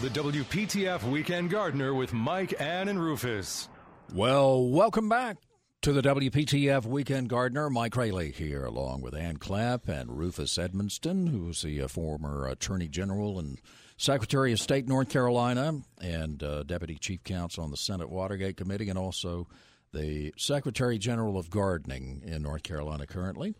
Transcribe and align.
the 0.00 0.08
WPTF 0.08 1.02
Weekend 1.10 1.50
Gardener 1.50 1.92
with 1.92 2.14
Mike, 2.14 2.58
Ann, 2.58 2.88
and 2.88 2.98
Rufus. 2.98 3.68
Well, 4.14 4.66
welcome 4.66 5.10
back 5.10 5.36
to 5.82 5.92
the 5.92 6.00
WPTF 6.00 6.86
Weekend 6.86 7.28
Gardener. 7.28 7.68
Mike 7.68 7.94
Raley 7.94 8.30
here, 8.30 8.64
along 8.64 9.02
with 9.02 9.14
Ann 9.14 9.36
Clapp 9.36 9.88
and 9.88 10.16
Rufus 10.16 10.56
Edmisten, 10.56 11.28
who's 11.28 11.60
the 11.60 11.82
uh, 11.82 11.88
former 11.88 12.48
Attorney 12.48 12.88
General 12.88 13.38
and 13.38 13.58
Secretary 13.98 14.54
of 14.54 14.60
State, 14.60 14.88
North 14.88 15.10
Carolina, 15.10 15.82
and 16.00 16.42
uh, 16.42 16.62
Deputy 16.62 16.94
Chief 16.94 17.22
Counsel 17.22 17.62
on 17.62 17.70
the 17.70 17.76
Senate 17.76 18.08
Watergate 18.08 18.56
Committee, 18.56 18.88
and 18.88 18.98
also 18.98 19.48
the 19.92 20.32
Secretary 20.38 20.96
General 20.96 21.36
of 21.36 21.50
Gardening 21.50 22.22
in 22.24 22.40
North 22.40 22.62
Carolina 22.62 23.06
currently, 23.06 23.54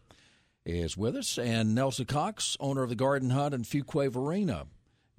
is 0.65 0.97
with 0.97 1.17
us. 1.17 1.37
And 1.37 1.75
Nelson 1.75 2.07
Cox, 2.07 2.57
owner 2.61 2.83
of 2.83 2.89
the 2.89 2.95
Garden 2.95 3.29
Hut 3.29 3.53
in 3.53 3.63
Fuquay 3.65 4.11
Varina, 4.11 4.65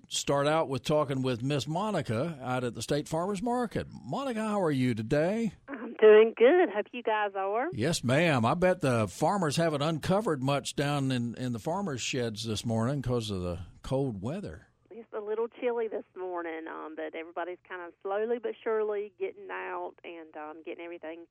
start 0.07 0.47
out 0.47 0.69
with 0.69 0.83
talking 0.83 1.21
with 1.21 1.43
Miss 1.43 1.67
Monica 1.67 2.37
out 2.41 2.63
at 2.63 2.75
the 2.75 2.81
State 2.81 3.07
Farmers 3.07 3.41
Market. 3.41 3.87
Monica, 4.05 4.41
how 4.41 4.61
are 4.61 4.71
you 4.71 4.93
today? 4.93 5.53
I'm 5.67 5.95
doing 5.99 6.33
good. 6.37 6.69
Hope 6.69 6.87
you 6.91 7.03
guys 7.03 7.31
are. 7.35 7.67
Yes, 7.73 8.03
ma'am. 8.03 8.45
I 8.45 8.53
bet 8.53 8.81
the 8.81 9.07
farmers 9.07 9.57
haven't 9.57 9.81
uncovered 9.81 10.41
much 10.41 10.75
down 10.75 11.11
in, 11.11 11.35
in 11.35 11.53
the 11.53 11.59
farmers' 11.59 12.01
sheds 12.01 12.45
this 12.45 12.65
morning 12.65 13.01
because 13.01 13.29
of 13.29 13.41
the 13.41 13.59
cold 13.81 14.21
weather. 14.21 14.67
It's 14.91 15.11
a 15.13 15.19
little 15.19 15.47
chilly 15.59 15.87
this 15.87 16.05
morning, 16.17 16.65
um, 16.69 16.95
but 16.95 17.15
everybody's 17.15 17.57
kind 17.67 17.81
of 17.81 17.93
slowly 18.01 18.37
but 18.41 18.53
surely 18.63 19.11
getting 19.19 19.49
out 19.51 19.93
and 20.03 20.35
um, 20.37 20.63
getting 20.65 20.85
everything 20.85 21.25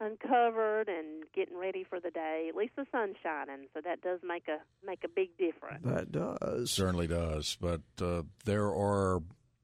uncovered 0.00 0.88
and 0.88 1.24
getting 1.34 1.58
ready 1.58 1.84
for 1.84 2.00
the 2.00 2.10
day. 2.10 2.46
At 2.48 2.56
least 2.56 2.72
the 2.76 2.86
sun's 2.90 3.16
shining, 3.22 3.66
so 3.74 3.80
that 3.84 4.00
does 4.00 4.20
make 4.26 4.48
a 4.48 4.58
make 4.84 5.04
a 5.04 5.08
big 5.08 5.36
difference. 5.38 5.84
That 5.84 6.10
does. 6.10 6.70
Certainly 6.70 7.08
does. 7.08 7.56
But 7.60 7.82
uh, 8.00 8.22
there 8.44 8.66
are 8.66 9.22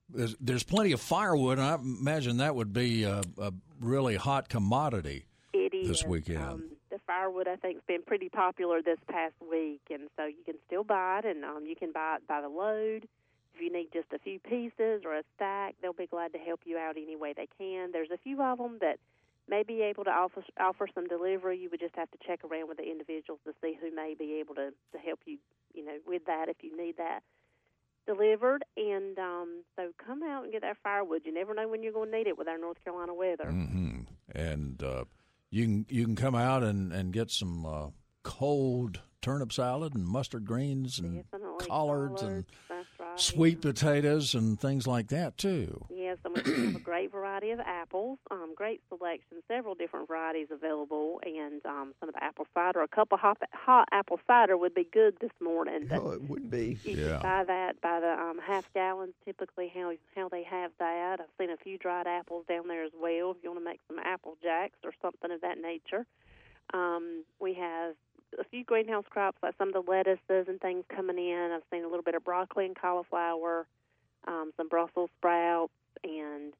there's, 0.08 0.36
there's 0.40 0.62
plenty 0.62 0.92
of 0.92 1.00
firewood, 1.00 1.58
and 1.58 1.66
I 1.66 1.74
imagine 1.74 2.36
that 2.38 2.54
would 2.54 2.72
be 2.72 3.04
a, 3.04 3.22
a 3.38 3.52
really 3.80 4.16
hot 4.16 4.48
commodity. 4.48 5.26
It 5.52 5.74
is 5.74 5.88
This 5.88 6.04
weekend. 6.04 6.38
Um, 6.38 6.70
the 6.90 6.98
firewood, 7.06 7.48
I 7.48 7.56
think, 7.56 7.76
has 7.76 7.82
been 7.86 8.02
pretty 8.02 8.28
popular 8.28 8.82
this 8.82 8.98
past 9.10 9.34
week, 9.50 9.80
and 9.90 10.08
so 10.16 10.26
you 10.26 10.44
can 10.44 10.54
still 10.66 10.84
buy 10.84 11.20
it, 11.20 11.24
and 11.24 11.44
um, 11.44 11.64
you 11.66 11.74
can 11.74 11.92
buy 11.92 12.16
it 12.16 12.26
by 12.28 12.40
the 12.40 12.48
load. 12.48 13.08
If 13.54 13.62
you 13.62 13.72
need 13.72 13.88
just 13.92 14.12
a 14.12 14.18
few 14.18 14.38
pieces 14.38 15.02
or 15.04 15.16
a 15.16 15.22
stack, 15.34 15.74
they'll 15.80 15.94
be 15.94 16.06
glad 16.06 16.32
to 16.34 16.38
help 16.38 16.60
you 16.64 16.76
out 16.76 16.96
any 16.96 17.16
way 17.16 17.32
they 17.34 17.48
can. 17.58 17.90
There's 17.90 18.10
a 18.12 18.18
few 18.18 18.42
of 18.42 18.58
them 18.58 18.78
that 18.80 18.98
may 19.48 19.62
be 19.62 19.82
able 19.82 20.04
to 20.04 20.10
offer 20.10 20.42
offer 20.58 20.88
some 20.94 21.06
delivery. 21.06 21.58
You 21.58 21.68
would 21.70 21.80
just 21.80 21.96
have 21.96 22.10
to 22.10 22.18
check 22.26 22.40
around 22.44 22.68
with 22.68 22.78
the 22.78 22.90
individuals 22.90 23.40
to 23.46 23.52
see 23.62 23.76
who 23.80 23.94
may 23.94 24.14
be 24.18 24.34
able 24.40 24.54
to 24.56 24.70
to 24.92 24.98
help 24.98 25.20
you, 25.26 25.38
you 25.74 25.84
know, 25.84 25.98
with 26.06 26.24
that 26.26 26.48
if 26.48 26.56
you 26.62 26.76
need 26.76 26.96
that 26.98 27.20
delivered. 28.06 28.64
And 28.76 29.18
um, 29.18 29.62
so 29.76 29.90
come 30.04 30.22
out 30.22 30.44
and 30.44 30.52
get 30.52 30.62
that 30.62 30.76
firewood. 30.82 31.22
You 31.24 31.34
never 31.34 31.54
know 31.54 31.68
when 31.68 31.82
you're 31.82 31.92
going 31.92 32.10
to 32.10 32.16
need 32.16 32.26
it 32.26 32.38
with 32.38 32.48
our 32.48 32.58
North 32.58 32.82
Carolina 32.84 33.14
weather. 33.14 33.50
hmm 33.50 34.00
And 34.34 34.82
uh, 34.82 35.04
you 35.50 35.64
can 35.64 35.86
you 35.88 36.04
can 36.04 36.16
come 36.16 36.34
out 36.34 36.62
and, 36.62 36.92
and 36.92 37.12
get 37.12 37.30
some 37.30 37.66
uh, 37.66 37.88
cold 38.22 39.00
turnip 39.22 39.52
salad 39.52 39.94
and 39.94 40.06
mustard 40.06 40.44
greens 40.44 40.98
and 40.98 41.24
Definitely 41.32 41.66
collards 41.66 42.22
and 42.22 42.44
right. 42.70 42.84
sweet 43.16 43.60
potatoes 43.60 44.34
and 44.34 44.60
things 44.60 44.86
like 44.86 45.08
that 45.08 45.36
too. 45.36 45.86
Yes, 46.24 46.32
and 46.44 46.58
we 46.58 46.66
have 46.66 46.76
a 46.76 46.80
great 46.84 47.12
variety 47.12 47.50
of 47.50 47.60
apples. 47.60 48.18
Um, 48.30 48.54
great 48.56 48.80
selection, 48.88 49.38
several 49.48 49.74
different 49.74 50.08
varieties 50.08 50.48
available, 50.50 51.20
and 51.24 51.64
um, 51.66 51.94
some 52.00 52.08
of 52.08 52.14
the 52.14 52.24
apple 52.24 52.46
cider. 52.54 52.82
A 52.82 52.88
cup 52.88 53.08
of 53.12 53.20
hot, 53.20 53.38
hot 53.52 53.88
apple 53.92 54.20
cider 54.26 54.56
would 54.56 54.74
be 54.74 54.86
good 54.92 55.16
this 55.20 55.30
morning. 55.40 55.88
Oh, 55.92 56.10
it 56.12 56.22
would 56.22 56.50
be. 56.50 56.78
you 56.84 56.96
Yeah. 56.96 57.18
buy 57.22 57.44
that 57.44 57.80
by 57.80 58.00
the 58.00 58.12
um, 58.12 58.38
half 58.44 58.64
gallons. 58.74 59.14
Typically, 59.24 59.70
how 59.74 59.92
how 60.14 60.28
they 60.28 60.42
have 60.44 60.70
that. 60.78 61.20
I've 61.20 61.26
seen 61.38 61.50
a 61.50 61.56
few 61.56 61.78
dried 61.78 62.06
apples 62.06 62.44
down 62.48 62.68
there 62.68 62.84
as 62.84 62.92
well. 63.00 63.32
If 63.32 63.38
you 63.42 63.50
want 63.50 63.60
to 63.60 63.64
make 63.64 63.80
some 63.88 63.98
apple 63.98 64.36
jacks 64.42 64.78
or 64.84 64.92
something 65.02 65.30
of 65.30 65.40
that 65.42 65.58
nature, 65.58 66.06
um, 66.74 67.24
we 67.40 67.54
have 67.54 67.94
a 68.38 68.44
few 68.44 68.64
greenhouse 68.64 69.04
crops 69.08 69.38
like 69.42 69.54
some 69.58 69.68
of 69.68 69.74
the 69.74 69.90
lettuces 69.90 70.48
and 70.48 70.60
things 70.60 70.84
coming 70.94 71.18
in. 71.18 71.50
I've 71.54 71.62
seen 71.70 71.84
a 71.84 71.88
little 71.88 72.02
bit 72.02 72.14
of 72.14 72.24
broccoli 72.24 72.66
and 72.66 72.76
cauliflower, 72.76 73.66
um, 74.26 74.52
some 74.56 74.68
Brussels 74.68 75.10
sprouts, 75.18 75.72
and 76.04 76.52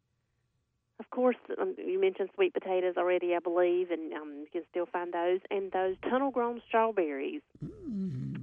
of 0.99 1.11
course, 1.11 1.37
um, 1.61 1.75
you 1.79 2.01
mentioned 2.01 2.31
sweet 2.35 2.55
potatoes 2.55 2.95
already, 2.97 3.35
I 3.35 3.39
believe, 3.39 3.91
and 3.91 4.13
um, 4.15 4.41
you 4.41 4.47
can 4.51 4.63
still 4.71 4.87
find 4.87 5.13
those. 5.13 5.41
And 5.51 5.71
those 5.71 5.97
tunnel 6.09 6.31
grown 6.31 6.63
strawberries 6.67 7.43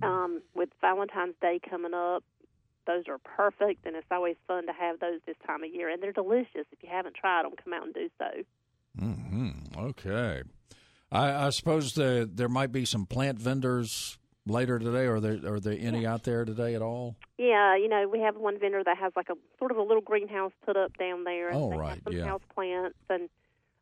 um, 0.03 0.41
with 0.53 0.69
Valentine's 0.79 1.35
Day 1.41 1.59
coming 1.67 1.93
up, 1.95 2.23
those 2.85 3.05
are 3.07 3.17
perfect, 3.17 3.85
and 3.87 3.95
it's 3.95 4.05
always 4.11 4.35
fun 4.47 4.67
to 4.67 4.73
have 4.73 4.99
those 4.99 5.19
this 5.25 5.37
time 5.47 5.63
of 5.63 5.73
year. 5.73 5.89
And 5.89 6.03
they're 6.03 6.11
delicious. 6.11 6.67
If 6.71 6.83
you 6.83 6.89
haven't 6.91 7.15
tried 7.15 7.45
them, 7.45 7.53
come 7.63 7.73
out 7.73 7.85
and 7.85 7.93
do 7.93 8.09
so. 8.19 8.29
hmm 8.99 9.49
Okay. 9.75 10.43
I, 11.11 11.47
I 11.47 11.49
suppose 11.49 11.93
there 11.95 12.25
there 12.25 12.49
might 12.49 12.71
be 12.71 12.85
some 12.85 13.05
plant 13.05 13.39
vendors 13.39 14.17
later 14.45 14.79
today. 14.79 15.05
Are 15.05 15.19
there 15.19 15.39
are 15.53 15.59
there 15.59 15.77
any 15.79 16.05
out 16.05 16.23
there 16.23 16.45
today 16.45 16.75
at 16.75 16.81
all? 16.81 17.15
Yeah, 17.37 17.75
you 17.75 17.87
know, 17.87 18.07
we 18.07 18.19
have 18.19 18.35
one 18.35 18.59
vendor 18.59 18.83
that 18.83 18.97
has 18.97 19.13
like 19.15 19.29
a 19.29 19.35
sort 19.59 19.71
of 19.71 19.77
a 19.77 19.81
little 19.81 20.01
greenhouse 20.01 20.51
put 20.65 20.77
up 20.77 20.97
down 20.97 21.23
there. 21.23 21.49
and 21.49 21.57
Oh, 21.57 21.69
right, 21.77 21.99
some 22.03 22.13
yeah. 22.13 22.25
house 22.25 22.41
plants 22.53 22.97
and 23.09 23.29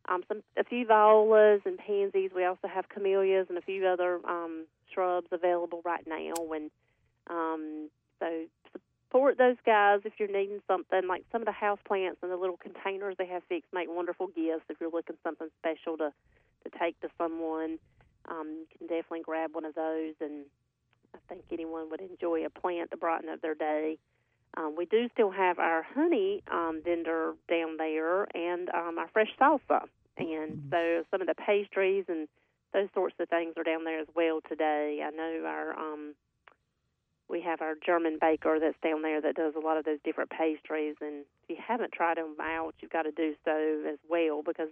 um, 0.08 0.24
some 0.28 0.42
a 0.56 0.64
few 0.64 0.86
violas 0.86 1.60
and 1.64 1.78
pansies. 1.78 2.30
We 2.34 2.44
also 2.44 2.68
have 2.68 2.88
camellias 2.88 3.46
and 3.48 3.58
a 3.58 3.62
few 3.62 3.86
other 3.86 4.20
um, 4.28 4.66
shrubs 4.92 5.28
available 5.30 5.80
right 5.84 6.06
now. 6.06 6.34
And 6.52 6.70
um, 7.28 7.88
so 8.18 8.26
support 9.08 9.38
those 9.38 9.56
guys 9.64 10.00
if 10.04 10.14
you're 10.18 10.28
needing 10.28 10.60
something. 10.66 11.06
Like 11.06 11.24
some 11.30 11.42
of 11.42 11.46
the 11.46 11.52
house 11.52 11.78
plants 11.86 12.18
and 12.22 12.30
the 12.32 12.36
little 12.36 12.56
containers 12.56 13.16
they 13.18 13.26
have 13.26 13.42
fixed 13.48 13.72
make 13.72 13.88
wonderful 13.90 14.28
gifts. 14.28 14.64
If 14.68 14.78
you're 14.80 14.90
looking 14.90 15.16
something 15.22 15.48
special 15.58 15.96
to 15.98 16.12
to 16.64 16.78
take 16.78 16.98
to 17.00 17.08
someone, 17.18 17.78
um, 18.30 18.58
you 18.60 18.66
can 18.76 18.86
definitely 18.86 19.22
grab 19.22 19.54
one 19.54 19.64
of 19.64 19.74
those 19.74 20.14
and 20.20 20.44
I 21.14 21.18
think 21.28 21.44
anyone 21.50 21.90
would 21.90 22.00
enjoy 22.00 22.44
a 22.44 22.50
plant 22.50 22.90
to 22.90 22.96
brighten 22.96 23.28
up 23.28 23.42
their 23.42 23.54
day. 23.54 23.98
Um, 24.56 24.74
we 24.76 24.86
do 24.86 25.08
still 25.12 25.30
have 25.30 25.58
our 25.58 25.82
honey 25.82 26.42
um, 26.50 26.82
vendor 26.84 27.34
down 27.48 27.76
there 27.78 28.24
and 28.36 28.68
um, 28.70 28.98
our 28.98 29.08
fresh 29.12 29.30
salsa. 29.40 29.82
And 30.18 30.62
so 30.70 31.04
some 31.10 31.22
of 31.22 31.26
the 31.26 31.34
pastries 31.34 32.04
and 32.08 32.28
those 32.72 32.88
sorts 32.94 33.14
of 33.18 33.28
things 33.28 33.54
are 33.56 33.62
down 33.62 33.84
there 33.84 34.00
as 34.00 34.08
well 34.14 34.40
today. 34.46 35.02
I 35.04 35.10
know 35.10 35.44
our 35.46 35.78
um, 35.78 36.14
we 37.28 37.40
have 37.40 37.62
our 37.62 37.74
German 37.84 38.18
baker 38.20 38.58
that's 38.60 38.76
down 38.82 39.00
there 39.00 39.20
that 39.22 39.34
does 39.36 39.54
a 39.56 39.60
lot 39.60 39.78
of 39.78 39.86
those 39.86 39.98
different 40.04 40.30
pastries. 40.30 40.96
And 41.00 41.24
if 41.44 41.50
you 41.50 41.56
haven't 41.66 41.92
tried 41.92 42.18
them 42.18 42.36
out, 42.40 42.74
you've 42.80 42.90
got 42.90 43.02
to 43.02 43.10
do 43.10 43.34
so 43.44 43.84
as 43.90 43.98
well 44.08 44.42
because 44.42 44.68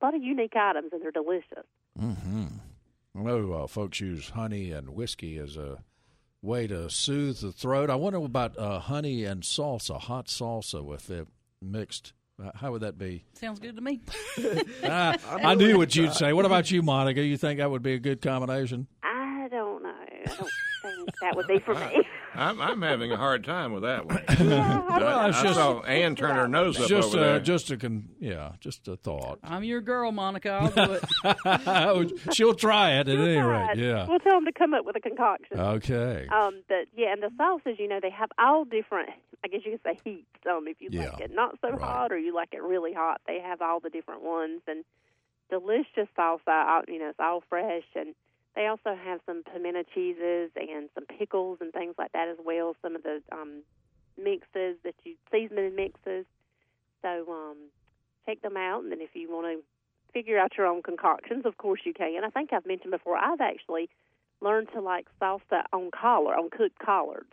a 0.00 0.04
lot 0.04 0.14
of 0.14 0.22
unique 0.22 0.56
items 0.56 0.90
and 0.92 1.00
they're 1.00 1.10
delicious. 1.10 1.64
Mm-hmm. 1.98 2.46
I 3.18 3.22
know 3.22 3.52
uh, 3.52 3.66
folks 3.66 4.00
use 4.00 4.30
honey 4.30 4.72
and 4.72 4.90
whiskey 4.90 5.38
as 5.38 5.56
a 5.56 5.78
way 6.42 6.66
to 6.66 6.90
soothe 6.90 7.40
the 7.40 7.52
throat. 7.52 7.88
I 7.90 7.94
wonder 7.94 8.18
about 8.18 8.58
uh, 8.58 8.78
honey 8.78 9.24
and 9.24 9.42
salsa, 9.42 9.98
hot 9.98 10.26
salsa 10.26 10.84
with 10.84 11.10
it 11.10 11.26
mixed. 11.62 12.12
Uh, 12.42 12.50
How 12.54 12.72
would 12.72 12.82
that 12.82 12.98
be? 12.98 13.24
Sounds 13.32 13.58
good 13.58 13.76
to 13.76 13.82
me. 13.82 14.00
Ah, 14.84 15.16
I 15.42 15.54
knew 15.54 15.78
what 15.78 15.96
you'd 15.96 16.12
say. 16.12 16.32
What 16.34 16.44
about 16.44 16.70
you, 16.70 16.82
Monica? 16.82 17.22
You 17.22 17.36
think 17.38 17.58
that 17.58 17.70
would 17.70 17.82
be 17.82 17.94
a 17.94 17.98
good 17.98 18.20
combination? 18.20 18.86
I 19.02 19.48
don't 19.50 19.82
know. 19.82 19.88
I 19.88 20.26
don't 20.26 20.38
think 20.82 21.10
that 21.22 21.34
would 21.36 21.46
be 21.46 21.58
for 21.60 21.74
me. 21.74 22.02
I'm, 22.36 22.60
I'm 22.60 22.82
having 22.82 23.12
a 23.12 23.16
hard 23.16 23.44
time 23.44 23.72
with 23.72 23.82
that 23.82 24.06
one. 24.06 24.22
Well, 24.38 25.18
I, 25.18 25.28
it's 25.28 25.38
I 25.38 25.42
just- 25.42 25.54
saw 25.56 25.80
Ann 25.82 26.14
turn 26.16 26.34
her 26.36 26.48
nose 26.48 26.78
up 26.80 26.88
just 26.88 27.08
over 27.14 27.18
uh, 27.18 27.26
there. 27.32 27.40
just 27.40 27.70
a 27.70 27.76
con- 27.76 28.08
yeah, 28.20 28.52
just 28.60 28.88
a 28.88 28.96
thought. 28.96 29.38
I'm 29.42 29.62
your 29.64 29.80
girl, 29.80 30.10
Monica. 30.12 30.50
I'll 30.50 30.70
do 30.70 30.98
it. 31.00 32.12
She'll 32.34 32.54
try 32.54 32.92
it 32.92 33.08
at 33.08 33.18
any 33.18 33.36
rate. 33.36 33.40
Right. 33.42 33.76
Yeah. 33.76 34.06
We'll 34.08 34.18
tell 34.20 34.34
them 34.34 34.44
to 34.46 34.52
come 34.52 34.74
up 34.74 34.84
with 34.84 34.96
a 34.96 35.00
concoction. 35.00 35.58
Okay. 35.58 36.26
Um, 36.32 36.62
but 36.68 36.86
yeah, 36.96 37.12
and 37.12 37.22
the 37.22 37.30
sauces, 37.36 37.78
you 37.78 37.88
know, 37.88 37.98
they 38.00 38.10
have 38.10 38.30
all 38.38 38.64
different. 38.64 39.10
I 39.44 39.48
guess 39.48 39.60
you 39.64 39.72
could 39.72 39.80
say 39.84 39.98
heats. 40.04 40.26
Um, 40.50 40.66
if 40.68 40.76
you 40.80 40.90
like 40.90 41.20
it 41.20 41.34
not 41.34 41.58
so 41.60 41.70
Right. 41.70 41.80
hot 41.80 42.12
or 42.12 42.18
you 42.18 42.34
like 42.34 42.48
it 42.52 42.62
really 42.62 42.92
hot, 42.92 43.20
they 43.26 43.40
have 43.40 43.60
all 43.62 43.80
the 43.80 43.90
different 43.90 44.22
ones 44.22 44.60
and 44.66 44.84
delicious 45.50 46.08
salsa. 46.18 46.40
all- 46.48 46.82
You 46.88 46.98
know, 46.98 47.08
it's 47.10 47.20
all 47.20 47.42
fresh, 47.48 47.84
and 47.94 48.14
they 48.56 48.66
also 48.66 48.96
have 48.96 49.20
some 49.26 49.42
pimento 49.44 49.82
cheeses 49.94 50.50
and 50.56 50.88
some 50.94 51.04
pickles 51.06 51.58
and 51.60 51.72
things 51.72 51.94
like 51.98 52.12
that 52.12 52.28
as 52.28 52.38
well. 52.44 52.74
Some 52.82 52.96
of 52.96 53.02
the 53.02 53.20
um, 53.30 53.62
mixes 54.16 54.76
that 54.82 54.94
you 55.04 55.14
seasoning 55.30 55.76
mixes. 55.76 56.24
So 57.02 57.26
um, 57.30 57.56
check 58.24 58.40
them 58.42 58.56
out, 58.56 58.82
and 58.82 58.90
then 58.90 59.00
if 59.00 59.10
you 59.14 59.30
want 59.30 59.46
to 59.46 59.62
figure 60.12 60.38
out 60.38 60.52
your 60.56 60.66
own 60.66 60.82
concoctions, 60.82 61.44
of 61.44 61.58
course 61.58 61.82
you 61.84 61.92
can. 61.92 62.24
I 62.24 62.30
think 62.30 62.52
I've 62.52 62.66
mentioned 62.66 62.90
before 62.90 63.16
I've 63.18 63.40
actually 63.40 63.88
learned 64.40 64.68
to 64.74 64.80
like 64.80 65.06
salsa 65.22 65.62
on 65.72 65.90
collard, 65.90 66.36
on 66.38 66.48
cooked 66.50 66.78
collards. 66.78 67.30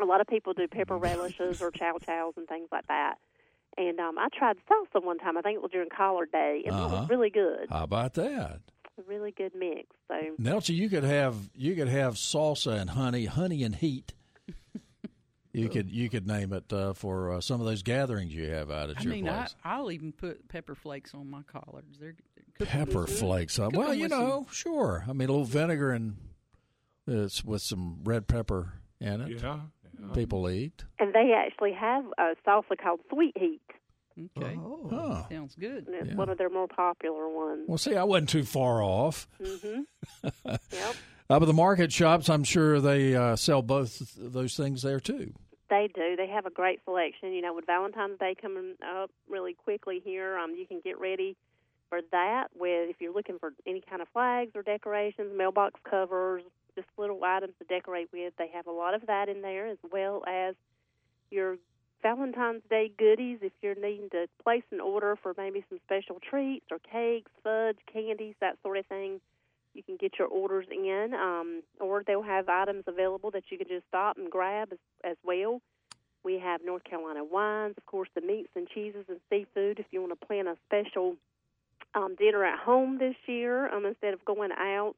A 0.00 0.04
lot 0.04 0.20
of 0.20 0.26
people 0.26 0.52
do 0.52 0.66
pepper 0.66 0.98
relishes 0.98 1.58
or 1.60 1.70
chow 1.70 1.98
chows 2.04 2.34
and 2.36 2.48
things 2.48 2.68
like 2.72 2.86
that. 2.88 3.14
And 3.76 3.98
um, 4.00 4.18
I 4.18 4.28
tried 4.36 4.56
salsa 4.68 5.02
one 5.02 5.18
time. 5.18 5.38
I 5.38 5.40
think 5.42 5.56
it 5.56 5.62
was 5.62 5.70
during 5.70 5.88
collard 5.88 6.32
day, 6.32 6.62
and 6.66 6.74
it 6.74 6.82
Uh-huh. 6.82 6.96
was 6.96 7.08
really 7.08 7.30
good. 7.30 7.68
How 7.70 7.84
about 7.84 8.14
that? 8.14 8.60
A 8.98 9.02
really 9.08 9.32
good 9.32 9.52
mix. 9.56 9.88
So 10.08 10.14
Nelson, 10.38 10.74
you 10.76 10.88
could 10.88 11.04
have 11.04 11.36
you 11.54 11.74
could 11.74 11.88
have 11.88 12.14
salsa 12.14 12.80
and 12.80 12.90
honey, 12.90 13.26
honey 13.26 13.62
and 13.64 13.74
heat. 13.74 14.12
You 15.56 15.68
could 15.68 15.88
you 15.88 16.10
could 16.10 16.26
name 16.26 16.52
it 16.52 16.72
uh, 16.72 16.94
for 16.94 17.34
uh, 17.34 17.40
some 17.40 17.60
of 17.60 17.66
those 17.68 17.84
gatherings 17.84 18.34
you 18.34 18.48
have 18.50 18.72
out 18.72 18.90
at 18.90 18.98
I 18.98 19.02
your 19.02 19.12
mean, 19.12 19.28
I, 19.28 19.36
place. 19.36 19.54
I'll 19.62 19.92
even 19.92 20.10
put 20.10 20.48
pepper 20.48 20.74
flakes 20.74 21.14
on 21.14 21.30
my 21.30 21.42
collards. 21.42 21.96
They're 22.00 22.16
cooked 22.58 22.70
Pepper 22.72 23.06
flakes. 23.06 23.56
Uh, 23.60 23.66
cook 23.68 23.76
well, 23.76 23.94
you 23.94 24.02
with 24.02 24.10
know, 24.10 24.46
sure. 24.50 25.04
I 25.08 25.12
mean, 25.12 25.28
a 25.28 25.32
little 25.32 25.44
vinegar 25.44 25.92
and 25.92 26.16
it's 27.06 27.44
with 27.44 27.62
some 27.62 28.00
red 28.02 28.26
pepper 28.26 28.72
in 29.00 29.20
it. 29.20 29.40
Yeah. 29.40 29.60
People 30.12 30.50
eat. 30.50 30.82
and 30.98 31.14
they 31.14 31.32
actually 31.36 31.72
have 31.72 32.04
a 32.18 32.34
salsa 32.44 32.76
called 32.82 32.98
Sweet 33.12 33.38
Heat. 33.38 33.62
Some- 34.14 34.30
Okay, 34.36 34.58
Huh. 34.90 35.28
sounds 35.28 35.54
good. 35.56 35.86
And 35.86 35.94
it's 35.96 36.08
Yeah. 36.10 36.14
one 36.16 36.28
of 36.28 36.38
their 36.38 36.50
more 36.50 36.68
popular 36.68 37.28
ones. 37.28 37.64
Well, 37.68 37.78
see, 37.78 37.96
I 37.96 38.04
wasn't 38.04 38.30
too 38.30 38.44
far 38.44 38.82
off. 38.82 39.26
hmm 39.38 39.82
yep, 40.44 40.94
Uh, 41.30 41.38
but 41.40 41.46
the 41.46 41.52
market 41.52 41.90
shops, 41.92 42.28
I'm 42.28 42.44
sure 42.44 42.80
they 42.80 43.14
uh, 43.16 43.34
sell 43.36 43.62
both 43.62 44.14
those 44.16 44.56
things 44.56 44.82
there 44.82 45.00
too. 45.00 45.32
they 45.70 45.88
do. 45.94 46.14
They 46.16 46.28
have 46.28 46.46
a 46.46 46.50
great 46.50 46.80
selection. 46.84 47.32
You 47.32 47.42
know, 47.42 47.54
with 47.54 47.66
Valentine's 47.66 48.18
Day 48.18 48.34
coming 48.40 48.74
up 48.84 49.10
really 49.28 49.54
quickly 49.54 50.00
here, 50.04 50.36
um, 50.38 50.54
you 50.54 50.66
can 50.66 50.80
get 50.80 51.00
ready 51.00 51.36
for 51.88 52.00
that. 52.12 52.48
With 52.54 52.90
if 52.90 53.00
you're 53.00 53.12
looking 53.14 53.38
for 53.38 53.52
any 53.66 53.80
kind 53.80 54.00
of 54.02 54.08
flags 54.08 54.52
or 54.54 54.62
decorations, 54.62 55.32
mailbox 55.36 55.80
covers, 55.88 56.42
just 56.76 56.86
little 56.98 57.22
items 57.24 57.54
to 57.58 57.64
decorate 57.64 58.08
with, 58.12 58.34
they 58.36 58.48
have 58.48 58.66
a 58.66 58.70
lot 58.72 58.94
of 58.94 59.06
that 59.06 59.28
in 59.28 59.40
there, 59.42 59.66
as 59.66 59.78
well 59.90 60.22
as 60.28 60.54
your 61.30 61.56
Valentine's 62.04 62.62
Day 62.68 62.92
goodies. 62.98 63.38
If 63.40 63.52
you're 63.62 63.74
needing 63.74 64.10
to 64.10 64.26
place 64.42 64.62
an 64.70 64.80
order 64.80 65.16
for 65.20 65.32
maybe 65.38 65.64
some 65.70 65.80
special 65.86 66.20
treats 66.20 66.66
or 66.70 66.78
cakes, 66.78 67.30
fudge, 67.42 67.78
candies, 67.90 68.34
that 68.42 68.58
sort 68.62 68.76
of 68.76 68.84
thing, 68.86 69.20
you 69.72 69.82
can 69.82 69.96
get 69.96 70.18
your 70.18 70.28
orders 70.28 70.66
in, 70.70 71.14
um, 71.14 71.62
or 71.80 72.04
they'll 72.06 72.22
have 72.22 72.48
items 72.50 72.84
available 72.86 73.30
that 73.30 73.44
you 73.48 73.56
can 73.56 73.66
just 73.66 73.86
stop 73.88 74.18
and 74.18 74.30
grab 74.30 74.68
as, 74.70 74.78
as 75.02 75.16
well. 75.24 75.62
We 76.24 76.38
have 76.38 76.60
North 76.62 76.84
Carolina 76.84 77.24
wines, 77.24 77.74
of 77.78 77.86
course, 77.86 78.10
the 78.14 78.20
meats 78.20 78.50
and 78.54 78.68
cheeses 78.68 79.06
and 79.08 79.18
seafood. 79.30 79.78
If 79.78 79.86
you 79.90 80.00
want 80.00 80.18
to 80.18 80.26
plan 80.26 80.46
a 80.46 80.56
special 80.66 81.16
um, 81.94 82.16
dinner 82.16 82.44
at 82.44 82.58
home 82.58 82.98
this 82.98 83.16
year 83.26 83.72
um, 83.72 83.86
instead 83.86 84.12
of 84.12 84.22
going 84.26 84.50
out, 84.52 84.94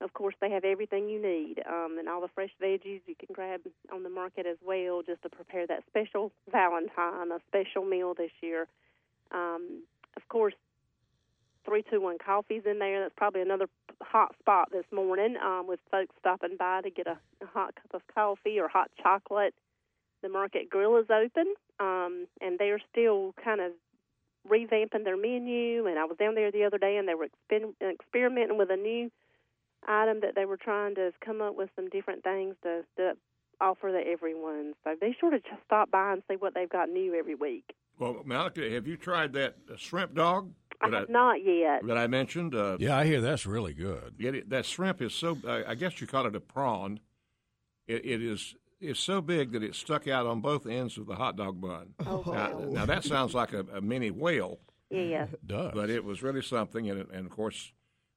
of 0.00 0.12
course, 0.12 0.34
they 0.40 0.50
have 0.50 0.64
everything 0.64 1.08
you 1.08 1.20
need 1.20 1.62
um, 1.66 1.96
and 1.98 2.08
all 2.08 2.20
the 2.20 2.28
fresh 2.34 2.50
veggies 2.62 3.00
you 3.06 3.14
can 3.18 3.32
grab 3.32 3.60
on 3.92 4.02
the 4.02 4.10
market 4.10 4.46
as 4.46 4.58
well 4.64 5.02
just 5.02 5.22
to 5.22 5.28
prepare 5.28 5.66
that 5.66 5.84
special 5.88 6.32
Valentine, 6.50 7.32
a 7.32 7.38
special 7.48 7.84
meal 7.84 8.14
this 8.14 8.30
year. 8.42 8.66
Um, 9.32 9.82
of 10.16 10.28
course, 10.28 10.54
321 11.64 12.18
Coffee's 12.18 12.62
in 12.66 12.78
there. 12.78 13.00
That's 13.00 13.14
probably 13.16 13.40
another 13.40 13.68
hot 14.02 14.34
spot 14.38 14.68
this 14.70 14.84
morning 14.92 15.36
um, 15.42 15.66
with 15.66 15.80
folks 15.90 16.14
stopping 16.20 16.56
by 16.58 16.82
to 16.82 16.90
get 16.90 17.06
a, 17.06 17.18
a 17.42 17.46
hot 17.46 17.74
cup 17.74 17.94
of 17.94 18.02
coffee 18.14 18.60
or 18.60 18.68
hot 18.68 18.90
chocolate. 19.02 19.54
The 20.22 20.28
Market 20.28 20.68
Grill 20.70 20.96
is 20.96 21.06
open, 21.10 21.54
um, 21.80 22.26
and 22.40 22.58
they're 22.58 22.80
still 22.90 23.34
kind 23.42 23.60
of 23.60 23.72
revamping 24.48 25.04
their 25.04 25.16
menu. 25.16 25.86
And 25.86 25.98
I 25.98 26.04
was 26.04 26.16
down 26.18 26.34
there 26.34 26.50
the 26.50 26.64
other 26.64 26.78
day, 26.78 26.96
and 26.96 27.08
they 27.08 27.14
were 27.14 27.28
exper- 27.28 27.74
experimenting 27.80 28.58
with 28.58 28.70
a 28.70 28.76
new 28.76 29.10
item 29.86 30.20
that 30.22 30.34
they 30.34 30.44
were 30.44 30.56
trying 30.56 30.94
to 30.96 31.12
come 31.24 31.40
up 31.40 31.56
with 31.56 31.70
some 31.76 31.88
different 31.90 32.22
things 32.22 32.54
to, 32.62 32.82
to 32.96 33.12
offer 33.60 33.90
to 33.90 33.98
everyone. 34.06 34.74
So 34.84 34.94
be 35.00 35.16
sure 35.18 35.30
to 35.30 35.38
just 35.38 35.62
stop 35.64 35.90
by 35.90 36.12
and 36.12 36.22
see 36.30 36.36
what 36.36 36.54
they've 36.54 36.68
got 36.68 36.88
new 36.88 37.14
every 37.14 37.34
week. 37.34 37.64
Well, 37.98 38.22
Malika, 38.24 38.68
have 38.70 38.86
you 38.86 38.96
tried 38.96 39.32
that 39.34 39.56
uh, 39.72 39.76
shrimp 39.76 40.14
dog 40.14 40.52
I 40.82 40.90
that 40.90 40.98
have 41.00 41.08
not 41.08 41.42
yet. 41.42 41.86
that 41.86 41.96
I 41.96 42.06
mentioned? 42.06 42.54
Uh, 42.54 42.76
Yeah, 42.78 42.96
I 42.98 43.06
hear 43.06 43.20
that's 43.22 43.46
really 43.46 43.72
good. 43.72 44.18
Get 44.18 44.34
it, 44.34 44.50
that 44.50 44.66
shrimp 44.66 45.00
is 45.00 45.14
so. 45.14 45.38
Uh, 45.46 45.62
I 45.66 45.74
guess 45.74 45.98
you 46.00 46.06
call 46.06 46.26
it 46.26 46.36
a 46.36 46.40
prawn. 46.40 47.00
It, 47.86 48.04
it 48.04 48.22
is. 48.22 48.54
It's 48.78 49.00
so 49.00 49.22
big 49.22 49.52
that 49.52 49.62
it's 49.62 49.78
stuck 49.78 50.06
out 50.06 50.26
on 50.26 50.42
both 50.42 50.66
ends 50.66 50.98
of 50.98 51.06
the 51.06 51.14
hot 51.14 51.36
dog 51.38 51.58
bun. 51.62 51.94
Oh, 52.04 52.22
Now, 52.26 52.58
now 52.58 52.84
that 52.84 53.04
sounds 53.04 53.32
like 53.32 53.54
a, 53.54 53.60
a 53.72 53.80
mini 53.80 54.10
whale, 54.10 54.58
Yeah. 54.90 55.28
It 55.32 55.46
does. 55.46 55.72
but 55.74 55.88
it 55.88 56.04
was 56.04 56.22
really 56.22 56.42
something. 56.42 56.90
And, 56.90 57.10
and 57.10 57.24
of 57.24 57.32
course, 57.32 57.72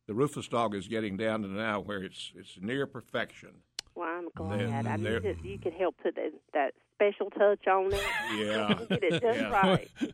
the 0.10 0.16
Rufus 0.16 0.48
dog 0.48 0.74
is 0.74 0.88
getting 0.88 1.18
down 1.18 1.44
to 1.44 1.48
now 1.48 1.82
where 1.82 2.02
it's 2.02 2.32
it's 2.36 2.58
near 2.60 2.88
perfection. 2.88 3.52
Well, 3.94 4.10
I'm 4.10 4.28
glad. 4.36 4.60
They're- 4.60 4.68
I 4.92 4.96
mean, 4.98 5.04
they're- 5.04 5.20
that 5.20 5.46
you 5.46 5.60
could 5.60 5.74
help 5.74 5.98
put 6.02 6.16
that, 6.16 6.32
that 6.54 6.74
special 6.96 7.30
touch 7.30 7.68
on 7.68 7.94
it. 7.94 8.02
Yeah. 8.36 8.74
Get 8.90 9.04
it 9.04 9.22
just 9.22 9.40
Yeah. 9.40 9.50
right. 9.52 9.88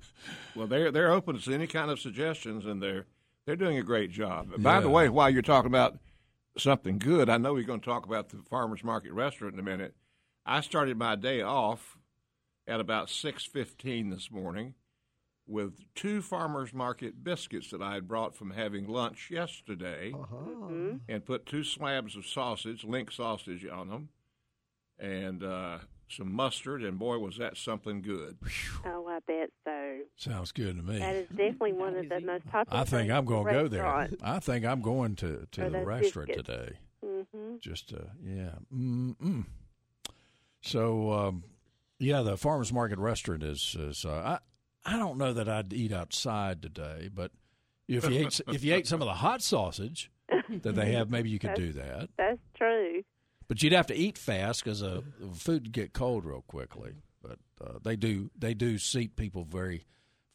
Well, 0.56 0.68
they're 0.68 0.92
they're 0.92 1.12
open 1.14 1.40
to 1.40 1.54
any 1.54 1.68
kind 1.68 1.90
of 1.90 2.00
suggestions, 2.02 2.66
and 2.66 2.84
they're 2.84 3.06
they're 3.46 3.56
doing 3.56 3.78
a 3.78 3.84
great 3.84 4.12
job. 4.12 4.50
By 4.62 4.82
the 4.82 4.90
way, 4.90 5.08
while 5.08 5.30
you're 5.30 5.42
talking 5.42 5.68
about 5.72 5.98
something 6.58 6.98
good, 7.00 7.30
I 7.30 7.38
know 7.38 7.54
we're 7.54 7.64
going 7.64 7.80
to 7.82 7.86
talk 7.86 8.06
about 8.06 8.30
the 8.30 8.38
farmers 8.50 8.84
market 8.84 9.14
restaurant 9.14 9.54
in 9.54 9.60
a 9.62 9.64
minute. 9.64 9.96
I 10.46 10.60
started 10.62 10.98
my 10.98 11.16
day 11.16 11.42
off 11.42 11.98
at 12.68 12.82
about 12.82 13.10
six 13.10 13.46
fifteen 13.46 14.10
this 14.10 14.30
morning 14.30 14.74
with 15.48 15.74
two 15.94 16.22
farmers 16.22 16.74
market 16.74 17.24
biscuits 17.24 17.70
that 17.72 17.82
I 17.82 17.94
had 17.94 18.08
brought 18.08 18.36
from 18.36 18.52
having 18.52 18.88
lunch 18.88 19.30
yesterday, 19.30 20.12
Mhm. 20.12 21.02
and 21.08 21.24
put 21.26 21.46
two 21.46 21.64
slabs 21.64 22.16
of 22.16 22.26
sausage, 22.26 22.84
link 22.84 23.12
sausage, 23.12 23.66
on 23.66 23.90
them, 23.90 24.10
and 24.98 25.44
uh, 25.44 25.80
some 26.08 26.32
mustard, 26.34 26.84
and 26.84 26.98
boy, 26.98 27.18
was 27.20 27.38
that 27.38 27.58
something 27.58 28.02
good. 28.02 28.38
Oh, 28.86 29.08
I 29.08 29.20
bet 29.28 29.52
so. 29.64 30.00
Sounds 30.16 30.52
good 30.52 30.78
to 30.78 30.84
me. 30.84 31.00
That 31.00 31.16
is 31.16 31.28
definitely 31.30 31.74
one 31.74 31.96
of 31.96 32.10
the 32.10 32.22
most 32.22 32.46
popular. 32.48 32.80
I 32.82 32.84
think 32.84 33.12
I'm 33.12 33.26
going 33.26 33.46
to 33.48 33.54
go 33.54 33.68
there. 33.68 33.86
I 33.86 34.40
think 34.40 34.66
I'm 34.66 34.82
going 34.82 35.16
to, 35.18 35.48
to 35.52 35.70
the 35.70 35.86
restaurant 35.86 36.28
biscuits. 36.30 36.48
today. 36.48 36.78
Mhm. 37.04 37.60
Just 37.60 37.94
uh, 37.94 38.06
yeah. 38.24 38.56
Mm-mm. 38.74 39.46
So 40.62 41.12
um, 41.12 41.44
yeah, 42.00 42.22
the 42.24 42.38
farmers 42.38 42.74
market 42.74 42.98
restaurant 43.00 43.44
is 43.44 43.76
is. 43.80 44.06
Uh, 44.06 44.40
I 44.40 44.40
I 44.86 44.98
don't 44.98 45.18
know 45.18 45.34
that 45.34 45.50
I'd 45.50 45.74
eat 45.74 45.92
outside 45.92 46.62
today, 46.62 47.10
but 47.14 47.32
if 47.88 48.10
you 48.10 48.20
ate 48.20 48.42
if 48.48 48.64
you 48.64 48.74
ate 48.74 48.88
some 48.88 49.02
of 49.02 49.08
the 49.08 49.16
hot 49.16 49.42
sausage 49.42 50.12
that 50.62 50.76
they 50.76 50.94
have, 50.94 51.10
maybe 51.10 51.30
you 51.30 51.40
could 51.40 51.56
do 51.56 51.74
that. 51.74 52.10
That's 52.18 52.40
true. 52.56 53.04
But 53.48 53.62
you'd 53.62 53.74
have 53.74 53.88
to 53.88 53.96
eat 53.96 54.18
fast 54.18 54.64
because 54.64 54.82
uh, 54.82 55.02
the 55.20 55.36
food 55.36 55.64
would 55.64 55.72
get 55.72 55.94
cold 55.94 56.26
real 56.26 56.44
quickly. 56.48 56.94
But 57.22 57.40
uh, 57.64 57.80
they 57.84 57.96
do 57.96 58.30
they 58.38 58.54
do 58.54 58.78
seat 58.78 59.16
people 59.16 59.44
very 59.44 59.86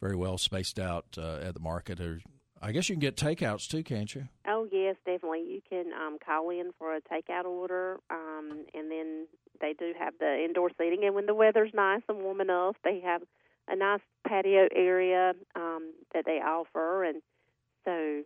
very 0.01 0.15
well 0.15 0.37
spaced 0.37 0.79
out 0.79 1.05
uh, 1.17 1.37
at 1.41 1.53
the 1.53 1.59
market. 1.59 1.99
Or 1.99 2.19
I 2.61 2.71
guess 2.71 2.89
you 2.89 2.95
can 2.95 3.01
get 3.01 3.15
takeouts 3.15 3.67
too, 3.67 3.83
can't 3.83 4.13
you? 4.13 4.27
Oh 4.47 4.67
yes, 4.71 4.95
definitely. 5.05 5.45
You 5.47 5.61
can 5.69 5.93
um, 5.93 6.17
call 6.25 6.49
in 6.49 6.71
for 6.77 6.95
a 6.95 7.01
takeout 7.01 7.45
order, 7.45 7.99
um, 8.09 8.65
and 8.73 8.91
then 8.91 9.27
they 9.59 9.73
do 9.77 9.93
have 9.97 10.13
the 10.19 10.43
indoor 10.43 10.69
seating. 10.77 11.03
And 11.05 11.15
when 11.15 11.25
the 11.25 11.35
weather's 11.35 11.71
nice 11.73 12.01
and 12.09 12.19
warm 12.19 12.41
enough, 12.41 12.75
they 12.83 12.99
have 13.01 13.21
a 13.67 13.75
nice 13.75 14.01
patio 14.27 14.67
area 14.75 15.33
um, 15.55 15.93
that 16.13 16.25
they 16.25 16.39
offer. 16.39 17.03
And 17.03 17.21
so, 17.85 18.23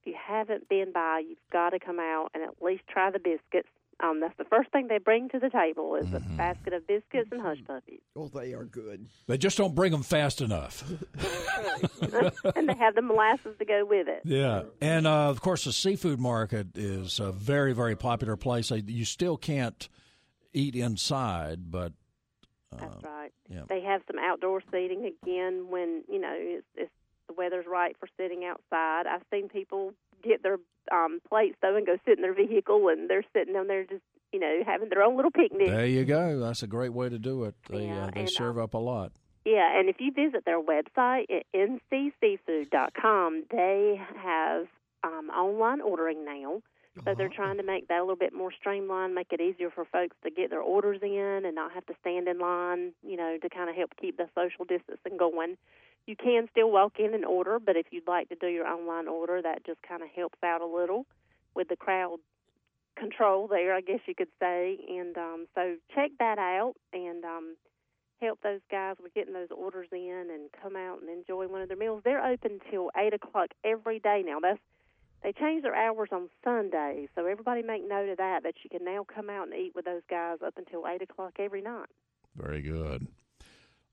if 0.00 0.06
you 0.06 0.14
haven't 0.14 0.68
been 0.68 0.92
by, 0.92 1.22
you've 1.26 1.38
got 1.52 1.70
to 1.70 1.78
come 1.78 1.98
out 1.98 2.30
and 2.34 2.42
at 2.42 2.62
least 2.62 2.82
try 2.88 3.10
the 3.10 3.18
biscuits. 3.18 3.68
Um, 4.00 4.20
that's 4.20 4.36
the 4.36 4.44
first 4.44 4.70
thing 4.70 4.88
they 4.88 4.98
bring 4.98 5.28
to 5.28 5.38
the 5.38 5.48
table 5.48 5.94
is 5.94 6.12
a 6.12 6.20
basket 6.36 6.72
of 6.72 6.84
biscuits 6.86 7.28
and 7.30 7.40
hush 7.40 7.58
puppies. 7.64 8.00
Oh, 8.16 8.26
they 8.26 8.52
are 8.52 8.64
good. 8.64 9.06
They 9.28 9.38
just 9.38 9.56
don't 9.56 9.74
bring 9.74 9.92
them 9.92 10.02
fast 10.02 10.40
enough. 10.40 10.82
and 12.56 12.68
they 12.68 12.74
have 12.74 12.96
the 12.96 13.02
molasses 13.02 13.56
to 13.58 13.64
go 13.64 13.86
with 13.88 14.08
it. 14.08 14.22
Yeah, 14.24 14.64
and 14.80 15.06
uh, 15.06 15.30
of 15.30 15.40
course 15.40 15.64
the 15.64 15.72
seafood 15.72 16.18
market 16.18 16.76
is 16.76 17.20
a 17.20 17.30
very 17.30 17.72
very 17.72 17.94
popular 17.94 18.36
place. 18.36 18.70
You 18.70 19.04
still 19.04 19.36
can't 19.36 19.88
eat 20.52 20.74
inside, 20.74 21.70
but 21.70 21.92
That's 22.80 23.04
right. 23.04 23.32
yeah. 23.48 23.62
They 23.68 23.80
have 23.82 24.02
some 24.06 24.18
outdoor 24.18 24.62
seating 24.70 25.04
again 25.22 25.66
when 25.68 26.04
you 26.08 26.20
know 26.20 26.34
it's, 26.34 26.66
it's 26.76 26.92
the 27.28 27.34
weather's 27.34 27.66
right 27.66 27.96
for 27.98 28.08
sitting 28.16 28.44
outside. 28.44 29.06
I've 29.06 29.22
seen 29.30 29.48
people 29.48 29.94
get 30.22 30.42
their 30.42 30.58
um, 30.92 31.20
plates 31.28 31.56
though 31.62 31.76
and 31.76 31.86
go 31.86 31.96
sit 32.04 32.18
in 32.18 32.22
their 32.22 32.34
vehicle, 32.34 32.88
and 32.88 33.08
they're 33.08 33.24
sitting 33.32 33.54
down 33.54 33.66
there 33.66 33.84
just 33.84 34.02
you 34.32 34.40
know 34.40 34.62
having 34.66 34.88
their 34.88 35.02
own 35.02 35.16
little 35.16 35.30
picnic. 35.30 35.68
there 35.68 35.86
you 35.86 36.04
go. 36.04 36.38
That's 36.40 36.62
a 36.62 36.66
great 36.66 36.92
way 36.92 37.08
to 37.08 37.18
do 37.18 37.44
it. 37.44 37.54
They 37.68 37.86
Yeah, 37.86 38.06
uh, 38.06 38.10
they 38.14 38.26
serve 38.26 38.58
up 38.58 38.74
a 38.74 38.78
lot. 38.78 39.12
Yeah, 39.44 39.78
and 39.78 39.90
if 39.90 39.96
you 40.00 40.10
visit 40.10 40.46
their 40.46 40.60
website 40.60 41.26
at 41.30 41.44
ncseafood.com, 41.54 43.44
they 43.50 44.00
have 44.16 44.66
um, 45.02 45.28
online 45.28 45.82
ordering 45.82 46.24
now. 46.24 46.62
So 47.04 47.14
they're 47.16 47.28
trying 47.28 47.56
to 47.56 47.64
make 47.64 47.88
that 47.88 47.98
a 47.98 48.02
little 48.02 48.16
bit 48.16 48.32
more 48.32 48.52
streamlined, 48.52 49.14
make 49.14 49.32
it 49.32 49.40
easier 49.40 49.68
for 49.68 49.84
folks 49.84 50.16
to 50.22 50.30
get 50.30 50.50
their 50.50 50.60
orders 50.60 51.00
in 51.02 51.42
and 51.44 51.54
not 51.54 51.72
have 51.72 51.84
to 51.86 51.94
stand 52.00 52.28
in 52.28 52.38
line, 52.38 52.92
you 53.02 53.16
know, 53.16 53.36
to 53.42 53.48
kind 53.48 53.68
of 53.68 53.74
help 53.74 53.90
keep 54.00 54.16
the 54.16 54.28
social 54.34 54.64
distancing 54.64 55.16
going. 55.18 55.56
You 56.06 56.14
can 56.14 56.46
still 56.52 56.70
walk 56.70 56.94
in 56.98 57.12
and 57.14 57.24
order, 57.24 57.58
but 57.58 57.76
if 57.76 57.86
you'd 57.90 58.06
like 58.06 58.28
to 58.28 58.36
do 58.36 58.46
your 58.46 58.66
online 58.66 59.08
order, 59.08 59.42
that 59.42 59.66
just 59.66 59.82
kind 59.82 60.02
of 60.02 60.08
helps 60.14 60.38
out 60.44 60.60
a 60.60 60.66
little 60.66 61.04
with 61.54 61.68
the 61.68 61.76
crowd 61.76 62.18
control 62.96 63.48
there, 63.48 63.74
I 63.74 63.80
guess 63.80 64.00
you 64.06 64.14
could 64.14 64.28
say. 64.38 64.78
And 64.88 65.16
um, 65.16 65.46
so 65.54 65.76
check 65.94 66.12
that 66.20 66.38
out 66.38 66.74
and 66.92 67.24
um, 67.24 67.56
help 68.20 68.40
those 68.42 68.60
guys 68.70 68.96
with 69.02 69.14
getting 69.14 69.34
those 69.34 69.48
orders 69.50 69.88
in 69.90 70.28
and 70.32 70.50
come 70.62 70.76
out 70.76 71.00
and 71.00 71.10
enjoy 71.10 71.48
one 71.48 71.62
of 71.62 71.68
their 71.68 71.76
meals. 71.76 72.02
They're 72.04 72.24
open 72.24 72.60
till 72.70 72.90
eight 72.96 73.14
o'clock 73.14 73.48
every 73.64 73.98
day 73.98 74.22
now. 74.24 74.38
That's 74.40 74.60
they 75.24 75.32
changed 75.32 75.64
their 75.64 75.74
hours 75.74 76.10
on 76.12 76.28
Sundays, 76.44 77.08
so 77.14 77.24
everybody 77.24 77.62
make 77.62 77.88
note 77.88 78.10
of 78.10 78.18
that. 78.18 78.42
That 78.42 78.54
you 78.62 78.68
can 78.68 78.84
now 78.84 79.04
come 79.04 79.30
out 79.30 79.48
and 79.48 79.56
eat 79.56 79.72
with 79.74 79.86
those 79.86 80.02
guys 80.08 80.38
up 80.46 80.54
until 80.58 80.86
eight 80.86 81.00
o'clock 81.00 81.32
every 81.38 81.62
night. 81.62 81.88
Very 82.36 82.60
good. 82.60 83.08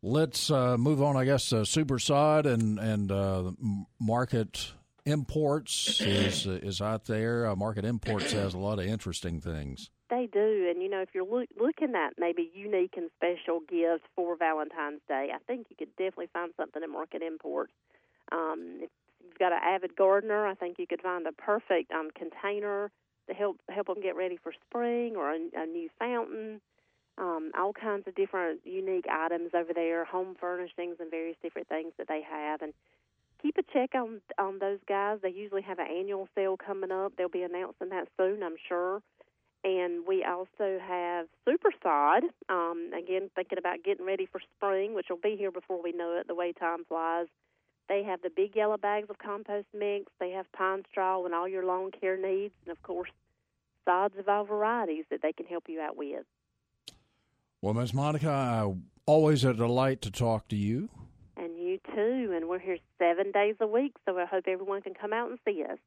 Let's 0.03 0.51
uh, 0.51 0.77
move 0.77 1.01
on. 1.01 1.15
I 1.15 1.23
guess 1.23 1.53
uh, 1.53 1.61
Supersod 1.61 2.45
and 2.45 2.77
and 2.79 3.11
uh, 3.11 3.51
Market 3.97 4.73
Imports 5.05 6.01
is 6.01 6.45
is 6.47 6.81
out 6.81 7.05
there. 7.05 7.47
Uh, 7.47 7.55
Market 7.55 7.85
Imports 7.85 8.33
has 8.33 8.53
a 8.53 8.59
lot 8.59 8.79
of 8.79 8.85
interesting 8.85 9.39
things. 9.39 9.89
They 10.09 10.27
do, 10.29 10.67
and 10.69 10.83
you 10.83 10.89
know, 10.89 10.99
if 10.99 11.09
you're 11.13 11.25
look, 11.25 11.47
looking 11.57 11.95
at 11.95 12.15
maybe 12.17 12.51
unique 12.53 12.95
and 12.97 13.09
special 13.15 13.61
gifts 13.69 14.03
for 14.17 14.35
Valentine's 14.35 14.99
Day, 15.07 15.29
I 15.33 15.37
think 15.47 15.67
you 15.69 15.77
could 15.77 15.95
definitely 15.95 16.27
find 16.33 16.51
something 16.57 16.83
at 16.83 16.89
Market 16.89 17.21
Imports. 17.21 17.71
Um, 18.33 18.79
if 18.81 18.89
you've 19.31 19.39
got 19.39 19.53
an 19.53 19.59
avid 19.63 19.95
gardener, 19.95 20.45
I 20.45 20.53
think 20.53 20.77
you 20.79 20.87
could 20.87 21.01
find 21.01 21.25
a 21.25 21.31
perfect 21.31 21.91
um, 21.91 22.09
container 22.15 22.91
to 23.27 23.33
help 23.33 23.57
help 23.69 23.87
them 23.87 24.01
get 24.01 24.15
ready 24.15 24.37
for 24.41 24.53
spring, 24.67 25.15
or 25.15 25.31
a, 25.31 25.37
a 25.55 25.65
new 25.65 25.89
fountain. 25.99 26.61
Um, 27.17 27.51
all 27.57 27.73
kinds 27.73 28.07
of 28.07 28.15
different 28.15 28.61
unique 28.63 29.05
items 29.11 29.51
over 29.53 29.73
there, 29.73 30.05
home 30.05 30.35
furnishings, 30.39 30.95
and 30.99 31.11
various 31.11 31.37
different 31.43 31.67
things 31.67 31.93
that 31.97 32.07
they 32.07 32.21
have, 32.29 32.61
and 32.61 32.73
keep 33.41 33.57
a 33.57 33.63
check 33.73 33.91
on 33.95 34.21
on 34.39 34.59
those 34.59 34.79
guys. 34.87 35.19
They 35.21 35.29
usually 35.29 35.61
have 35.61 35.79
an 35.79 35.87
annual 35.87 36.27
sale 36.35 36.57
coming 36.57 36.91
up. 36.91 37.13
They'll 37.17 37.29
be 37.29 37.43
announcing 37.43 37.89
that 37.89 38.07
soon, 38.17 38.43
I'm 38.43 38.55
sure. 38.67 39.01
And 39.63 40.07
we 40.07 40.23
also 40.23 40.79
have 40.81 41.27
Super 41.45 41.69
Sod. 41.83 42.23
Um, 42.49 42.89
again, 42.97 43.29
thinking 43.35 43.59
about 43.59 43.83
getting 43.83 44.05
ready 44.05 44.25
for 44.25 44.41
spring, 44.55 44.95
which 44.95 45.07
will 45.09 45.17
be 45.21 45.35
here 45.37 45.51
before 45.51 45.81
we 45.81 45.91
know 45.91 46.17
it. 46.17 46.27
The 46.27 46.33
way 46.33 46.51
time 46.51 46.83
flies. 46.87 47.27
They 47.89 48.03
have 48.03 48.21
the 48.21 48.29
big 48.29 48.55
yellow 48.55 48.77
bags 48.77 49.09
of 49.09 49.17
compost 49.17 49.67
mix. 49.77 50.11
They 50.19 50.31
have 50.31 50.51
pine 50.53 50.83
straw 50.89 51.25
and 51.25 51.33
all 51.33 51.47
your 51.47 51.65
lawn 51.65 51.91
care 51.91 52.17
needs, 52.17 52.53
and 52.65 52.71
of 52.71 52.81
course, 52.83 53.09
sods 53.85 54.17
of 54.17 54.29
all 54.29 54.45
varieties 54.45 55.05
that 55.09 55.21
they 55.21 55.33
can 55.33 55.45
help 55.45 55.65
you 55.67 55.81
out 55.81 55.97
with. 55.97 56.25
Well, 57.61 57.73
Miss 57.73 57.93
Monica, 57.93 58.75
always 59.05 59.43
a 59.43 59.53
delight 59.53 60.01
to 60.03 60.11
talk 60.11 60.47
to 60.47 60.55
you. 60.55 60.89
And 61.37 61.57
you 61.57 61.79
too. 61.93 62.33
And 62.35 62.47
we're 62.47 62.59
here 62.59 62.77
seven 62.97 63.31
days 63.31 63.55
a 63.59 63.67
week, 63.67 63.93
so 64.05 64.17
I 64.17 64.25
hope 64.25 64.45
everyone 64.47 64.81
can 64.81 64.93
come 64.93 65.13
out 65.13 65.29
and 65.29 65.39
see 65.45 65.63
us. 65.63 65.77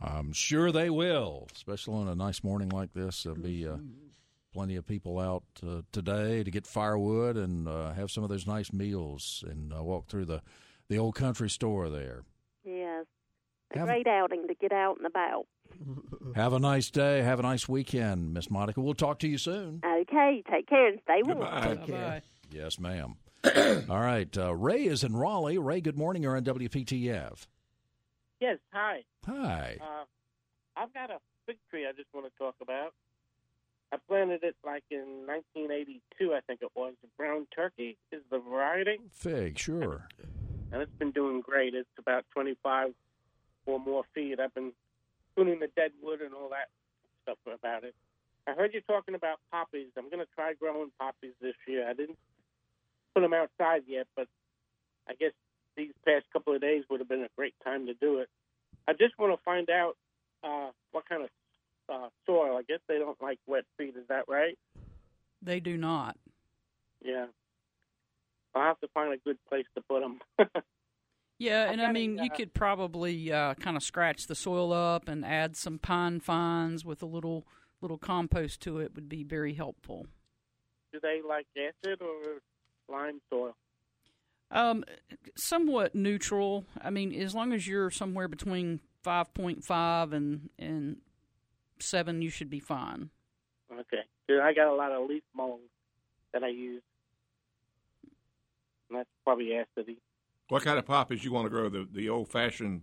I'm 0.00 0.32
sure 0.32 0.70
they 0.72 0.90
will, 0.90 1.48
especially 1.54 1.94
on 1.94 2.08
a 2.08 2.14
nice 2.14 2.44
morning 2.44 2.68
like 2.68 2.92
this. 2.92 3.22
There'll 3.22 3.38
be 3.38 3.66
uh, 3.66 3.76
plenty 4.52 4.76
of 4.76 4.86
people 4.86 5.18
out 5.18 5.44
uh, 5.66 5.82
today 5.90 6.44
to 6.44 6.50
get 6.50 6.66
firewood 6.66 7.36
and 7.36 7.66
uh, 7.66 7.92
have 7.94 8.10
some 8.10 8.22
of 8.22 8.28
those 8.28 8.46
nice 8.46 8.72
meals 8.72 9.42
and 9.48 9.72
uh, 9.72 9.82
walk 9.82 10.08
through 10.08 10.26
the, 10.26 10.42
the 10.88 10.98
old 10.98 11.14
country 11.14 11.50
store 11.50 11.88
there. 11.88 12.22
Yes. 12.64 13.06
A 13.74 13.78
Have- 13.78 13.88
great 13.88 14.06
outing 14.06 14.46
to 14.48 14.54
get 14.54 14.72
out 14.72 14.96
and 14.98 15.06
about. 15.06 15.46
Have 16.36 16.52
a 16.52 16.58
nice 16.58 16.90
day. 16.90 17.22
Have 17.22 17.38
a 17.40 17.42
nice 17.42 17.68
weekend, 17.68 18.32
Miss 18.32 18.50
Monica. 18.50 18.80
We'll 18.80 18.94
talk 18.94 19.18
to 19.20 19.28
you 19.28 19.38
soon. 19.38 19.80
Okay, 19.84 20.42
take 20.50 20.68
care 20.68 20.88
and 20.88 21.00
stay 21.02 21.22
warm. 21.24 21.38
Goodbye. 21.38 21.74
Bye-bye. 21.74 22.22
Yes, 22.50 22.78
ma'am. 22.78 23.16
All 23.90 24.00
right. 24.00 24.36
Uh, 24.36 24.54
Ray 24.54 24.84
is 24.86 25.02
in 25.04 25.16
Raleigh. 25.16 25.58
Ray, 25.58 25.80
good 25.80 25.96
morning. 25.98 26.22
You're 26.22 26.36
on 26.36 26.44
WPTF. 26.44 27.46
Yes, 28.40 28.58
hi. 28.72 29.02
Hi. 29.26 29.78
Uh, 29.80 30.04
I've 30.76 30.92
got 30.94 31.10
a 31.10 31.18
fig 31.46 31.56
tree 31.70 31.86
I 31.86 31.92
just 31.92 32.08
want 32.14 32.26
to 32.26 32.38
talk 32.38 32.54
about. 32.60 32.92
I 33.92 33.96
planted 34.08 34.42
it 34.42 34.56
like 34.64 34.82
in 34.90 35.26
1982, 35.26 36.34
I 36.34 36.40
think 36.46 36.60
it 36.62 36.70
was. 36.74 36.94
Brown 37.16 37.46
turkey 37.54 37.96
is 38.12 38.20
the 38.30 38.38
variety, 38.38 38.98
Fig, 39.12 39.58
sure. 39.58 40.08
And 40.72 40.82
it's 40.82 40.92
been 40.98 41.12
doing 41.12 41.40
great. 41.40 41.74
It's 41.74 41.88
about 41.98 42.24
25 42.32 42.90
or 43.66 43.80
more 43.80 44.04
feet. 44.14 44.40
I've 44.40 44.54
been 44.54 44.72
pruning 45.34 45.60
the 45.60 45.68
dead 45.76 45.92
wood 46.02 46.20
and 46.20 46.34
all 46.34 46.50
that 46.50 46.68
stuff 47.22 47.38
about 47.46 47.84
it. 47.84 47.94
I 48.46 48.52
heard 48.52 48.74
you 48.74 48.80
talking 48.80 49.14
about 49.14 49.38
poppies. 49.50 49.88
I'm 49.96 50.08
going 50.08 50.24
to 50.24 50.32
try 50.34 50.54
growing 50.54 50.90
poppies 50.98 51.34
this 51.40 51.54
year. 51.66 51.88
I 51.88 51.94
didn't 51.94 52.18
put 53.14 53.22
them 53.22 53.34
outside 53.34 53.82
yet, 53.86 54.06
but 54.14 54.28
I 55.08 55.14
guess 55.14 55.32
these 55.76 55.92
past 56.04 56.24
couple 56.32 56.54
of 56.54 56.60
days 56.60 56.84
would 56.88 57.00
have 57.00 57.08
been 57.08 57.24
a 57.24 57.28
great 57.36 57.54
time 57.64 57.86
to 57.86 57.94
do 57.94 58.18
it. 58.18 58.28
I 58.88 58.92
just 58.92 59.18
want 59.18 59.36
to 59.36 59.44
find 59.44 59.68
out 59.68 59.96
uh, 60.44 60.70
what 60.92 61.08
kind 61.08 61.22
of 61.24 61.28
uh, 61.88 62.08
soil. 62.24 62.56
I 62.56 62.62
guess 62.62 62.78
they 62.88 62.98
don't 62.98 63.20
like 63.20 63.38
wet 63.46 63.64
feet. 63.76 63.94
Is 63.96 64.06
that 64.08 64.24
right? 64.28 64.56
They 65.42 65.60
do 65.60 65.76
not. 65.76 66.16
Yeah. 67.04 67.26
I'll 68.56 68.62
have 68.62 68.80
to 68.80 68.88
find 68.94 69.12
a 69.12 69.18
good 69.18 69.38
place 69.48 69.66
to 69.76 69.82
put 69.88 70.00
them. 70.00 70.20
Yeah, 71.38 71.70
and 71.70 71.82
I 71.82 71.92
mean, 71.92 72.16
you 72.16 72.30
uh, 72.32 72.34
could 72.34 72.54
probably 72.54 73.30
uh, 73.30 73.54
kind 73.54 73.76
of 73.76 73.82
scratch 73.82 74.26
the 74.26 74.34
soil 74.34 74.72
up 74.72 75.06
and 75.06 75.24
add 75.24 75.54
some 75.54 75.78
pine 75.78 76.20
fines 76.20 76.84
with 76.84 77.02
a 77.02 77.06
little 77.06 77.46
little 77.82 77.98
compost 77.98 78.62
to 78.62 78.78
it 78.78 78.94
would 78.94 79.08
be 79.08 79.22
very 79.22 79.52
helpful. 79.52 80.06
do 80.94 81.00
they 81.02 81.20
like 81.26 81.46
acid 81.58 82.00
or 82.00 82.40
lime 82.88 83.20
soil? 83.28 83.54
Um, 84.50 84.82
somewhat 85.36 85.94
neutral. 85.94 86.64
I 86.80 86.88
mean, 86.88 87.12
as 87.12 87.34
long 87.34 87.52
as 87.52 87.68
you're 87.68 87.90
somewhere 87.90 88.28
between 88.28 88.80
five 89.02 89.34
point 89.34 89.62
five 89.62 90.14
and 90.14 90.48
and 90.58 90.96
seven, 91.80 92.22
you 92.22 92.30
should 92.30 92.48
be 92.48 92.60
fine. 92.60 93.10
Okay. 93.70 94.04
I 94.30 94.54
got 94.54 94.72
a 94.72 94.74
lot 94.74 94.92
of 94.92 95.06
leaf 95.06 95.22
mold 95.34 95.60
that 96.32 96.42
I 96.42 96.48
use. 96.48 96.82
And 98.88 98.98
that's 98.98 99.08
probably 99.24 99.46
acidy. 99.50 99.96
What 100.48 100.62
kind 100.62 100.78
of 100.78 100.86
poppies 100.86 101.24
you 101.24 101.32
want 101.32 101.46
to 101.46 101.50
grow? 101.50 101.68
The 101.68 101.88
the 101.92 102.08
old 102.08 102.28
fashioned 102.28 102.82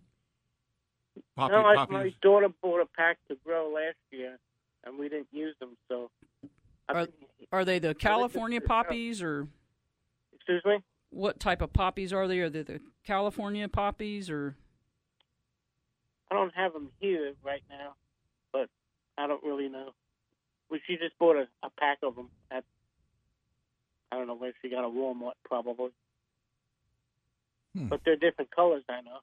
poppy 1.35 1.53
no, 1.53 1.65
I, 1.65 1.75
poppies. 1.75 1.93
my 1.93 2.13
daughter 2.21 2.49
bought 2.61 2.81
a 2.81 2.85
pack 2.97 3.17
to 3.29 3.37
grow 3.45 3.71
last 3.73 3.95
year, 4.11 4.37
and 4.83 4.97
we 4.99 5.07
didn't 5.09 5.27
use 5.31 5.55
them. 5.59 5.77
So, 5.87 6.09
I 6.89 6.93
Are, 6.93 7.05
think- 7.05 7.15
are 7.51 7.63
they 7.65 7.79
the 7.79 7.93
California 7.95 8.59
Yeah. 8.61 8.67
poppies 8.67 9.21
or 9.21 9.47
excuse 10.33 10.61
me. 10.65 10.79
what 11.11 11.39
type 11.39 11.61
of 11.61 11.71
poppies 11.71 12.11
are 12.11 12.27
they? 12.27 12.39
Are 12.39 12.49
they 12.49 12.63
the 12.63 12.81
California 13.05 13.67
poppies 13.69 14.29
or? 14.29 14.57
I 16.31 16.35
don't 16.35 16.53
have 16.55 16.73
them 16.73 16.89
here 16.99 17.33
right 17.43 17.61
now, 17.69 17.93
but 18.51 18.67
I 19.17 19.27
don't 19.27 19.43
really 19.43 19.69
know. 19.69 19.91
Well, 20.69 20.79
she 20.87 20.97
just 20.97 21.17
bought 21.19 21.35
a, 21.35 21.47
a 21.65 21.69
pack 21.79 21.99
of 22.01 22.15
them 22.15 22.29
at 22.49 22.63
I 24.13 24.17
don't 24.17 24.27
know 24.27 24.35
where 24.35 24.53
she 24.61 24.69
got 24.69 24.85
a 24.85 24.87
Walmart 24.89 25.33
probably, 25.43 25.89
Hmm. 27.75 27.87
but 27.87 28.01
they're 28.05 28.15
different 28.15 28.51
colors. 28.55 28.83
I 28.87 29.01
know. 29.01 29.19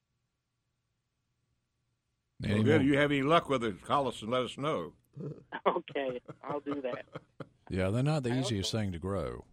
Well, 2.42 2.52
Any 2.52 2.62
good. 2.64 2.82
you 2.84 2.98
have 2.98 3.12
any 3.12 3.22
luck 3.22 3.48
with 3.48 3.62
it, 3.64 3.82
call 3.84 4.08
us 4.08 4.22
and 4.22 4.30
let 4.30 4.42
us 4.42 4.56
know. 4.58 4.94
okay, 5.66 6.20
I'll 6.42 6.60
do 6.60 6.80
that. 6.82 7.04
Yeah, 7.72 7.90
they're 7.90 8.02
not 8.02 8.24
the 8.24 8.32
I 8.32 8.40
easiest 8.40 8.72
thing 8.72 8.90
to 8.90 8.98
grow. 8.98 9.44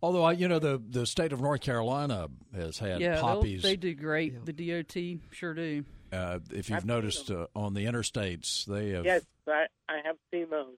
Although 0.00 0.22
I, 0.24 0.32
you 0.32 0.48
know, 0.48 0.58
the 0.58 0.82
the 0.88 1.04
state 1.04 1.34
of 1.34 1.42
North 1.42 1.60
Carolina 1.60 2.28
has 2.54 2.78
had 2.78 3.02
yeah, 3.02 3.20
poppies. 3.20 3.62
they 3.62 3.76
do 3.76 3.92
great. 3.94 4.46
The 4.46 4.54
DOT 4.54 5.20
sure 5.30 5.52
do. 5.52 5.84
Uh, 6.10 6.38
if 6.50 6.70
I've 6.70 6.70
you've 6.70 6.84
noticed 6.86 7.30
uh, 7.30 7.46
on 7.54 7.74
the 7.74 7.84
interstates, 7.84 8.64
they 8.64 8.92
have 8.92 9.04
Yes, 9.04 9.26
I 9.46 9.66
I 9.86 9.98
have 10.02 10.16
seen 10.30 10.48
those. 10.48 10.76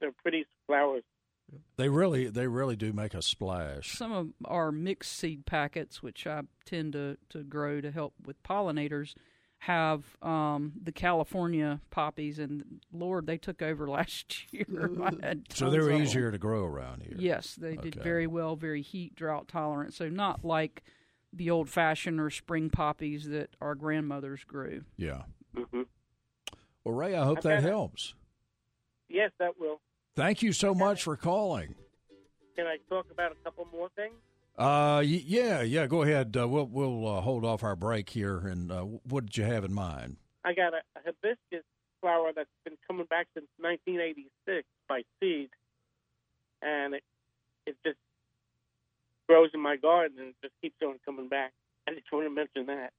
They're 0.00 0.10
pretty 0.22 0.44
flowers. 0.66 1.04
They 1.76 1.88
really 1.88 2.28
they 2.28 2.46
really 2.46 2.76
do 2.76 2.92
make 2.92 3.14
a 3.14 3.22
splash. 3.22 3.96
Some 3.96 4.12
of 4.12 4.28
our 4.44 4.70
mixed 4.72 5.12
seed 5.12 5.46
packets, 5.46 6.02
which 6.02 6.26
I 6.26 6.42
tend 6.64 6.92
to, 6.94 7.16
to 7.30 7.42
grow 7.42 7.80
to 7.80 7.90
help 7.90 8.14
with 8.24 8.42
pollinators, 8.42 9.14
have 9.60 10.16
um, 10.22 10.72
the 10.82 10.92
California 10.92 11.80
poppies, 11.90 12.38
and 12.38 12.80
Lord, 12.92 13.26
they 13.26 13.38
took 13.38 13.62
over 13.62 13.88
last 13.90 14.52
year. 14.52 14.66
So 15.50 15.70
they're 15.70 15.90
easier 15.90 16.30
to 16.30 16.38
grow 16.38 16.64
around 16.64 17.02
here. 17.02 17.16
Yes, 17.18 17.56
they 17.56 17.76
did 17.76 17.94
very 17.96 18.26
well, 18.26 18.56
very 18.56 18.82
heat 18.82 19.14
drought 19.14 19.48
tolerant. 19.48 19.94
So 19.94 20.08
not 20.08 20.44
like 20.44 20.82
the 21.32 21.50
old 21.50 21.68
fashioned 21.68 22.20
or 22.20 22.30
spring 22.30 22.70
poppies 22.70 23.28
that 23.28 23.50
our 23.60 23.74
grandmothers 23.74 24.44
grew. 24.44 24.82
Yeah. 24.96 25.22
hmm 25.54 25.82
Well, 26.84 26.94
Ray, 26.94 27.14
I 27.14 27.24
hope 27.24 27.38
I've 27.38 27.44
that 27.44 27.62
helps. 27.62 28.14
Yes, 29.08 29.30
that 29.38 29.58
will. 29.58 29.80
Thank 30.16 30.42
you 30.42 30.52
so 30.52 30.74
much 30.74 31.02
for 31.02 31.16
calling. 31.16 31.74
Can 32.56 32.66
I 32.66 32.76
talk 32.88 33.06
about 33.10 33.32
a 33.32 33.36
couple 33.44 33.66
more 33.72 33.88
things? 33.96 34.14
Uh, 34.58 35.02
yeah, 35.04 35.62
yeah. 35.62 35.86
Go 35.86 36.02
ahead. 36.02 36.36
Uh, 36.38 36.46
we'll 36.46 36.66
we'll 36.66 37.06
uh, 37.06 37.20
hold 37.20 37.44
off 37.44 37.62
our 37.62 37.76
break 37.76 38.10
here. 38.10 38.38
And 38.38 38.70
uh, 38.70 38.82
what 38.82 39.24
did 39.24 39.36
you 39.36 39.44
have 39.44 39.64
in 39.64 39.72
mind? 39.72 40.16
I 40.44 40.52
got 40.52 40.74
a, 40.74 40.82
a 40.96 41.00
hibiscus 41.04 41.64
flower 42.00 42.32
that's 42.34 42.48
been 42.64 42.76
coming 42.86 43.06
back 43.06 43.28
since 43.34 43.46
1986 43.58 44.66
by 44.88 45.02
seed, 45.20 45.50
and 46.60 46.94
it 46.94 47.04
it 47.66 47.76
just 47.86 47.98
grows 49.28 49.50
in 49.54 49.60
my 49.60 49.76
garden 49.76 50.18
and 50.18 50.28
it 50.30 50.36
just 50.42 50.54
keeps 50.60 50.76
on 50.82 50.98
coming 51.06 51.28
back. 51.28 51.52
I 51.88 51.94
just 51.94 52.12
want 52.12 52.26
to 52.26 52.30
mention 52.30 52.66
that. 52.66 52.92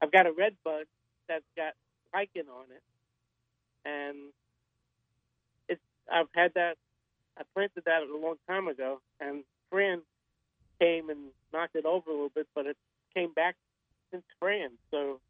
I've 0.00 0.10
got 0.10 0.26
a 0.26 0.32
red 0.32 0.56
bud 0.64 0.86
that's 1.28 1.44
got 1.56 1.74
lichen 2.14 2.48
on 2.48 2.64
it, 2.74 2.82
and 3.84 4.32
I've 6.10 6.28
had 6.34 6.54
that. 6.54 6.76
I 7.38 7.42
planted 7.54 7.84
that 7.86 8.02
a 8.02 8.16
long 8.16 8.36
time 8.48 8.68
ago, 8.68 9.00
and 9.20 9.44
Fran 9.70 10.02
came 10.80 11.10
and 11.10 11.30
knocked 11.52 11.76
it 11.76 11.84
over 11.84 12.10
a 12.10 12.12
little 12.12 12.32
bit, 12.34 12.48
but 12.54 12.66
it 12.66 12.76
came 13.14 13.32
back 13.32 13.56
since 14.10 14.24
Fran. 14.38 14.70
So 14.90 15.20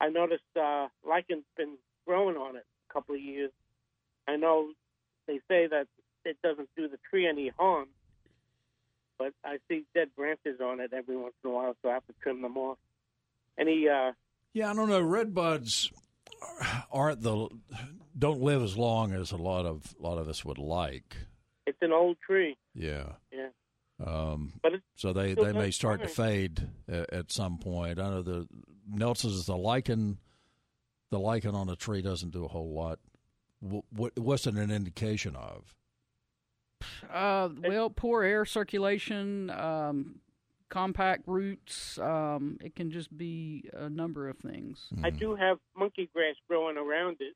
I 0.00 0.08
noticed 0.08 0.42
uh, 0.56 0.88
lichen's 1.06 1.44
been 1.56 1.76
growing 2.06 2.36
on 2.36 2.56
it 2.56 2.64
a 2.88 2.92
couple 2.92 3.14
of 3.14 3.20
years. 3.20 3.50
I 4.26 4.36
know 4.36 4.70
they 5.26 5.40
say 5.48 5.66
that 5.66 5.86
it 6.24 6.36
doesn't 6.42 6.68
do 6.76 6.88
the 6.88 6.98
tree 7.10 7.26
any 7.26 7.52
harm, 7.58 7.88
but 9.18 9.32
I 9.44 9.58
see 9.68 9.84
dead 9.94 10.08
branches 10.16 10.60
on 10.60 10.80
it 10.80 10.92
every 10.92 11.16
once 11.16 11.34
in 11.44 11.50
a 11.50 11.52
while, 11.52 11.76
so 11.82 11.90
I 11.90 11.94
have 11.94 12.06
to 12.06 12.14
trim 12.22 12.42
them 12.42 12.56
off. 12.56 12.78
Any 13.58 13.88
uh, 13.88 14.12
Yeah, 14.52 14.70
I 14.70 14.74
don't 14.74 14.88
know. 14.88 15.00
Red 15.00 15.34
buds 15.34 15.90
aren't 16.90 17.22
the 17.22 17.48
don't 18.18 18.40
live 18.40 18.62
as 18.62 18.76
long 18.76 19.12
as 19.12 19.32
a 19.32 19.36
lot 19.36 19.66
of 19.66 19.94
a 19.98 20.02
lot 20.02 20.18
of 20.18 20.28
us 20.28 20.44
would 20.44 20.58
like. 20.58 21.16
it's 21.66 21.78
an 21.82 21.92
old 21.92 22.16
tree, 22.24 22.56
Yeah. 22.74 23.12
yeah, 23.32 23.48
Um, 24.04 24.54
but 24.62 24.72
so 24.96 25.12
they, 25.12 25.34
they 25.34 25.52
may 25.52 25.66
does 25.66 25.76
start 25.76 26.00
to 26.02 26.08
fade 26.08 26.68
at, 26.88 27.12
at 27.12 27.32
some 27.32 27.58
point. 27.58 27.98
I 28.00 28.08
know 28.10 28.22
the 28.22 28.48
Nelson's 28.90 29.46
the 29.46 29.56
lichen. 29.56 30.18
The 31.10 31.18
lichen 31.18 31.54
on 31.54 31.68
a 31.68 31.76
tree 31.76 32.02
doesn't 32.02 32.30
do 32.32 32.44
a 32.44 32.48
whole 32.48 32.74
lot. 32.74 32.98
What, 33.60 33.84
what 33.90 34.18
what's 34.18 34.46
it 34.46 34.54
an 34.54 34.70
indication 34.70 35.34
of? 35.36 35.74
Uh, 37.12 37.48
well, 37.66 37.90
poor 37.90 38.22
air 38.22 38.44
circulation, 38.44 39.50
um, 39.50 40.20
compact 40.68 41.22
roots. 41.26 41.98
Um, 41.98 42.58
it 42.60 42.74
can 42.76 42.90
just 42.90 43.16
be 43.16 43.68
a 43.72 43.88
number 43.88 44.28
of 44.28 44.38
things. 44.38 44.88
I 45.02 45.10
do 45.10 45.34
have 45.34 45.58
monkey 45.76 46.08
grass 46.14 46.34
growing 46.48 46.76
around 46.76 47.16
it. 47.20 47.34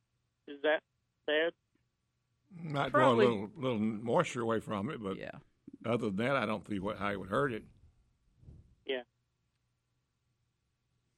Is 0.50 0.58
that 0.62 0.80
bad? 1.26 1.52
Might 2.62 2.92
Probably- 2.92 3.24
draw 3.24 3.32
a 3.34 3.38
little 3.38 3.50
little 3.56 3.78
moisture 3.78 4.42
away 4.42 4.60
from 4.60 4.90
it, 4.90 5.02
but 5.02 5.16
Yeah. 5.16 5.38
other 5.86 6.06
than 6.10 6.16
that, 6.16 6.36
I 6.36 6.44
don't 6.46 6.66
see 6.68 6.78
what, 6.78 6.98
how 6.98 7.10
it 7.10 7.18
would 7.18 7.30
hurt 7.30 7.52
it. 7.52 7.64
Yeah, 8.86 9.02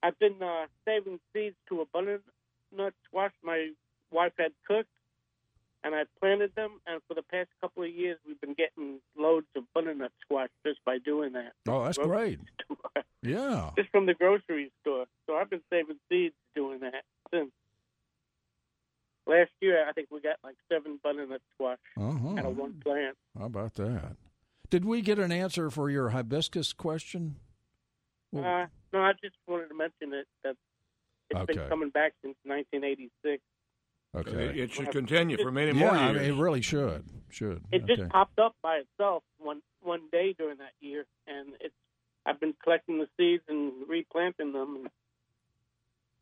I've 0.03 0.19
been 0.19 0.41
uh, 0.43 0.67
saving 0.85 1.19
seeds 1.33 1.57
to 1.71 1.81
a 1.81 1.87
butternut 1.87 2.95
squash 3.07 3.33
my 3.43 3.71
wife 4.11 4.35
had 4.39 4.53
cooked, 4.67 4.91
and 5.85 5.95
I 5.95 6.05
planted 6.21 6.53
them. 6.57 6.81
And 6.87 7.01
for 7.07 7.15
the 7.15 7.23
past 7.23 7.49
couple 7.61 7.83
of 7.85 7.91
years, 7.91 8.19
we've 8.27 8.41
been 8.41 8.55
getting 8.55 9.01
loads 9.17 9.47
of 9.57 9.65
butternut 9.75 10.13
squash 10.23 10.49
just 10.67 10.81
by 10.85 10.99
doing 10.99 11.33
that. 11.35 11.53
Oh, 11.69 11.85
that's 11.85 11.99
great. 11.99 12.41
great. 12.69 13.05
Yeah. 13.23 13.71
just 13.77 13.91
from 13.91 14.07
the 14.07 14.15
grocery 14.15 14.71
store. 14.83 15.07
So 15.27 15.35
I've 15.37 15.49
been 15.51 15.63
saving 15.71 15.97
seeds 16.11 16.35
doing 16.57 16.81
that 16.81 17.05
since. 17.33 17.51
Last 19.27 19.51
year, 19.63 19.87
I 19.89 19.93
think 19.93 20.09
we 20.11 20.21
got 20.21 20.37
like 20.45 20.57
seven 20.71 21.01
butternut 21.03 21.41
squash 21.55 21.79
Uh-huh. 21.97 22.37
out 22.39 22.45
of 22.45 22.57
one 22.59 22.75
plant. 22.85 23.17
How 23.39 23.47
about 23.47 23.75
that? 23.75 24.17
Did 24.69 24.85
we 24.85 25.01
get 25.01 25.19
an 25.19 25.33
answer 25.33 25.71
for 25.71 25.89
your 25.89 26.11
hibiscus 26.11 26.73
question? 26.75 27.37
Well- 28.33 28.45
Uh, 28.45 28.67
no, 28.93 29.01
I 29.01 29.13
just 29.23 29.37
wanted 29.47 29.69
to 29.69 29.75
mention 29.75 30.13
it 30.13 30.27
that 30.43 30.57
it's 31.31 31.41
Okay. 31.41 31.55
been 31.55 31.69
coming 31.71 31.89
back 31.91 32.13
since 32.21 32.37
1986. 32.45 33.43
Okay. 34.15 34.47
It, 34.47 34.59
it 34.59 34.73
should 34.73 34.91
continue 34.91 35.37
for 35.39 35.51
many 35.51 35.79
yeah, 35.79 35.87
more 35.87 35.91
I 35.91 36.11
years. 36.11 36.23
mean, 36.23 36.31
it 36.31 36.41
really 36.41 36.63
should. 36.63 37.05
Should. 37.31 37.63
It 37.73 37.83
okay. 37.83 37.97
just 37.97 38.09
popped 38.11 38.39
up 38.39 38.55
by 38.63 38.77
itself 38.77 39.25
one 39.39 39.61
one 39.83 40.03
day 40.13 40.35
during 40.39 40.59
that 40.59 40.73
year, 40.81 41.05
and 41.27 41.55
it's 41.61 41.75
I've 42.25 42.41
been 42.41 42.55
collecting 42.63 42.99
the 42.99 43.09
seeds 43.17 43.43
and 43.49 43.73
replanting 43.89 44.53
them, 44.53 44.77
and 44.77 44.89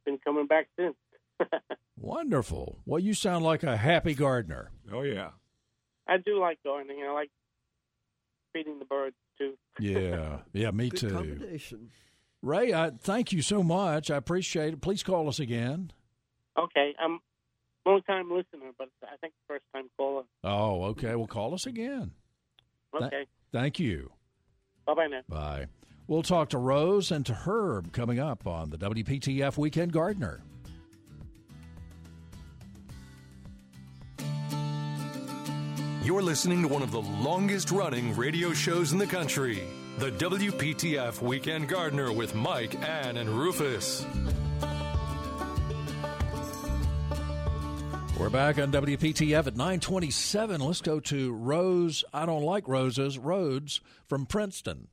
been 0.04 0.18
coming 0.24 0.46
back 0.46 0.68
since. 0.78 0.96
Wonderful. 1.98 2.78
Well, 2.86 2.98
you 2.98 3.14
sound 3.14 3.44
like 3.44 3.62
a 3.62 3.76
happy 3.76 4.14
gardener. 4.14 4.70
oh 4.92 5.02
yeah. 5.02 5.30
I 6.08 6.16
do 6.16 6.40
like 6.40 6.58
gardening. 6.64 7.04
I 7.06 7.12
like 7.12 7.30
feeding 8.52 8.78
the 8.78 8.84
birds 8.84 9.16
too. 9.38 9.54
Yeah. 9.78 10.38
Yeah, 10.52 10.70
me 10.70 10.88
Good 10.90 11.00
too. 11.00 11.10
combination. 11.10 11.90
Ray, 12.42 12.74
I 12.74 12.90
thank 12.90 13.32
you 13.32 13.40
so 13.40 13.62
much. 13.62 14.10
I 14.10 14.16
appreciate 14.16 14.74
it. 14.74 14.80
Please 14.80 15.02
call 15.02 15.28
us 15.28 15.38
again. 15.38 15.92
Okay, 16.58 16.94
I'm 16.98 17.14
a 17.14 17.18
long 17.86 18.02
time 18.02 18.30
listener, 18.30 18.70
but 18.78 18.88
I 19.04 19.16
think 19.20 19.34
first 19.48 19.64
time 19.74 19.88
caller. 19.96 20.22
Oh, 20.44 20.84
okay. 20.84 21.14
Well, 21.14 21.26
call 21.26 21.54
us 21.54 21.66
again. 21.66 22.12
Th- 22.92 23.04
Okay, 23.04 23.24
Thank 23.52 23.78
you. 23.78 24.12
bye 24.86 24.94
bye 24.94 25.06
now. 25.06 25.20
Bye. 25.28 25.66
We'll 26.08 26.22
talk 26.22 26.50
to 26.50 26.58
Rose 26.58 27.10
and 27.10 27.24
to 27.26 27.32
Herb 27.34 27.92
coming 27.92 28.18
up 28.18 28.46
on 28.46 28.70
the 28.70 28.76
WPTF 28.78 29.56
Weekend 29.56 29.92
Gardener. 29.92 30.42
You're 36.02 36.22
listening 36.22 36.62
to 36.62 36.68
one 36.68 36.82
of 36.82 36.90
the 36.90 37.00
longest 37.00 37.70
running 37.70 38.14
radio 38.16 38.52
shows 38.52 38.92
in 38.92 38.98
the 38.98 39.06
country. 39.06 39.62
The 39.98 40.10
WPTF 40.10 41.22
Weekend 41.22 41.68
Gardener 41.68 42.12
with 42.12 42.34
Mike, 42.34 42.74
Ann, 42.82 43.16
and 43.16 43.30
Rufus. 43.30 44.04
We're 48.22 48.30
back 48.30 48.56
on 48.56 48.70
WPTF 48.70 49.48
at 49.48 49.56
927. 49.56 50.60
Let's 50.60 50.80
go 50.80 51.00
to 51.00 51.32
Rose. 51.32 52.04
I 52.14 52.24
don't 52.24 52.44
like 52.44 52.68
roses. 52.68 53.18
Rhodes 53.18 53.80
from 54.06 54.26
Princeton. 54.26 54.86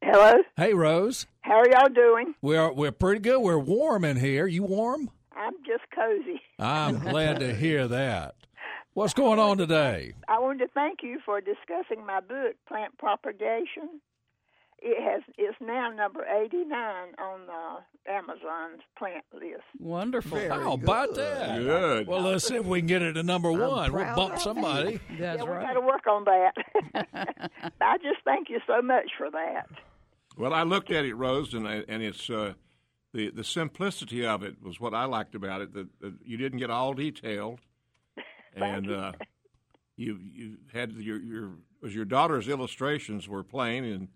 Hello. 0.00 0.34
Hey, 0.56 0.72
Rose. 0.72 1.26
How 1.40 1.54
are 1.54 1.68
y'all 1.68 1.88
doing? 1.88 2.36
We're 2.42 2.72
we're 2.72 2.92
pretty 2.92 3.18
good. 3.22 3.40
We're 3.40 3.58
warm 3.58 4.04
in 4.04 4.18
here. 4.18 4.46
You 4.46 4.62
warm? 4.62 5.10
I'm 5.34 5.54
just 5.66 5.82
cozy. 5.92 6.40
I'm 6.60 7.00
glad 7.10 7.40
to 7.40 7.52
hear 7.56 7.88
that. 7.88 8.36
What's 8.94 9.12
going 9.12 9.40
on 9.40 9.58
today? 9.58 10.12
I 10.28 10.38
wanted 10.38 10.60
to 10.60 10.68
thank 10.72 11.00
you 11.02 11.18
for 11.26 11.40
discussing 11.40 12.06
my 12.06 12.20
book, 12.20 12.54
Plant 12.68 12.96
Propagation. 12.98 14.00
It 14.84 15.00
has 15.00 15.22
is 15.38 15.54
now 15.60 15.90
number 15.90 16.26
89 16.26 16.66
on 17.18 17.46
the 17.46 18.10
Amazon's 18.12 18.82
plant 18.98 19.24
list. 19.32 19.62
Wonderful. 19.78 20.38
Very 20.38 20.48
How 20.50 20.72
about 20.72 21.14
that? 21.14 21.58
Good. 21.60 22.06
Well, 22.08 22.22
let's 22.22 22.48
see 22.48 22.56
if 22.56 22.64
we 22.66 22.80
can 22.80 22.88
get 22.88 23.00
it 23.02 23.12
to 23.12 23.22
number 23.22 23.50
I'm 23.50 23.60
one. 23.60 23.92
We'll 23.92 24.14
bump 24.16 24.38
somebody. 24.38 24.98
That's 25.20 25.38
yeah, 25.38 25.44
we 25.44 25.50
right. 25.50 25.68
got 25.68 25.74
to 25.74 25.86
work 25.86 26.06
on 26.08 26.24
that. 26.24 26.52
I 27.80 27.98
just 27.98 28.24
thank 28.24 28.50
you 28.50 28.58
so 28.66 28.82
much 28.82 29.10
for 29.16 29.30
that. 29.30 29.68
Well, 30.36 30.52
I 30.52 30.64
looked 30.64 30.90
at 30.90 31.04
it, 31.04 31.14
Rose, 31.14 31.54
and 31.54 31.68
I- 31.68 31.84
and 31.86 32.02
it's 32.02 32.28
uh, 32.28 32.54
the 33.14 33.30
the 33.30 33.44
simplicity 33.44 34.26
of 34.26 34.42
it 34.42 34.62
was 34.62 34.80
what 34.80 34.94
I 34.94 35.04
liked 35.04 35.36
about 35.36 35.60
it. 35.60 35.74
That, 35.74 35.88
that 36.00 36.14
you 36.24 36.36
didn't 36.36 36.58
get 36.58 36.70
all 36.70 36.92
detailed, 36.94 37.60
and 38.56 38.90
uh, 38.90 39.12
you 39.96 40.18
you 40.20 40.56
had 40.72 40.92
your 40.92 41.20
your 41.20 41.50
was 41.80 41.94
your 41.94 42.04
daughter's 42.04 42.48
illustrations 42.48 43.28
were 43.28 43.44
plain, 43.44 43.84
and 43.84 44.08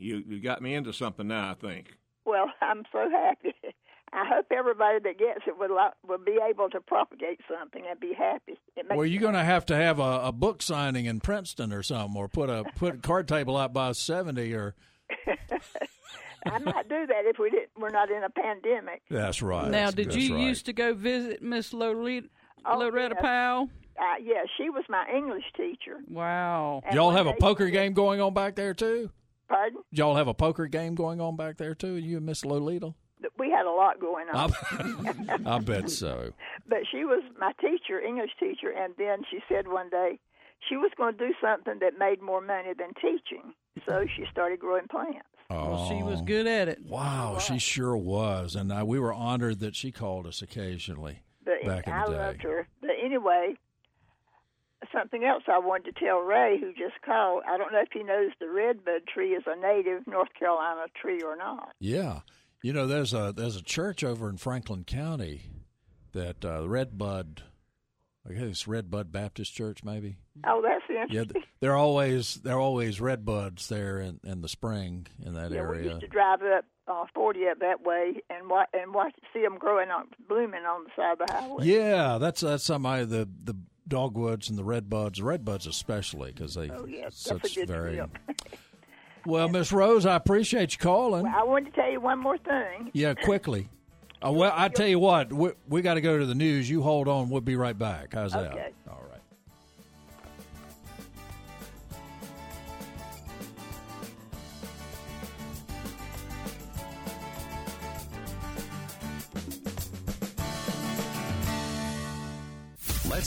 you 0.00 0.22
you 0.26 0.40
got 0.40 0.62
me 0.62 0.74
into 0.74 0.92
something 0.92 1.28
now. 1.28 1.50
I 1.50 1.54
think. 1.54 1.96
Well, 2.24 2.46
I'm 2.60 2.82
so 2.92 3.08
happy. 3.10 3.54
I 4.12 4.24
hope 4.26 4.46
everybody 4.50 4.98
that 5.04 5.18
gets 5.18 5.42
it 5.46 5.56
will 5.56 5.76
will 6.06 6.18
be 6.18 6.38
able 6.48 6.68
to 6.70 6.80
propagate 6.80 7.40
something 7.48 7.84
and 7.88 8.00
be 8.00 8.12
happy. 8.12 8.58
It 8.76 8.86
makes 8.88 8.96
Well, 8.96 9.06
you're 9.06 9.20
going 9.20 9.34
to 9.34 9.44
have 9.44 9.64
to 9.66 9.76
have 9.76 10.00
a, 10.00 10.22
a 10.24 10.32
book 10.32 10.62
signing 10.62 11.06
in 11.06 11.20
Princeton 11.20 11.72
or 11.72 11.84
something, 11.84 12.16
or 12.20 12.26
put 12.28 12.50
a 12.50 12.64
put 12.76 12.94
a 12.96 12.98
card 12.98 13.28
table 13.28 13.56
out 13.56 13.72
by 13.72 13.92
seventy, 13.92 14.52
or 14.52 14.74
I 16.46 16.58
might 16.58 16.88
do 16.88 17.06
that 17.06 17.24
if 17.26 17.38
we 17.38 17.50
didn't. 17.50 17.70
We're 17.78 17.90
not 17.90 18.10
in 18.10 18.24
a 18.24 18.30
pandemic. 18.30 19.02
that's 19.10 19.42
right. 19.42 19.70
Now, 19.70 19.90
did 19.90 20.06
That's 20.08 20.16
you 20.16 20.34
right. 20.34 20.42
used 20.44 20.66
to 20.66 20.72
go 20.72 20.94
visit 20.94 21.42
Miss 21.42 21.72
Loretta, 21.72 22.28
Oh, 22.64 22.78
Loretta 22.78 23.14
yes. 23.16 23.22
Powell? 23.22 23.68
Uh, 23.98 24.14
yeah, 24.22 24.42
she 24.56 24.70
was 24.70 24.84
my 24.88 25.04
English 25.14 25.44
teacher. 25.56 25.98
Wow. 26.08 26.82
And 26.86 26.94
Y'all 26.94 27.10
have 27.10 27.26
a 27.26 27.34
poker 27.34 27.68
game 27.68 27.92
going 27.92 28.20
on 28.20 28.32
back 28.32 28.54
there 28.56 28.72
too? 28.72 29.10
Pardon? 29.50 29.82
Y'all 29.90 30.14
have 30.16 30.28
a 30.28 30.34
poker 30.34 30.66
game 30.66 30.94
going 30.94 31.20
on 31.20 31.36
back 31.36 31.56
there 31.58 31.74
too? 31.74 31.94
You 31.94 32.18
and 32.18 32.26
Miss 32.26 32.44
Lolita? 32.44 32.94
We 33.38 33.50
had 33.50 33.66
a 33.66 33.70
lot 33.70 34.00
going 34.00 34.28
on. 34.32 34.52
I 35.46 35.58
bet 35.64 35.90
so. 35.90 36.32
But 36.68 36.78
she 36.90 37.04
was 37.04 37.22
my 37.38 37.52
teacher, 37.60 38.00
English 38.00 38.30
teacher, 38.38 38.70
and 38.70 38.94
then 38.96 39.18
she 39.30 39.40
said 39.48 39.66
one 39.68 39.90
day 39.90 40.18
she 40.68 40.76
was 40.76 40.90
going 40.96 41.16
to 41.16 41.26
do 41.28 41.34
something 41.42 41.78
that 41.80 41.98
made 41.98 42.22
more 42.22 42.40
money 42.40 42.70
than 42.78 42.94
teaching. 42.94 43.52
So 43.88 44.04
she 44.16 44.24
started 44.30 44.60
growing 44.60 44.86
plants. 44.90 45.26
Well, 45.50 45.88
she 45.88 46.02
was 46.02 46.20
Oh. 46.20 46.24
good 46.24 46.46
at 46.46 46.68
it. 46.68 46.78
Wow, 46.86 47.38
she 47.38 47.58
sure 47.58 47.96
was, 47.96 48.54
and 48.54 48.70
uh, 48.70 48.84
we 48.86 49.00
were 49.00 49.12
honored 49.12 49.58
that 49.60 49.74
she 49.74 49.90
called 49.90 50.26
us 50.26 50.42
occasionally. 50.42 51.20
But 51.44 51.64
Back 51.66 51.86
in 51.88 51.92
the 51.92 51.98
day. 51.98 52.02
I 52.02 52.06
day. 52.06 52.12
loved 52.18 52.42
her. 52.42 52.68
But 52.80 52.90
anyway, 53.02 53.54
something 54.92 55.24
else 55.24 55.42
I 55.48 55.58
wanted 55.58 55.94
to 55.94 56.04
tell 56.04 56.18
Ray, 56.18 56.58
who 56.60 56.72
just 56.72 57.00
called. 57.04 57.42
I 57.48 57.56
don't 57.56 57.72
know 57.72 57.80
if 57.80 57.88
he 57.92 58.02
knows 58.02 58.30
the 58.40 58.48
redbud 58.50 59.06
tree 59.12 59.30
is 59.32 59.44
a 59.46 59.56
native 59.58 60.06
North 60.06 60.28
Carolina 60.38 60.86
tree 61.00 61.22
or 61.22 61.36
not. 61.36 61.70
Yeah, 61.80 62.20
you 62.62 62.72
know, 62.72 62.86
there's 62.86 63.12
a 63.14 63.32
there's 63.36 63.56
a 63.56 63.62
church 63.62 64.02
over 64.04 64.28
in 64.28 64.36
Franklin 64.36 64.84
County 64.84 65.42
that 66.12 66.44
uh, 66.44 66.68
Red 66.68 66.98
Bud, 66.98 67.42
I 68.28 68.32
guess 68.32 68.42
it's 68.42 68.68
Red 68.68 68.90
Bud 68.90 69.12
Baptist 69.12 69.54
Church, 69.54 69.84
maybe. 69.84 70.16
Oh, 70.46 70.60
that's 70.62 70.82
Yeah, 70.88 71.02
interesting. 71.02 71.32
th- 71.34 71.44
they're 71.60 71.76
always 71.76 72.34
they're 72.36 72.58
always 72.58 73.00
red 73.00 73.24
buds 73.24 73.68
there 73.68 74.00
in, 74.00 74.20
in 74.24 74.40
the 74.40 74.48
spring 74.48 75.06
in 75.24 75.34
that 75.34 75.50
Yeah, 75.52 75.62
we 75.68 75.76
area. 75.78 75.88
used 75.90 76.00
to 76.00 76.06
drive 76.08 76.40
up 76.42 76.64
uh, 76.88 77.04
40 77.14 77.46
up 77.48 77.58
that 77.60 77.82
way 77.82 78.14
and 78.30 78.48
watch 78.48 78.68
and 78.72 78.92
watch 78.94 79.14
see 79.32 79.42
them 79.42 79.58
growing 79.58 79.90
on 79.90 80.06
blooming 80.28 80.64
on 80.64 80.84
the 80.84 80.90
side 80.96 81.20
of 81.20 81.26
the 81.28 81.32
highway. 81.32 81.64
Yeah, 81.66 82.18
that's 82.18 82.40
that's 82.40 82.64
somebody 82.64 83.04
the 83.04 83.28
the 83.44 83.54
dogwoods 83.88 84.48
and 84.48 84.58
the 84.58 84.64
red 84.64 84.88
buds, 84.88 85.18
the 85.18 85.24
red 85.24 85.44
buds 85.44 85.66
especially 85.66 86.32
because 86.32 86.54
they 86.54 86.70
Oh, 86.70 86.86
yeah, 86.86 87.08
such 87.10 87.56
very. 87.66 88.00
Well, 89.26 89.48
Miss 89.50 89.70
Rose, 89.70 90.06
I 90.06 90.16
appreciate 90.16 90.72
you 90.72 90.78
calling. 90.78 91.26
I 91.26 91.42
wanted 91.42 91.74
to 91.74 91.80
tell 91.80 91.90
you 91.90 92.00
one 92.00 92.18
more 92.18 92.38
thing. 92.38 92.90
Yeah, 92.94 93.14
quickly. 93.14 93.68
Uh, 94.22 94.30
well, 94.32 94.52
I 94.54 94.68
tell 94.68 94.86
you 94.86 94.98
what, 94.98 95.32
we, 95.32 95.52
we 95.66 95.80
got 95.80 95.94
to 95.94 96.02
go 96.02 96.18
to 96.18 96.26
the 96.26 96.34
news. 96.34 96.68
You 96.68 96.82
hold 96.82 97.08
on. 97.08 97.30
We'll 97.30 97.40
be 97.40 97.56
right 97.56 97.78
back. 97.78 98.12
How's 98.12 98.32
that? 98.32 98.52
Okay. 98.52 98.64
All 98.64 98.70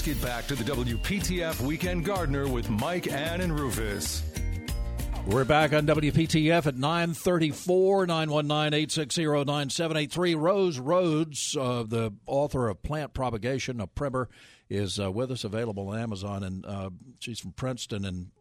Let's 0.05 0.19
get 0.19 0.27
back 0.27 0.47
to 0.47 0.55
the 0.55 0.65
WPTF 0.65 1.61
Weekend 1.61 2.03
Gardener 2.03 2.45
with 2.45 2.69
Mike, 2.69 3.09
Ann, 3.09 3.39
and 3.39 3.57
Rufus. 3.57 4.21
We're 5.25 5.45
back 5.45 5.71
on 5.71 5.87
WPTF 5.87 6.67
at 6.67 6.75
934 6.75 8.07
919 8.07 8.73
860 8.73 9.23
9783. 9.23 10.35
Rose 10.35 10.77
Rhodes, 10.77 11.55
uh, 11.55 11.83
the 11.87 12.11
author 12.25 12.67
of 12.67 12.83
Plant 12.83 13.13
Propagation, 13.13 13.79
a 13.79 13.87
primer, 13.87 14.27
is 14.69 14.99
uh, 14.99 15.09
with 15.09 15.31
us, 15.31 15.45
available 15.45 15.87
on 15.87 15.99
Amazon. 15.99 16.43
And 16.43 16.65
uh, 16.65 16.89
she's 17.19 17.39
from 17.39 17.53
Princeton. 17.53 18.03
And 18.03 18.31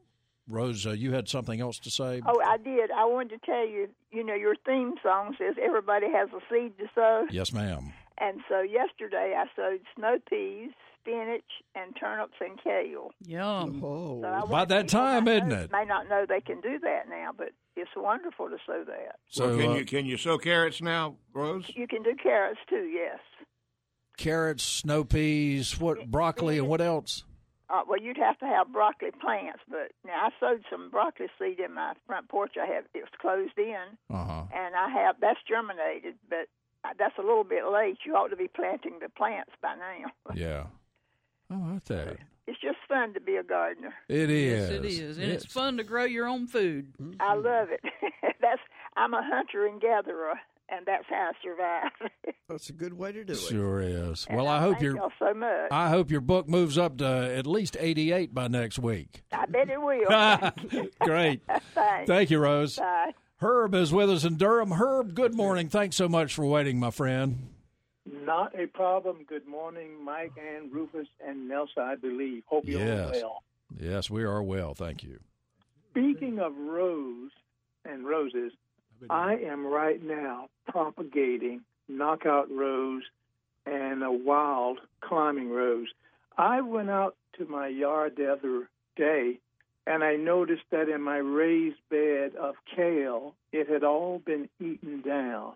Rose, 0.48 0.84
uh, 0.84 0.90
you 0.90 1.12
had 1.12 1.28
something 1.28 1.60
else 1.60 1.78
to 1.78 1.92
say? 1.92 2.22
Oh, 2.26 2.42
I 2.44 2.56
did. 2.56 2.90
I 2.90 3.04
wanted 3.04 3.40
to 3.40 3.46
tell 3.46 3.64
you, 3.64 3.88
you 4.10 4.24
know, 4.24 4.34
your 4.34 4.56
theme 4.66 4.94
song 5.00 5.36
says 5.38 5.54
everybody 5.62 6.06
has 6.10 6.28
a 6.30 6.40
seed 6.52 6.76
to 6.78 6.86
sow. 6.92 7.26
Yes, 7.30 7.52
ma'am. 7.52 7.92
And 8.18 8.40
so 8.48 8.60
yesterday 8.60 9.34
I 9.36 9.44
sowed 9.56 9.80
snow 9.96 10.18
peas, 10.28 10.70
spinach, 11.00 11.42
and 11.74 11.94
turnips 11.98 12.34
and 12.40 12.58
kale. 12.62 13.10
Yum. 13.26 13.80
So 13.80 14.22
I 14.24 14.40
About 14.42 14.68
that 14.68 14.88
time, 14.88 15.26
isn't 15.28 15.48
know- 15.48 15.62
it? 15.62 15.72
May 15.72 15.84
not 15.84 16.08
know 16.08 16.24
they 16.28 16.40
can 16.40 16.60
do 16.60 16.78
that 16.80 17.08
now, 17.08 17.30
but 17.36 17.50
it's 17.76 17.90
wonderful 17.96 18.48
to 18.50 18.58
sow 18.66 18.84
that. 18.86 19.16
So, 19.28 19.48
well, 19.48 19.58
can 19.58 19.70
uh, 19.70 19.74
you 19.74 19.84
can 19.84 20.06
you 20.06 20.16
sow 20.16 20.38
carrots 20.38 20.80
now, 20.82 21.16
Rose? 21.32 21.70
You 21.74 21.88
can 21.88 22.02
do 22.02 22.14
carrots 22.22 22.60
too, 22.68 22.84
yes. 22.84 23.18
carrots, 24.16 24.62
snow 24.62 25.04
peas, 25.04 25.78
what 25.80 26.10
broccoli, 26.10 26.58
and 26.58 26.68
what 26.68 26.80
else? 26.80 27.24
Uh, 27.70 27.80
well, 27.88 27.98
you'd 27.98 28.18
have 28.18 28.38
to 28.38 28.44
have 28.44 28.70
broccoli 28.70 29.10
plants, 29.18 29.60
but 29.68 29.92
now 30.04 30.26
I 30.26 30.30
sowed 30.38 30.62
some 30.70 30.90
broccoli 30.90 31.28
seed 31.38 31.58
in 31.58 31.72
my 31.72 31.94
front 32.06 32.28
porch. 32.28 32.52
I 32.62 32.66
have 32.66 32.84
it 32.94 32.98
was 32.98 33.08
closed 33.18 33.56
in, 33.56 33.96
Uh 34.14 34.24
huh. 34.24 34.42
and 34.54 34.76
I 34.76 34.90
have 34.90 35.16
that's 35.20 35.40
germinated, 35.48 36.16
but 36.28 36.48
that's 36.98 37.16
a 37.18 37.22
little 37.22 37.44
bit 37.44 37.64
late. 37.72 37.98
You 38.04 38.14
ought 38.14 38.28
to 38.28 38.36
be 38.36 38.48
planting 38.48 38.98
the 39.00 39.08
plants 39.08 39.52
by 39.60 39.74
now. 39.76 40.10
Yeah. 40.34 40.64
Oh, 41.50 41.74
I 41.76 41.78
tell 41.84 42.06
you. 42.06 42.16
It's 42.46 42.60
just 42.60 42.78
fun 42.88 43.14
to 43.14 43.20
be 43.20 43.36
a 43.36 43.42
gardener. 43.42 43.94
It 44.08 44.30
is. 44.30 44.70
Yes, 44.70 44.78
it 44.78 44.84
is, 44.84 45.18
and 45.18 45.30
it's 45.30 45.44
Yes. 45.44 45.52
fun 45.52 45.76
to 45.76 45.84
grow 45.84 46.04
your 46.04 46.26
own 46.26 46.46
food. 46.46 46.92
I 47.20 47.34
love 47.34 47.68
it. 47.70 47.80
that's 48.40 48.60
I'm 48.96 49.14
a 49.14 49.22
hunter 49.22 49.66
and 49.66 49.80
gatherer, 49.80 50.34
and 50.68 50.84
that's 50.86 51.04
how 51.08 51.30
I 51.30 51.32
survive. 51.42 52.10
That's 52.48 52.68
a 52.68 52.72
good 52.74 52.92
way 52.92 53.12
to 53.12 53.24
do 53.24 53.32
it. 53.32 53.38
Sure 53.38 53.80
is. 53.80 54.26
And 54.28 54.36
Well, 54.36 54.46
I 54.48 54.60
hope 54.60 54.72
thank 54.74 54.82
your 54.82 54.96
y'all 54.96 55.12
so 55.18 55.32
much. 55.32 55.70
I 55.70 55.88
hope 55.88 56.10
your 56.10 56.20
book 56.20 56.48
moves 56.48 56.76
up 56.76 56.98
to 56.98 57.06
at 57.06 57.46
least 57.46 57.78
88 57.80 58.34
by 58.34 58.48
next 58.48 58.78
week. 58.78 59.22
I 59.32 59.46
bet 59.46 59.70
it 59.70 59.80
will. 59.80 60.84
Great. 61.00 61.40
Thanks. 61.74 62.06
Thank 62.08 62.30
you, 62.30 62.38
Rose. 62.40 62.76
Bye. 62.76 63.12
Herb 63.42 63.74
is 63.74 63.92
with 63.92 64.08
us 64.08 64.24
in 64.24 64.36
Durham. 64.36 64.70
Herb, 64.70 65.14
good 65.14 65.34
morning. 65.34 65.68
Thanks 65.68 65.96
so 65.96 66.08
much 66.08 66.32
for 66.32 66.46
waiting, 66.46 66.78
my 66.78 66.92
friend. 66.92 67.48
Not 68.06 68.56
a 68.58 68.66
problem. 68.68 69.24
Good 69.28 69.48
morning, 69.48 70.02
Mike 70.04 70.32
and 70.36 70.72
Rufus 70.72 71.08
and 71.26 71.48
Nelson, 71.48 71.82
I 71.82 71.96
believe. 71.96 72.44
Hope 72.46 72.64
you're 72.66 72.80
Yes. 72.80 73.10
well. 73.20 73.42
Yes, 73.80 74.08
we 74.08 74.22
are 74.22 74.42
well. 74.42 74.74
Thank 74.74 75.02
you. 75.02 75.18
Speaking 75.90 76.38
of 76.38 76.56
rose 76.56 77.32
and 77.84 78.06
roses, 78.06 78.52
I 79.10 79.34
am 79.38 79.66
right 79.66 80.00
now 80.00 80.48
propagating 80.68 81.62
knockout 81.88 82.48
rose 82.48 83.02
and 83.66 84.04
a 84.04 84.12
wild 84.12 84.78
climbing 85.00 85.50
rose. 85.50 85.88
I 86.38 86.60
went 86.60 86.90
out 86.90 87.16
to 87.38 87.46
my 87.46 87.66
yard 87.66 88.14
the 88.16 88.32
other 88.32 88.68
day 88.94 89.40
and 89.86 90.04
I 90.04 90.16
noticed 90.16 90.62
that 90.70 90.88
in 90.88 91.02
my 91.02 91.16
raised 91.16 91.80
bed 91.90 92.36
of 92.36 92.54
kale, 92.76 93.34
it 93.52 93.68
had 93.68 93.82
all 93.84 94.20
been 94.24 94.48
eaten 94.60 95.02
down. 95.02 95.54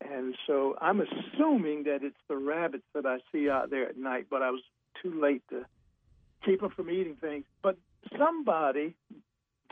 And 0.00 0.34
so 0.46 0.76
I'm 0.80 1.00
assuming 1.00 1.84
that 1.84 2.02
it's 2.02 2.16
the 2.28 2.36
rabbits 2.36 2.84
that 2.94 3.06
I 3.06 3.18
see 3.30 3.48
out 3.50 3.70
there 3.70 3.88
at 3.88 3.96
night, 3.96 4.26
but 4.30 4.42
I 4.42 4.50
was 4.50 4.62
too 5.02 5.20
late 5.20 5.42
to 5.50 5.64
keep 6.44 6.60
them 6.60 6.70
from 6.70 6.90
eating 6.90 7.16
things. 7.16 7.44
But 7.62 7.76
somebody, 8.18 8.94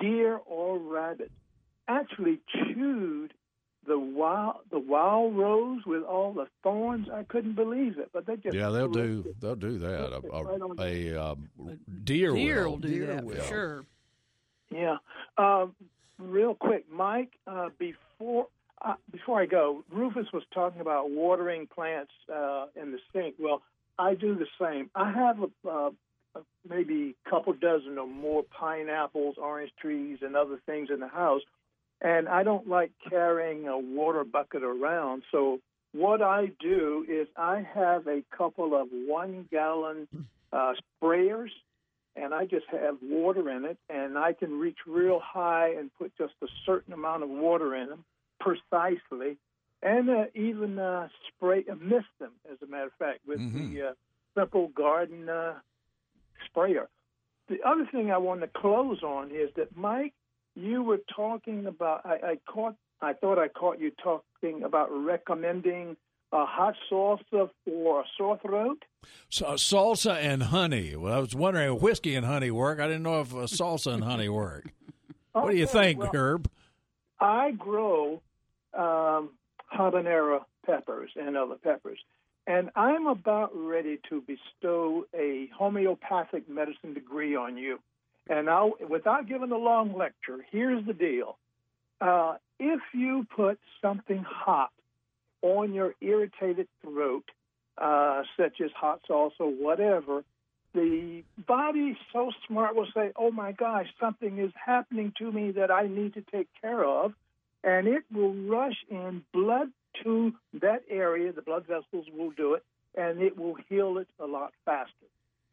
deer 0.00 0.38
or 0.46 0.78
rabbit, 0.78 1.32
actually 1.88 2.40
chewed 2.48 3.32
the 3.88 3.98
wild 3.98 4.56
the 4.70 4.78
wild 4.78 5.36
rose 5.36 5.82
with 5.86 6.02
all 6.04 6.32
the 6.32 6.46
thorns. 6.62 7.08
I 7.12 7.22
couldn't 7.24 7.54
believe 7.54 7.98
it, 7.98 8.10
but 8.12 8.26
they 8.26 8.36
just 8.36 8.54
Yeah, 8.54 8.68
they'll 8.70 8.88
do 8.88 9.24
it. 9.26 9.40
they'll 9.40 9.56
do 9.56 9.78
that. 9.78 10.14
A, 10.14 10.20
Right 10.20 10.60
on 10.60 10.76
a, 10.78 11.08
a, 11.14 11.22
um, 11.32 11.48
deer, 12.04 12.32
Deer 12.32 12.64
will. 12.64 12.70
will 12.72 12.78
do 12.78 12.88
Deer 12.88 13.06
that 13.06 13.24
will. 13.24 13.34
for 13.36 13.42
sure. 13.48 13.84
Yeah. 14.70 14.96
Um, 15.38 15.74
real 16.18 16.54
quick, 16.54 16.84
Mike. 16.92 17.32
Uh, 17.46 17.70
before 17.78 18.46
uh, 18.82 18.94
before 19.10 19.40
I 19.40 19.46
go, 19.46 19.82
Rufus 19.90 20.26
was 20.32 20.42
talking 20.54 20.80
about 20.80 21.10
watering 21.10 21.66
plants 21.66 22.12
uh, 22.32 22.66
in 22.80 22.92
the 22.92 22.98
sink. 23.12 23.34
Well, 23.38 23.62
I 23.98 24.14
do 24.14 24.36
the 24.36 24.46
same. 24.60 24.90
I 24.94 25.10
have 25.10 25.38
a, 25.42 25.68
uh, 25.68 25.90
a 26.36 26.40
maybe 26.68 27.16
a 27.26 27.30
couple 27.30 27.52
dozen 27.54 27.98
or 27.98 28.06
more 28.06 28.44
pineapples, 28.44 29.36
orange 29.38 29.72
trees, 29.80 30.18
and 30.22 30.36
other 30.36 30.60
things 30.66 30.90
in 30.92 31.00
the 31.00 31.08
house, 31.08 31.40
and 32.00 32.28
I 32.28 32.42
don't 32.42 32.68
like 32.68 32.92
carrying 33.08 33.68
a 33.68 33.78
water 33.78 34.24
bucket 34.24 34.62
around. 34.62 35.22
So 35.32 35.60
what 35.92 36.22
I 36.22 36.50
do 36.60 37.04
is 37.08 37.26
I 37.36 37.66
have 37.74 38.06
a 38.06 38.22
couple 38.36 38.80
of 38.80 38.88
one 38.90 39.48
gallon 39.50 40.06
uh, 40.52 40.72
sprayers 41.02 41.50
and 42.20 42.34
I 42.34 42.46
just 42.46 42.66
have 42.70 42.96
water 43.02 43.48
in 43.50 43.64
it, 43.64 43.78
and 43.88 44.18
I 44.18 44.32
can 44.32 44.58
reach 44.58 44.78
real 44.86 45.20
high 45.22 45.74
and 45.78 45.90
put 45.98 46.12
just 46.18 46.34
a 46.42 46.46
certain 46.66 46.92
amount 46.92 47.22
of 47.22 47.28
water 47.28 47.76
in 47.76 47.88
them 47.88 48.04
precisely, 48.40 49.36
and 49.82 50.10
uh, 50.10 50.24
even 50.34 50.78
uh, 50.78 51.08
spray 51.28 51.64
uh, 51.70 51.74
mist 51.76 52.06
them. 52.18 52.32
As 52.50 52.58
a 52.62 52.66
matter 52.66 52.86
of 52.86 52.92
fact, 52.98 53.20
with 53.26 53.38
the 53.38 53.88
uh, 53.88 53.92
simple 54.36 54.68
garden 54.68 55.28
uh, 55.28 55.54
sprayer. 56.46 56.88
The 57.48 57.58
other 57.64 57.88
thing 57.90 58.10
I 58.10 58.18
want 58.18 58.40
to 58.40 58.48
close 58.48 59.02
on 59.02 59.30
is 59.30 59.50
that 59.56 59.76
Mike, 59.76 60.12
you 60.58 60.82
were 60.82 61.00
talking 61.14 61.66
about. 61.66 62.04
I, 62.04 62.14
I 62.14 62.38
caught. 62.46 62.76
I 63.00 63.12
thought 63.12 63.38
I 63.38 63.48
caught 63.48 63.78
you 63.78 63.92
talking 64.02 64.64
about 64.64 64.90
recommending 64.90 65.96
a 66.32 66.44
hot 66.44 66.74
salsa 66.90 67.48
for 67.64 68.00
a 68.00 68.04
sore 68.16 68.38
throat. 68.38 68.84
So, 69.30 69.46
salsa 69.52 70.16
and 70.16 70.42
honey. 70.44 70.96
Well, 70.96 71.14
I 71.14 71.20
was 71.20 71.34
wondering 71.34 71.74
if 71.74 71.80
whiskey 71.80 72.16
and 72.16 72.26
honey 72.26 72.50
work. 72.50 72.80
I 72.80 72.86
didn't 72.86 73.04
know 73.04 73.20
if 73.20 73.32
uh, 73.32 73.46
salsa 73.46 73.94
and 73.94 74.04
honey 74.04 74.28
work. 74.28 74.72
What 75.32 75.52
do 75.52 75.56
you 75.56 75.66
think, 75.66 76.00
well, 76.00 76.10
Herb? 76.12 76.50
I 77.20 77.52
grow 77.52 78.20
um, 78.74 79.30
habanero 79.72 80.44
peppers 80.66 81.10
and 81.14 81.36
other 81.36 81.54
peppers, 81.54 81.98
and 82.46 82.70
I'm 82.74 83.06
about 83.06 83.50
ready 83.54 84.00
to 84.08 84.20
bestow 84.22 85.06
a 85.14 85.48
homeopathic 85.56 86.48
medicine 86.48 86.94
degree 86.94 87.36
on 87.36 87.56
you. 87.56 87.78
And 88.28 88.48
I'll, 88.50 88.74
without 88.88 89.26
giving 89.26 89.52
a 89.52 89.56
long 89.56 89.96
lecture, 89.96 90.38
here's 90.50 90.84
the 90.86 90.92
deal: 90.92 91.38
uh, 92.00 92.36
if 92.58 92.80
you 92.92 93.26
put 93.34 93.58
something 93.80 94.24
hot 94.28 94.70
on 95.42 95.72
your 95.72 95.94
irritated 96.00 96.68
throat, 96.82 97.24
uh, 97.78 98.22
such 98.36 98.60
as 98.60 98.70
hot 98.72 99.00
sauce 99.06 99.32
or 99.38 99.50
whatever, 99.50 100.24
the 100.74 101.22
body 101.46 101.96
so 102.12 102.30
smart 102.46 102.76
will 102.76 102.88
say, 102.94 103.12
"Oh 103.16 103.30
my 103.30 103.52
gosh, 103.52 103.86
something 103.98 104.38
is 104.38 104.52
happening 104.54 105.12
to 105.18 105.32
me 105.32 105.52
that 105.52 105.70
I 105.70 105.86
need 105.86 106.14
to 106.14 106.20
take 106.20 106.48
care 106.60 106.84
of," 106.84 107.14
and 107.64 107.88
it 107.88 108.04
will 108.12 108.34
rush 108.34 108.76
in 108.90 109.24
blood 109.32 109.70
to 110.02 110.34
that 110.54 110.82
area. 110.90 111.32
The 111.32 111.42
blood 111.42 111.66
vessels 111.66 112.06
will 112.12 112.30
do 112.32 112.54
it, 112.54 112.62
and 112.94 113.22
it 113.22 113.38
will 113.38 113.56
heal 113.68 113.98
it 113.98 114.08
a 114.20 114.26
lot 114.26 114.52
faster. 114.64 115.06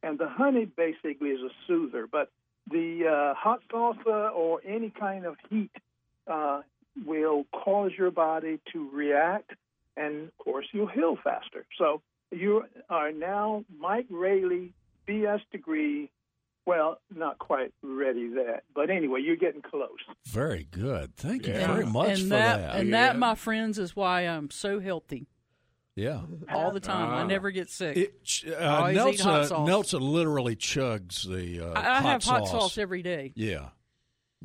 And 0.03 0.19
the 0.19 0.27
honey 0.27 0.65
basically 0.65 1.29
is 1.29 1.41
a 1.41 1.49
soother, 1.65 2.05
but 2.05 2.29
the 2.69 3.07
uh, 3.07 3.33
hot 3.35 3.61
salsa 3.71 4.31
or 4.33 4.61
any 4.65 4.89
kind 4.89 5.25
of 5.25 5.35
heat 5.49 5.71
uh, 6.27 6.61
will 7.05 7.45
cause 7.51 7.91
your 7.97 8.11
body 8.11 8.59
to 8.73 8.89
react, 8.91 9.51
and 9.97 10.27
of 10.27 10.37
course, 10.37 10.65
you'll 10.71 10.87
heal 10.87 11.17
faster. 11.23 11.65
So 11.77 12.01
you 12.31 12.63
are 12.89 13.11
now 13.11 13.63
Mike 13.79 14.07
Raley, 14.09 14.73
BS 15.07 15.41
degree. 15.51 16.09
Well, 16.65 16.99
not 17.15 17.37
quite 17.37 17.71
ready 17.83 18.27
that, 18.29 18.63
but 18.73 18.89
anyway, 18.89 19.21
you're 19.21 19.35
getting 19.35 19.61
close. 19.61 19.99
Very 20.25 20.67
good. 20.71 21.15
Thank 21.15 21.45
you 21.45 21.53
Yeah. 21.53 21.71
very 21.73 21.85
much 21.85 22.09
and 22.09 22.19
for 22.21 22.25
that, 22.29 22.57
that. 22.57 22.75
and 22.77 22.89
Yeah. 22.89 23.07
that, 23.13 23.19
my 23.19 23.35
friends, 23.35 23.77
is 23.77 23.95
why 23.95 24.21
I'm 24.21 24.49
so 24.49 24.79
healthy 24.79 25.27
yeah. 25.95 26.21
all 26.49 26.71
the 26.71 26.79
time. 26.79 27.09
I 27.09 27.21
Ah. 27.21 27.25
never 27.25 27.51
get 27.51 27.69
sick. 27.69 27.97
It, 27.97 28.43
uh, 28.47 28.55
always 28.63 28.97
eat 28.97 29.21
hot 29.21 29.47
sauce. 29.47 29.67
Nelson 29.67 30.01
literally 30.01 30.55
chugs 30.55 31.23
the 31.27 31.61
uh, 31.67 31.71
I, 31.73 31.79
I 31.79 31.83
hot 31.95 32.03
have 32.03 32.23
hot 32.23 32.47
sauce. 32.47 32.51
sauce 32.51 32.77
every 32.77 33.01
day. 33.01 33.31
Yeah. 33.35 33.69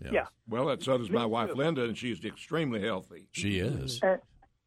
yeah. 0.02 0.10
Yeah. 0.12 0.26
Well, 0.48 0.66
that 0.66 0.82
so 0.82 0.98
does 0.98 1.10
my 1.10 1.26
wife 1.26 1.50
Linda, 1.54 1.84
and 1.84 1.96
she's 1.96 2.24
extremely 2.24 2.80
healthy. 2.80 3.28
She 3.32 3.58
is. 3.58 4.00
And, 4.02 4.20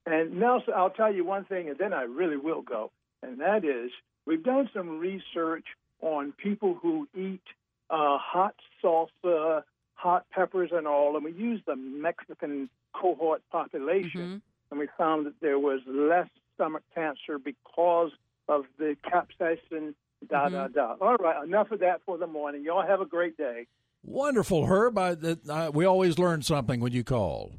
and 0.06 0.39
Nelson, 0.39 0.74
I'll 0.76 0.89
tell 0.89 1.13
you 1.13 1.24
one 1.26 1.46
thing, 1.46 1.69
and 1.69 1.78
then 1.78 1.93
I 1.93 2.04
really 2.04 2.38
will 2.38 2.62
go, 2.62 2.91
and 3.22 3.39
that 3.39 3.63
is 3.65 3.91
we've 4.26 4.43
done 4.43 4.69
some 4.74 5.00
research 5.00 5.65
on 6.02 6.34
people 6.34 6.74
who 6.82 7.08
eat 7.15 7.41
uh, 7.89 8.17
hot 8.17 8.56
salsa, 8.84 9.63
hot 9.93 10.26
peppers, 10.32 10.72
and 10.74 10.86
all, 10.88 11.15
and 11.15 11.24
we 11.24 11.32
used 11.32 11.63
the 11.65 11.76
Mexican 11.78 12.69
cohort 12.93 13.41
population, 13.52 14.41
and 14.69 14.80
we 14.80 14.88
found 14.98 15.26
that 15.26 15.34
there 15.41 15.58
was 15.60 15.80
less 15.88 16.28
stomach 16.56 16.84
cancer 16.94 17.39
because 17.39 18.12
of 18.48 18.66
the 18.78 18.96
capsaicin. 19.06 19.94
Da 20.30 20.48
da 20.48 20.68
da. 20.68 20.96
All 21.02 21.16
right, 21.18 21.44
enough 21.44 21.72
of 21.72 21.82
that 21.82 22.02
for 22.06 22.18
the 22.18 22.28
morning. 22.28 22.63
Y'all 22.63 22.86
have 22.86 23.02
a 23.02 23.06
great 23.06 23.36
day. 23.36 23.68
Wonderful, 24.06 24.66
Herb. 24.68 24.98
I, 24.98 25.16
that, 25.16 25.50
I, 25.50 25.70
we 25.70 25.86
always 25.86 26.18
learn 26.18 26.42
something 26.42 26.80
when 26.80 26.94
you 26.94 27.04
call. 27.04 27.54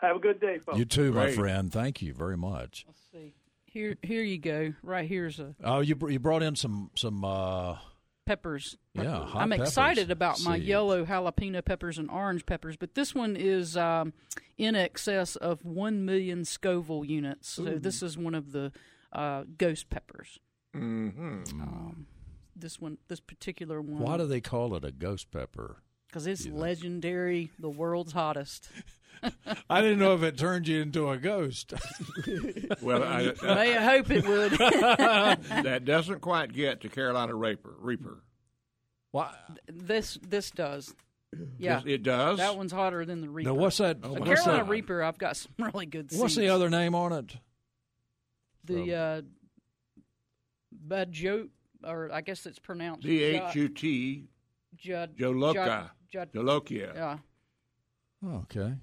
Have 0.00 0.16
a 0.16 0.18
good 0.18 0.40
day, 0.40 0.58
folks. 0.58 0.78
You 0.78 0.84
too, 0.84 1.12
my 1.12 1.30
friend. 1.32 1.70
Thank 1.72 2.02
you 2.02 2.12
very 2.14 2.36
much. 2.36 2.84
Let's 2.88 3.00
see. 3.12 3.34
Here, 3.66 3.96
here 4.02 4.22
you 4.22 4.38
go. 4.38 4.74
Right 4.82 5.08
here's 5.08 5.38
a 5.38 5.54
Oh, 5.62 5.80
you 5.80 5.94
br- 5.94 6.10
you 6.10 6.18
brought 6.18 6.42
in 6.42 6.56
some 6.56 6.90
some 6.96 7.24
uh, 7.24 7.76
peppers. 8.24 8.76
yeah. 8.94 9.24
Hot 9.24 9.42
I'm 9.42 9.50
peppers. 9.50 9.68
excited 9.68 10.10
about 10.10 10.40
my 10.42 10.56
Seeds. 10.56 10.66
yellow 10.68 11.04
jalapeno 11.04 11.64
peppers 11.64 11.98
and 11.98 12.10
orange 12.10 12.46
peppers, 12.46 12.76
but 12.76 12.94
this 12.94 13.14
one 13.14 13.36
is 13.36 13.76
um, 13.76 14.12
in 14.58 14.74
excess 14.74 15.36
of 15.36 15.64
one 15.64 16.04
million 16.04 16.44
Scoville 16.44 17.04
units. 17.04 17.48
So 17.48 17.62
this 17.62 18.02
is 18.02 18.16
one 18.16 18.34
of 18.34 18.52
the 18.52 18.72
uh, 19.12 19.44
ghost 19.58 19.90
peppers. 19.90 20.38
Mm-hmm. 20.76 21.60
Um, 21.60 22.06
this 22.56 22.80
one, 22.80 22.98
this 23.08 23.20
particular 23.20 23.80
one, 23.80 24.00
Why 24.00 24.16
do 24.16 24.26
they 24.26 24.40
call 24.40 24.74
it 24.74 24.84
a 24.84 24.92
ghost 24.92 25.30
pepper? 25.30 25.82
Because 26.12 26.26
it's 26.26 26.46
legendary, 26.46 27.50
the 27.58 27.70
world's 27.70 28.12
hottest. 28.12 28.68
I 29.70 29.80
didn't 29.80 29.98
know 29.98 30.14
if 30.14 30.22
it 30.22 30.36
turned 30.36 30.68
you 30.68 30.82
into 30.82 31.08
a 31.08 31.16
ghost. 31.16 31.72
Well, 32.82 33.02
I, 33.04 33.32
May 33.42 33.76
I 33.76 33.96
hope 33.96 34.10
it 34.10 34.26
would. 34.26 34.52
that 34.52 35.84
doesn't 35.84 36.20
quite 36.20 36.52
get 36.52 36.80
to 36.82 36.88
Carolina 36.88 37.34
Reaper. 37.34 37.74
Reaper. 37.78 38.22
Why? 39.12 39.32
this 39.68 40.18
this 40.26 40.50
does. 40.50 40.92
Yeah, 41.58 41.76
Yes, 41.76 41.82
it 41.86 42.02
does. 42.02 42.38
that 42.38 42.56
one's 42.56 42.72
hotter 42.72 43.04
than 43.04 43.20
the 43.20 43.28
Reaper. 43.30 43.50
Now, 43.50 43.54
what's 43.54 43.76
that? 43.78 43.98
A 44.02 44.08
what's 44.08 44.24
Carolina 44.24 44.64
that- 44.64 44.70
Reaper, 44.70 45.02
I've 45.02 45.18
got 45.18 45.36
some 45.36 45.52
really 45.58 45.86
good. 45.86 46.10
Stuff. 46.10 46.20
What's 46.22 46.34
the 46.36 46.48
other 46.48 46.68
name 46.68 46.94
on 46.94 47.12
it? 47.12 47.36
The 48.64 48.94
uh, 48.94 49.22
Bajote, 50.88 51.48
or 51.84 52.10
I 52.12 52.20
guess 52.20 52.44
it's 52.46 52.58
pronounced 52.58 53.02
D 53.06 53.22
H 53.22 53.54
U 53.54 53.68
T 53.68 54.24
Jud. 54.76 55.16
Jolokia. 55.16 55.90
Jud, 56.12 56.30
Jolokia. 56.32 56.94
yeah. 56.94 57.18
Okay, 58.24 58.74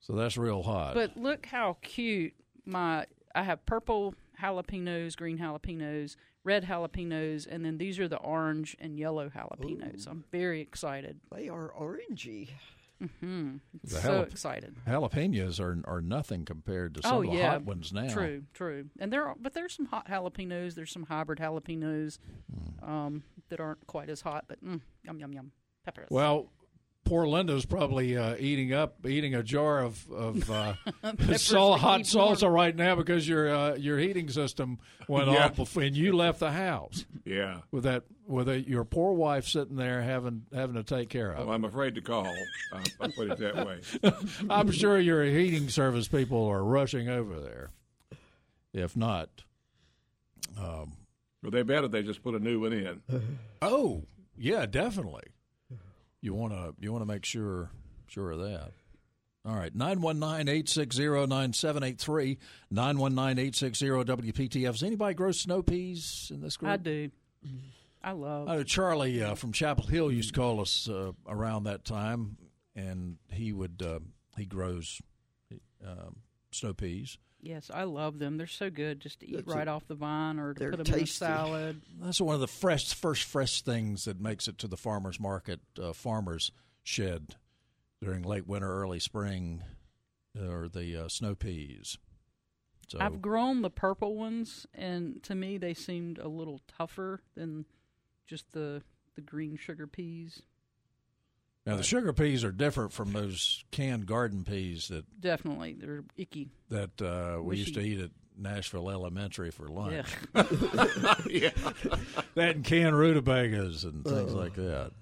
so 0.00 0.12
that's 0.12 0.36
real 0.36 0.62
hot. 0.62 0.94
But 0.94 1.16
look 1.16 1.46
how 1.46 1.76
cute 1.82 2.34
my 2.64 3.06
I 3.34 3.42
have 3.42 3.64
purple 3.66 4.14
jalapenos, 4.40 5.16
green 5.16 5.38
jalapenos, 5.38 6.14
red 6.44 6.64
jalapenos, 6.66 7.46
and 7.50 7.64
then 7.64 7.78
these 7.78 7.98
are 7.98 8.06
the 8.08 8.18
orange 8.18 8.76
and 8.78 8.96
yellow 8.98 9.28
jalapenos. 9.28 10.06
I'm 10.06 10.24
very 10.30 10.60
excited. 10.60 11.18
They 11.34 11.48
are 11.48 11.72
orangey. 11.78 12.50
Hmm. 13.20 13.56
The 13.82 13.90
So 14.00 14.08
jalap- 14.08 14.30
excited. 14.30 14.76
jalapenos 14.86 15.58
are 15.58 15.82
are 15.84 16.00
nothing 16.00 16.44
compared 16.44 16.94
to 16.94 17.02
some 17.02 17.16
oh 17.16 17.22
of 17.24 17.30
the 17.32 17.36
yeah, 17.38 17.50
hot 17.50 17.64
ones 17.64 17.92
now. 17.92 18.08
True, 18.08 18.44
true. 18.54 18.84
And 19.00 19.12
there, 19.12 19.26
are, 19.26 19.34
but 19.38 19.52
there's 19.52 19.74
some 19.74 19.86
hot 19.86 20.06
jalapenos. 20.08 20.74
There's 20.76 20.92
some 20.92 21.02
hybrid 21.06 21.40
jalapenos 21.40 22.18
Hmm. 22.80 22.88
um, 22.88 23.22
that 23.48 23.58
aren't 23.58 23.84
quite 23.88 24.08
as 24.08 24.20
hot, 24.20 24.44
but 24.46 24.64
mm, 24.64 24.80
yum 25.02 25.18
yum 25.18 25.32
yum. 25.32 25.50
Peppers. 25.84 26.08
Well, 26.10 26.50
poor 27.04 27.26
Linda's 27.26 27.66
probably 27.66 28.16
uh, 28.16 28.36
eating 28.38 28.72
up 28.72 29.04
eating 29.06 29.34
a 29.34 29.42
jar 29.42 29.80
of 29.80 30.10
of 30.10 30.50
uh, 30.50 30.74
sal- 31.36 31.76
hot 31.76 31.98
keep 31.98 32.06
salsa 32.06 32.50
right 32.52 32.74
now 32.74 32.94
because 32.96 33.28
your 33.28 33.54
uh, 33.54 33.74
your 33.76 33.98
heating 33.98 34.28
system 34.30 34.78
went 35.08 35.28
Yeah. 35.28 35.46
off 35.46 35.56
before, 35.56 35.82
and 35.82 35.94
you 35.96 36.14
left 36.16 36.40
the 36.40 36.50
house 36.52 37.04
Yeah. 37.24 37.58
with 37.70 37.84
that 37.84 38.04
with 38.26 38.48
a, 38.48 38.58
your 38.66 38.84
poor 38.86 39.12
wife 39.12 39.46
sitting 39.46 39.76
there 39.76 40.00
having 40.00 40.46
having 40.54 40.76
to 40.76 40.82
take 40.82 41.10
care 41.10 41.30
of. 41.32 41.46
Well, 41.46 41.54
I'm 41.54 41.64
afraid 41.66 41.94
to 41.96 42.00
call. 42.00 42.26
Uh, 42.72 42.80
I'll 43.00 43.10
put 43.10 43.30
it 43.30 43.38
that 43.38 43.66
way. 43.66 43.80
I'm 44.50 44.70
sure 44.70 44.98
your 44.98 45.22
heating 45.24 45.68
service 45.68 46.08
people 46.08 46.46
are 46.46 46.64
rushing 46.64 47.08
over 47.10 47.38
there. 47.38 47.70
If 48.72 48.96
not, 48.96 49.28
um, 50.58 50.94
Well, 51.42 51.50
they 51.52 51.62
better 51.62 51.86
they 51.88 52.02
just 52.02 52.22
put 52.22 52.34
a 52.34 52.38
new 52.38 52.60
one 52.60 52.72
in. 52.72 53.02
oh 53.62 54.04
yeah, 54.38 54.64
definitely. 54.66 55.24
You 56.24 56.32
want 56.32 56.54
to 56.54 56.74
you 56.80 56.90
want 56.90 57.02
to 57.02 57.06
make 57.06 57.26
sure 57.26 57.70
sure 58.06 58.30
of 58.30 58.38
that. 58.38 58.70
All 59.46 59.54
right, 59.54 59.76
919-860-9783, 59.76 62.38
919-860-WPTF. 62.72 64.72
Does 64.72 64.82
anybody 64.82 65.12
grow 65.12 65.32
snow 65.32 65.62
peas 65.62 66.32
in 66.32 66.40
this 66.40 66.56
group? 66.56 66.72
I 66.72 66.78
do. 66.78 67.10
I 68.02 68.12
love. 68.12 68.48
I 68.48 68.56
know 68.56 68.62
Charlie 68.62 69.22
uh, 69.22 69.34
from 69.34 69.52
Chapel 69.52 69.84
Hill 69.84 70.10
used 70.10 70.32
to 70.32 70.40
call 70.40 70.62
us 70.62 70.88
uh, 70.88 71.12
around 71.28 71.64
that 71.64 71.84
time, 71.84 72.38
and 72.74 73.18
he 73.30 73.52
would 73.52 73.82
uh, 73.86 73.98
he 74.38 74.46
grows 74.46 75.02
um, 75.86 76.16
snow 76.52 76.72
peas. 76.72 77.18
Yes, 77.44 77.70
I 77.72 77.84
love 77.84 78.18
them. 78.18 78.38
They're 78.38 78.46
so 78.46 78.70
good 78.70 79.00
just 79.00 79.20
to 79.20 79.28
eat 79.28 79.36
That's 79.36 79.46
right 79.48 79.68
a- 79.68 79.72
off 79.72 79.86
the 79.86 79.94
vine 79.94 80.38
or 80.38 80.54
to 80.54 80.70
put 80.70 80.84
them 80.84 80.94
in 80.94 81.02
a 81.02 81.06
salad. 81.06 81.82
That's 82.00 82.20
one 82.20 82.34
of 82.34 82.40
the 82.40 82.48
fresh, 82.48 82.94
first 82.94 83.24
fresh 83.24 83.60
things 83.60 84.06
that 84.06 84.18
makes 84.18 84.48
it 84.48 84.56
to 84.58 84.66
the 84.66 84.78
farmers 84.78 85.20
market, 85.20 85.60
uh, 85.80 85.92
farmers 85.92 86.52
shed 86.82 87.36
during 88.02 88.22
late 88.22 88.46
winter, 88.46 88.80
early 88.80 88.98
spring, 88.98 89.62
or 90.40 90.68
the 90.68 91.04
uh, 91.04 91.08
snow 91.08 91.34
peas. 91.34 91.98
So 92.88 92.98
I've 92.98 93.20
grown 93.20 93.62
the 93.62 93.70
purple 93.70 94.16
ones, 94.16 94.66
and 94.74 95.22
to 95.24 95.34
me, 95.34 95.58
they 95.58 95.74
seemed 95.74 96.18
a 96.18 96.28
little 96.28 96.60
tougher 96.66 97.20
than 97.34 97.66
just 98.26 98.52
the 98.52 98.82
the 99.14 99.20
green 99.20 99.56
sugar 99.56 99.86
peas. 99.86 100.42
Now 101.66 101.76
the 101.76 101.82
sugar 101.82 102.12
peas 102.12 102.44
are 102.44 102.52
different 102.52 102.92
from 102.92 103.12
those 103.12 103.64
canned 103.70 104.06
garden 104.06 104.44
peas 104.44 104.88
that 104.88 105.04
Definitely, 105.20 105.74
they're 105.80 106.04
icky. 106.16 106.50
that 106.70 107.00
uh, 107.00 107.42
we 107.42 107.56
used 107.58 107.74
to 107.74 107.80
eat 107.80 108.00
at 108.00 108.10
Nashville 108.36 108.90
Elementary 108.90 109.50
for 109.50 109.68
lunch. 109.68 110.06
Yeah. 110.34 110.42
yeah. 111.26 111.50
that 112.34 112.56
and 112.56 112.64
canned 112.64 112.96
rutabagas 112.98 113.84
and 113.84 114.04
things 114.04 114.32
like 114.32 114.54
that. 114.56 114.92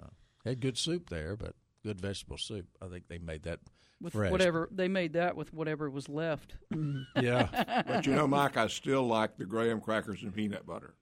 Uh, 0.00 0.06
had 0.44 0.60
good 0.60 0.78
soup 0.78 1.10
there, 1.10 1.36
but 1.36 1.54
good 1.84 2.00
vegetable 2.00 2.38
soup. 2.38 2.66
I 2.82 2.88
think 2.88 3.08
they 3.08 3.18
made 3.18 3.42
that 3.44 3.60
with 4.00 4.14
fresh. 4.14 4.32
whatever 4.32 4.68
they 4.72 4.88
made 4.88 5.12
that 5.12 5.36
with 5.36 5.52
whatever 5.52 5.88
was 5.90 6.08
left. 6.08 6.56
Yeah, 7.20 7.84
But 7.86 8.06
you 8.06 8.14
know, 8.14 8.26
Mike, 8.26 8.56
I 8.56 8.68
still 8.68 9.06
like 9.06 9.36
the 9.36 9.44
graham 9.44 9.80
crackers 9.80 10.22
and 10.22 10.34
peanut 10.34 10.64
butter 10.66 10.94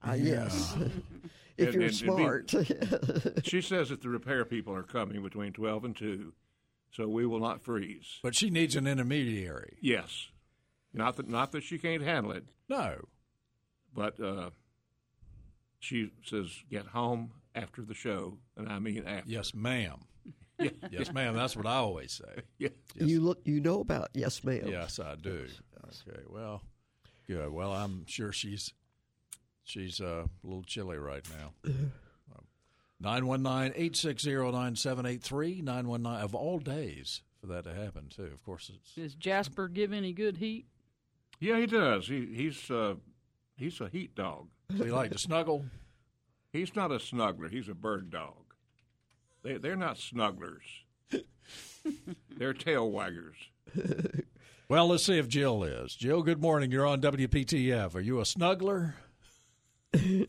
Ah, 0.03 0.13
yes. 0.13 0.75
if 1.57 1.73
And- 1.73 1.75
you're 1.75 1.83
and- 1.83 1.83
and 1.83 1.91
be- 1.91 1.91
smart. 1.91 3.45
She 3.45 3.61
says 3.61 3.89
that 3.89 4.01
the 4.01 4.09
repair 4.09 4.45
people 4.45 4.73
are 4.75 4.83
coming 4.83 5.21
between 5.23 5.53
twelve 5.53 5.83
and 5.85 5.95
two, 5.95 6.33
so 6.91 7.07
we 7.07 7.25
will 7.25 7.39
not 7.39 7.61
freeze. 7.63 8.19
but 8.23 8.35
she 8.35 8.49
needs 8.49 8.75
an 8.75 8.87
intermediary. 8.87 9.77
Yes, 9.81 10.27
not 10.93 11.15
that 11.17 11.27
not 11.29 11.51
that 11.53 11.63
she 11.63 11.77
can't 11.77 12.01
handle 12.03 12.31
it, 12.31 12.45
No. 12.69 13.07
but 13.93 14.19
uh, 14.19 14.49
she 15.79 16.11
says 16.25 16.63
get 16.69 16.87
home 16.87 17.31
after 17.55 17.81
the 17.83 17.93
show, 17.93 18.37
and 18.57 18.67
I 18.69 18.79
mean 18.79 19.05
after. 19.05 19.29
Yes, 19.29 19.53
ma'am. 19.53 19.99
Yeah. 20.59 20.69
Yes, 20.91 21.11
ma'am. 21.11 21.35
That's 21.35 21.55
what 21.55 21.65
I 21.65 21.75
always 21.75 22.11
say. 22.11 22.43
Yeah. 22.59 22.69
You 22.95 23.21
look. 23.21 23.39
You 23.43 23.59
know 23.59 23.81
about 23.81 24.09
yes, 24.13 24.43
ma'am. 24.43 24.67
Yes, 24.67 24.99
I 24.99 25.15
do. 25.15 25.47
Okay. 26.07 26.21
Well, 26.29 26.61
good. 27.27 27.51
Well, 27.51 27.71
I'm 27.71 28.05
sure 28.05 28.31
she's 28.31 28.71
she's 29.63 29.99
uh, 29.99 30.25
a 30.25 30.47
little 30.47 30.63
chilly 30.63 30.97
right 30.97 31.25
now. 31.37 31.73
919-860-9783, 33.03 35.63
919 35.63 36.21
of 36.23 36.35
all 36.35 36.59
days 36.59 37.21
for 37.41 37.47
that 37.47 37.65
to 37.65 37.73
happen 37.73 38.07
too. 38.09 38.29
Of 38.33 38.41
course, 38.43 38.71
it's 38.73 38.93
Does 38.95 39.15
Jasper 39.15 39.67
give 39.67 39.91
any 39.91 40.13
good 40.13 40.37
heat? 40.37 40.67
Yeah, 41.39 41.59
he 41.59 41.65
does. 41.65 42.07
He 42.07 42.27
he's 42.33 42.69
uh, 42.71 42.95
he's 43.57 43.81
a 43.81 43.89
heat 43.89 44.15
dog. 44.15 44.47
so 44.77 44.85
you 44.85 44.93
like 44.93 45.11
to 45.11 45.17
snuggle. 45.17 45.65
He's 46.51 46.75
not 46.75 46.91
a 46.91 46.97
snuggler. 46.97 47.49
He's 47.49 47.67
a 47.67 47.73
bird 47.73 48.11
dog. 48.11 48.42
They 49.43 49.57
they're 49.57 49.75
not 49.75 49.97
snugglers. 49.97 50.61
they're 52.37 52.53
tail 52.53 52.89
waggers. 52.91 53.35
Well, 54.69 54.87
let's 54.87 55.05
see 55.05 55.19
if 55.19 55.27
Jill 55.27 55.63
is. 55.63 55.93
Jill, 55.93 56.23
good 56.23 56.41
morning. 56.41 56.71
You're 56.71 56.85
on 56.87 57.01
WPTF. 57.01 57.93
Are 57.95 57.99
you 57.99 58.19
a 58.19 58.23
snuggler? 58.23 58.93
hey, 59.93 60.25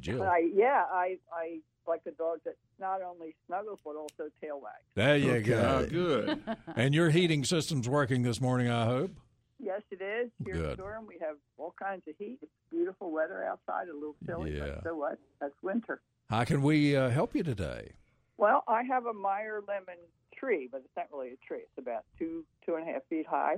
Jill. 0.00 0.22
I, 0.22 0.48
yeah, 0.54 0.84
I 0.90 1.18
I 1.32 1.58
like 1.86 2.02
a 2.06 2.12
dog 2.12 2.38
that 2.44 2.54
not 2.78 3.02
only 3.02 3.34
snuggles 3.46 3.80
but 3.84 3.96
also 3.96 4.30
tail 4.40 4.60
wags. 4.62 4.84
There 4.94 5.16
you 5.16 5.40
go. 5.40 5.80
Oh, 5.82 5.86
good. 5.86 6.42
And 6.76 6.94
your 6.94 7.10
heating 7.10 7.44
system's 7.44 7.88
working 7.88 8.22
this 8.22 8.40
morning, 8.40 8.70
I 8.70 8.84
hope. 8.84 9.10
Yes, 9.58 9.82
it 9.90 10.00
is. 10.02 10.30
Here 10.44 10.54
Good. 10.54 10.70
in 10.70 10.76
Durham, 10.76 11.06
we 11.06 11.18
have 11.20 11.36
all 11.56 11.74
kinds 11.80 12.02
of 12.08 12.14
heat. 12.18 12.38
It's 12.42 12.50
beautiful 12.70 13.10
weather 13.12 13.44
outside, 13.44 13.88
a 13.88 13.94
little 13.94 14.16
chilly, 14.26 14.56
Yeah. 14.56 14.76
but 14.76 14.84
so 14.84 14.96
what? 14.96 15.18
That's 15.40 15.54
winter. 15.62 16.00
How 16.32 16.44
can 16.44 16.62
we 16.62 16.96
uh, 16.96 17.10
help 17.10 17.34
you 17.34 17.42
today? 17.42 17.92
Well, 18.38 18.64
I 18.66 18.84
have 18.84 19.04
a 19.04 19.12
Meyer 19.12 19.60
lemon 19.68 20.00
tree, 20.34 20.66
but 20.72 20.78
it's 20.78 20.96
not 20.96 21.08
really 21.12 21.34
a 21.34 21.46
tree. 21.46 21.58
It's 21.58 21.76
about 21.76 22.06
two 22.18 22.46
two 22.64 22.76
and 22.76 22.88
a 22.88 22.90
half 22.90 23.02
feet 23.10 23.26
high, 23.26 23.56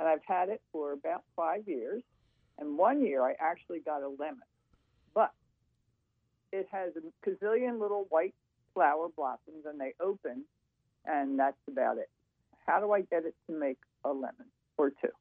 and 0.00 0.08
I've 0.08 0.24
had 0.26 0.48
it 0.48 0.60
for 0.72 0.90
about 0.90 1.22
five 1.36 1.68
years. 1.68 2.02
And 2.58 2.76
one 2.76 3.06
year, 3.06 3.22
I 3.22 3.36
actually 3.38 3.78
got 3.78 4.02
a 4.02 4.08
lemon, 4.08 4.42
but 5.14 5.30
it 6.50 6.66
has 6.72 6.90
a 6.96 7.30
gazillion 7.30 7.80
little 7.80 8.06
white 8.08 8.34
flower 8.74 9.06
blossoms, 9.14 9.64
and 9.64 9.80
they 9.80 9.94
open, 10.00 10.42
and 11.06 11.38
that's 11.38 11.62
about 11.68 11.98
it. 11.98 12.10
How 12.66 12.80
do 12.80 12.90
I 12.90 13.02
get 13.02 13.26
it 13.26 13.36
to 13.46 13.56
make 13.56 13.78
a 14.04 14.08
lemon 14.08 14.50
or 14.76 14.90
two? 14.90 15.12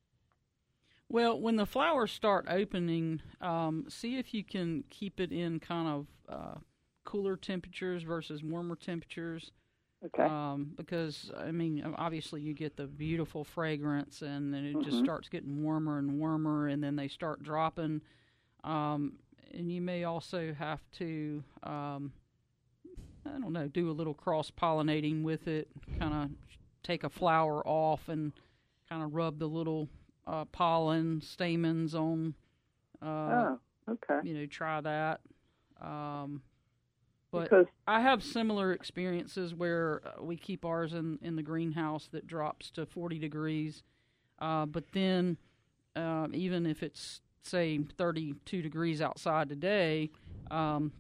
Well, 1.10 1.40
when 1.40 1.56
the 1.56 1.66
flowers 1.66 2.12
start 2.12 2.46
opening, 2.50 3.22
um, 3.42 3.86
see 3.90 4.18
if 4.20 4.34
you 4.34 4.44
can 4.44 4.84
keep 4.90 5.20
it 5.20 5.32
in 5.32 5.60
kind 5.60 5.88
of 5.88 6.08
uh, 6.30 6.60
cooler 7.04 7.36
temperatures 7.36 8.04
versus 8.04 8.44
warmer 8.44 8.76
temperatures. 8.76 9.52
Okay. 10.06 10.24
Um, 10.24 10.72
because 10.76 11.32
I 11.36 11.52
mean, 11.52 11.84
obviously 11.98 12.42
you 12.42 12.54
get 12.54 12.78
the 12.78 12.86
beautiful 12.88 13.44
fragrance, 13.44 14.22
and 14.22 14.54
then 14.54 14.64
it 14.66 14.82
just 14.84 14.98
Mhm. 14.98 15.04
starts 15.04 15.30
getting 15.30 15.64
warmer 15.64 15.98
and 15.98 16.20
warmer, 16.20 16.68
and 16.68 16.84
then 16.84 16.96
they 16.96 17.08
start 17.08 17.42
dropping. 17.44 18.02
Um, 18.64 19.18
and 19.52 19.72
you 19.72 19.82
may 19.82 20.04
also 20.04 20.54
have 20.54 20.82
to, 21.00 21.44
um, 21.64 22.14
I 23.26 23.32
don't 23.40 23.52
know, 23.54 23.68
do 23.68 23.90
a 23.90 23.94
little 23.94 24.14
cross 24.14 24.52
pollinating 24.52 25.24
with 25.24 25.48
it. 25.48 25.70
Kind 25.98 26.14
of 26.14 26.30
take 26.84 27.04
a 27.04 27.10
flower 27.10 27.66
off 27.68 28.10
and 28.10 28.32
kind 28.88 29.04
of 29.04 29.14
rub 29.16 29.40
the 29.40 29.48
little 29.48 29.90
uh, 30.30 30.46
pollen 30.46 31.22
stamens 31.22 31.96
on. 31.96 32.36
Uh, 33.02 33.06
oh, 33.08 33.60
okay. 33.90 34.20
You 34.28 34.34
know, 34.36 34.46
try 34.46 34.82
that. 34.82 35.22
Um, 35.82 36.42
but 37.32 37.44
Because- 37.44 37.68
I 37.88 38.02
have 38.02 38.24
similar 38.24 38.72
experiences 38.74 39.54
where 39.54 40.02
uh, 40.06 40.24
we 40.24 40.36
keep 40.36 40.66
ours 40.66 40.94
in, 40.94 41.20
in 41.22 41.36
the 41.36 41.44
greenhouse 41.44 42.08
that 42.12 42.28
drops 42.28 42.70
to 42.72 42.86
40 42.86 43.20
degrees. 43.20 43.84
Uh, 44.40 44.66
but 44.66 44.86
then, 44.94 45.38
um, 45.96 46.32
even 46.34 46.66
if 46.66 46.82
it's, 46.84 47.22
say, 47.44 47.80
32 47.98 48.62
degrees 48.62 49.02
outside 49.02 49.50
today, 49.50 50.10
um, 50.52 50.92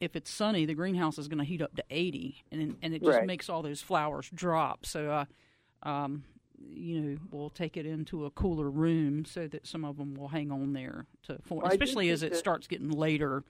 if 0.00 0.16
it's 0.16 0.30
sunny, 0.30 0.64
the 0.66 0.74
greenhouse 0.74 1.18
is 1.18 1.28
going 1.28 1.38
to 1.38 1.44
heat 1.44 1.62
up 1.62 1.74
to 1.76 1.84
80, 1.88 2.44
and 2.50 2.76
and 2.82 2.94
it 2.94 3.02
just 3.02 3.18
Right. 3.18 3.26
makes 3.26 3.48
all 3.48 3.62
those 3.62 3.80
flowers 3.80 4.28
drop. 4.34 4.84
So, 4.86 5.10
uh, 5.10 5.88
um, 5.88 6.24
you 6.60 7.00
know, 7.00 7.18
we'll 7.30 7.50
take 7.50 7.76
it 7.76 7.86
into 7.86 8.24
a 8.26 8.30
cooler 8.30 8.70
room 8.70 9.24
so 9.24 9.46
that 9.48 9.66
some 9.66 9.84
of 9.84 9.96
them 9.96 10.14
will 10.14 10.28
hang 10.28 10.50
on 10.50 10.72
there 10.72 11.06
to 11.24 11.38
form, 11.42 11.62
Well, 11.62 11.70
especially 11.72 12.10
as 12.10 12.22
it 12.22 12.32
that- 12.32 12.38
starts 12.38 12.66
getting 12.66 12.90
later 12.90 13.44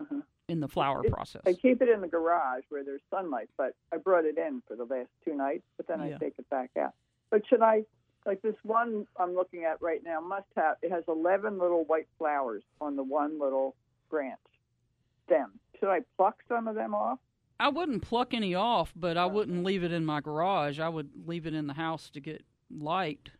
uh-huh. 0.00 0.20
in 0.48 0.60
the 0.60 0.68
flower 0.68 1.04
It- 1.04 1.12
process. 1.12 1.42
I 1.46 1.54
keep 1.54 1.80
it 1.82 1.88
in 1.88 2.00
the 2.00 2.08
garage 2.08 2.64
where 2.68 2.84
there's 2.84 3.02
sunlight, 3.10 3.48
but 3.56 3.74
I 3.92 3.96
brought 3.96 4.24
it 4.24 4.38
in 4.38 4.62
for 4.66 4.76
the 4.76 4.84
last 4.84 5.08
two 5.24 5.34
nights, 5.34 5.64
but 5.76 5.86
then 5.86 6.00
Yeah. 6.00 6.16
I 6.16 6.18
take 6.18 6.34
it 6.38 6.48
back 6.50 6.70
out. 6.76 6.94
But 7.30 7.46
should 7.46 7.62
I, 7.62 7.84
like 8.26 8.42
this 8.42 8.56
one 8.62 9.06
I'm 9.16 9.34
looking 9.34 9.64
at 9.64 9.80
right 9.80 10.02
now, 10.02 10.20
must 10.20 10.48
have, 10.56 10.76
it 10.82 10.90
has 10.90 11.04
11 11.08 11.58
little 11.58 11.84
white 11.84 12.08
flowers 12.18 12.62
on 12.80 12.96
the 12.96 13.02
one 13.02 13.38
little 13.38 13.74
branch 14.10 14.40
stem. 15.24 15.58
Should 15.78 15.88
I 15.90 16.00
pluck 16.16 16.42
some 16.48 16.68
of 16.68 16.74
them 16.74 16.94
off? 16.94 17.18
I 17.60 17.68
wouldn't 17.68 18.02
pluck 18.02 18.34
any 18.34 18.54
off, 18.54 18.92
but 18.94 19.16
I 19.16 19.26
wouldn't 19.26 19.64
leave 19.64 19.82
it 19.82 19.92
in 19.92 20.04
my 20.06 20.20
garage. 20.20 20.78
I 20.78 20.88
would 20.88 21.10
leave 21.26 21.46
it 21.46 21.54
in 21.54 21.66
the 21.66 21.74
house 21.74 22.08
to 22.10 22.20
get 22.20 22.44
light. 22.70 23.30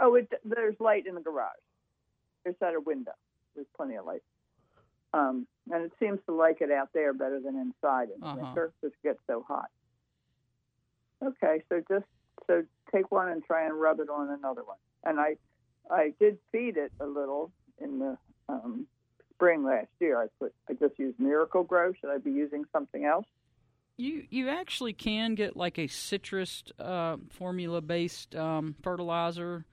Oh, 0.00 0.14
it, 0.16 0.28
there's 0.44 0.74
light 0.80 1.06
in 1.06 1.14
the 1.14 1.20
garage. 1.20 1.52
There's 2.44 2.56
at 2.60 2.74
a 2.74 2.80
window. 2.80 3.12
There's 3.54 3.66
plenty 3.76 3.94
of 3.96 4.04
light. 4.04 4.22
Um, 5.14 5.46
and 5.70 5.84
it 5.84 5.92
seems 6.00 6.18
to 6.26 6.34
like 6.34 6.60
it 6.60 6.70
out 6.70 6.88
there 6.92 7.12
better 7.12 7.40
than 7.40 7.56
inside 7.56 8.08
in 8.14 8.20
the 8.20 8.26
Uh-huh. 8.26 8.36
winter 8.42 8.72
because 8.80 8.94
it 8.94 9.06
gets 9.06 9.20
so 9.26 9.44
hot. 9.46 9.70
Okay, 11.24 11.62
so 11.68 11.82
just 11.88 12.04
so 12.46 12.62
take 12.92 13.10
one 13.10 13.28
and 13.28 13.42
try 13.44 13.64
and 13.64 13.80
rub 13.80 14.00
it 14.00 14.10
on 14.10 14.28
another 14.30 14.62
one. 14.64 14.76
And 15.04 15.18
I, 15.18 15.36
I 15.90 16.12
did 16.20 16.38
feed 16.52 16.76
it 16.76 16.92
a 17.00 17.06
little 17.06 17.50
in 17.78 17.98
the 17.98 18.18
um, 18.48 18.86
spring 19.34 19.64
last 19.64 19.88
year. 20.00 20.20
I 20.20 20.26
put 20.38 20.52
I 20.68 20.74
just 20.74 20.98
used 20.98 21.18
Miracle-Gro. 21.18 21.94
Should 21.94 22.10
I 22.10 22.18
be 22.18 22.32
using 22.32 22.64
something 22.72 23.04
else? 23.04 23.26
You 23.98 24.24
you 24.30 24.48
actually 24.50 24.92
can 24.92 25.34
get 25.34 25.56
like 25.56 25.78
a 25.78 25.86
citrus 25.86 26.62
uh, 26.78 27.16
formula 27.30 27.80
based 27.80 28.34
um, 28.34 28.74
fertilizer. 28.82 29.64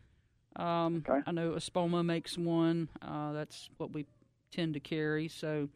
Um, 0.55 1.03
I 1.25 1.31
know 1.31 1.51
Espoma 1.51 2.05
makes 2.05 2.37
one. 2.37 2.87
Uh, 3.01 3.33
that's 3.33 3.69
what 3.77 3.91
we 3.91 4.05
tend 4.51 4.75
to 4.75 4.79
carry. 4.79 5.27
So 5.27 5.67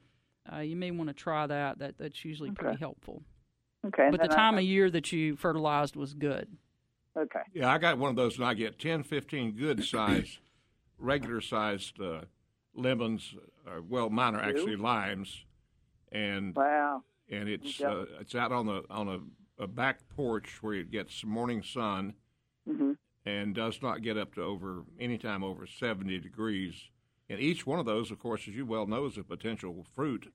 uh, 0.54 0.60
you 0.60 0.76
may 0.76 0.92
want 0.92 1.10
to 1.10 1.14
try 1.14 1.46
that. 1.48 1.80
That 1.80 1.96
that's 1.98 2.24
usually 2.24 2.52
pretty 2.52 2.78
helpful. 2.80 3.22
Okay, 3.86 4.08
But 4.12 4.22
the 4.22 4.28
then 4.28 4.32
I- 4.32 4.36
time 4.36 4.58
of 4.58 4.64
year 4.64 4.90
that 4.92 5.12
you 5.12 5.36
fertilized 5.36 5.96
was 5.96 6.14
good. 6.14 6.48
Okay. 7.18 7.42
Yeah, 7.54 7.72
I 7.72 7.80
got 7.80 7.98
one 7.98 8.12
of 8.12 8.16
those, 8.16 8.38
and 8.38 8.46
I 8.46 8.54
get 8.54 8.78
10, 8.80 9.02
15 9.04 9.54
good 9.54 9.84
sized, 9.84 10.38
regular 11.00 11.42
sized 11.42 12.00
uh, 12.00 12.22
lemons. 12.76 13.34
Uh, 13.68 13.82
well, 13.88 14.10
mine 14.12 14.36
are 14.36 14.42
actually 14.42 14.76
limes, 14.76 15.44
and 16.12 16.56
Wow. 16.56 17.04
And 17.30 17.48
it's 17.50 17.80
Yep. 17.80 17.92
uh, 17.92 18.06
it's 18.20 18.36
out 18.36 18.52
on 18.52 18.66
the 18.68 18.84
on 18.90 19.08
a, 19.08 19.64
a 19.64 19.68
back 19.68 20.08
porch 20.16 20.62
where 20.62 20.74
it 20.76 20.92
gets 20.92 21.24
morning 21.24 21.64
sun, 21.64 22.14
hmm 22.68 22.94
and 23.26 23.54
does 23.54 23.82
not 23.82 24.02
get 24.02 24.18
up 24.18 24.34
to 24.36 24.42
over 24.42 24.84
any 25.00 25.18
time 25.18 25.44
over 25.44 25.66
seventy 25.68 26.18
degrees. 26.20 26.90
And 27.30 27.42
each 27.42 27.66
one 27.68 27.78
of 27.78 27.86
those, 27.86 28.10
of 28.10 28.20
course, 28.20 28.48
as 28.48 28.56
you 28.56 28.66
well 28.66 28.88
know, 28.88 29.06
is 29.06 29.18
a 29.18 29.24
potential 29.24 29.86
fruit. 29.94 30.32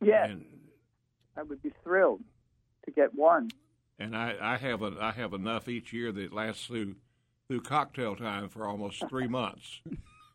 Yes, 0.00 0.28
And 0.30 0.44
I 1.36 1.42
would 1.42 1.60
be 1.62 1.72
thrilled 1.82 2.22
to 2.84 2.90
get 2.92 3.14
one. 3.14 3.48
and 3.98 4.16
I, 4.16 4.36
I 4.40 4.56
have 4.58 4.82
a, 4.82 4.92
I 5.00 5.10
have 5.12 5.32
enough 5.32 5.68
each 5.68 5.92
year 5.92 6.12
that 6.12 6.32
lasts 6.32 6.66
through 6.66 6.96
through 7.48 7.62
cocktail 7.62 8.14
time 8.16 8.48
for 8.48 8.66
almost 8.66 9.08
three 9.08 9.26
months. 9.28 9.80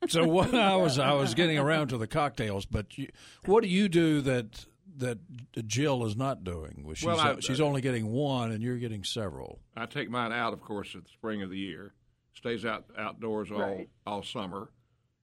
So 0.08 0.26
what 0.28 0.54
I 0.54 0.76
was 0.76 0.98
I 1.00 1.14
was 1.14 1.34
getting 1.34 1.58
around 1.58 1.90
to 1.90 1.98
the 1.98 2.08
cocktails, 2.08 2.66
but 2.66 2.98
you, 2.98 3.10
what 3.46 3.64
do 3.64 3.70
you 3.70 3.88
do 3.88 4.20
that 4.22 4.66
that 5.02 5.20
Jill 5.68 6.06
is 6.06 6.16
not 6.16 6.43
doing? 6.43 6.82
Well, 6.86 6.95
she's, 6.95 7.06
Well, 7.06 7.20
I- 7.20 7.39
she's 7.39 7.60
only 7.62 7.82
getting 7.82 8.08
one, 8.12 8.52
and 8.52 8.64
you're 8.64 8.78
getting 8.78 9.04
several. 9.04 9.60
I 9.76 9.86
take 9.86 10.10
mine 10.10 10.32
out, 10.32 10.54
of 10.54 10.62
course, 10.62 10.95
at 10.95 11.04
the 11.04 11.10
spring 11.10 11.41
of 11.43 11.49
the 11.49 11.58
year. 11.60 11.93
Stays 12.34 12.66
out 12.66 12.86
outdoors 12.97 13.52
all 13.52 13.60
Right. 13.60 13.89
all 14.08 14.24
summer. 14.24 14.72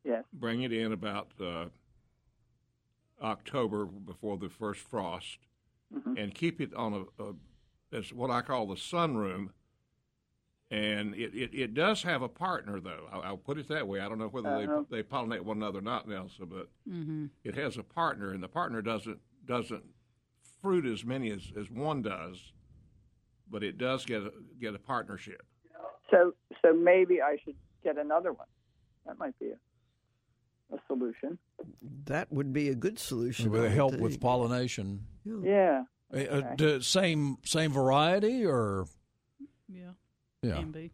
Yes. 0.05 0.25
Bring 0.33 0.63
it 0.63 0.73
in 0.73 0.93
about 0.93 1.33
uh, 1.41 1.67
October 3.23 3.87
before 3.87 4.37
the 4.39 4.49
first 4.49 4.81
frost, 4.81 5.39
Mm-hmm. 5.95 6.19
and 6.19 6.35
keep 6.35 6.61
it 6.61 6.75
on 6.75 6.93
a, 7.19 7.23
a 7.23 7.33
it's 7.91 8.13
what 8.13 8.31
I 8.31 8.43
call 8.43 8.67
the 8.67 8.75
sunroom. 8.75 9.49
And 10.71 11.15
it, 11.15 11.35
it, 11.35 11.55
it 11.55 11.73
does 11.73 12.03
have 12.03 12.21
a 12.21 12.29
partner, 12.29 12.79
though. 12.79 13.09
I'll, 13.11 13.23
I'll 13.23 13.37
put 13.39 13.57
it 13.57 13.69
that 13.69 13.89
way. 13.89 14.01
I 14.01 14.09
don't 14.11 14.19
know 14.19 14.29
whether 14.29 14.51
Uh-huh. 14.51 14.83
they 14.91 14.99
they 14.99 15.03
pollinate 15.03 15.41
one 15.41 15.57
another 15.57 15.79
or 15.79 15.83
not, 15.83 16.07
Nelson, 16.07 16.45
but 16.45 16.69
Mm-hmm. 16.87 17.27
it 17.43 17.55
has 17.55 17.79
a 17.79 17.83
partner, 17.83 18.33
and 18.33 18.43
the 18.43 18.49
partner 18.49 18.83
doesn't 18.83 19.19
doesn't 19.49 19.83
fruit 20.63 20.87
as 20.87 21.05
many 21.05 21.31
as, 21.31 21.51
as 21.59 21.71
one 21.71 22.03
does, 22.03 22.53
but 23.51 23.63
it 23.65 23.79
does 23.79 24.05
get 24.05 24.23
a, 24.23 24.31
get 24.61 24.75
a 24.75 24.79
partnership. 24.79 25.43
So, 26.11 26.35
so 26.63 26.73
maybe 26.73 27.21
I 27.21 27.37
should 27.45 27.55
get 27.83 27.99
another 27.99 28.33
one. 28.33 28.47
That 29.07 29.19
might 29.19 29.39
be 29.39 29.47
a, 29.51 30.75
a 30.75 30.79
solution. 30.87 31.39
That 32.05 32.31
would 32.33 32.53
be 32.53 32.69
a 32.69 32.75
good 32.75 32.99
solution. 32.99 33.51
With 33.51 33.63
would 33.63 33.73
help 33.73 33.97
with 33.99 34.13
think. 34.13 34.23
pollination. 34.23 35.07
Yeah. 35.25 35.85
Uh, 36.13 36.17
uh, 36.17 36.21
Okay. 36.21 36.55
d- 36.57 36.81
same 36.83 37.37
same 37.45 37.71
variety 37.73 38.45
or 38.47 38.87
Yeah, 39.69 39.91
yeah. 40.43 40.55
can 40.57 40.71
be. 40.73 40.91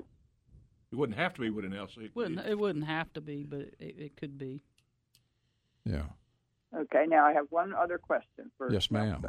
It 0.92 0.96
wouldn't 0.96 1.18
have 1.18 1.34
to 1.34 1.40
be, 1.40 1.50
would 1.50 1.64
it, 1.64 1.72
Elsie? 1.74 2.10
Wouldn't 2.14 2.40
it 2.46 2.58
wouldn't 2.58 2.86
have 2.86 3.12
to 3.14 3.20
be, 3.20 3.44
but 3.44 3.60
it, 3.60 3.74
it 3.98 4.16
could 4.16 4.36
be. 4.38 4.60
Yeah. 5.84 6.04
Okay. 6.76 7.04
Now 7.08 7.24
I 7.24 7.32
have 7.32 7.46
one 7.50 7.72
other 7.74 7.98
question 7.98 8.50
for 8.58 8.72
Yes, 8.72 8.90
ma'am. 8.90 9.24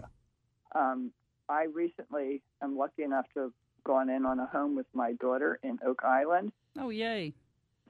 Um, 0.74 1.12
I 1.48 1.66
recently 1.74 2.42
am 2.62 2.78
lucky 2.78 3.04
enough 3.04 3.26
to 3.36 3.40
have 3.42 3.52
gone 3.86 4.10
in 4.10 4.26
on 4.26 4.40
a 4.40 4.48
home 4.48 4.76
with 4.76 4.88
my 4.94 5.14
daughter 5.14 5.60
in 5.64 5.78
Oak 5.86 6.02
Island. 6.04 6.52
Oh 6.78 6.90
yay, 6.90 7.34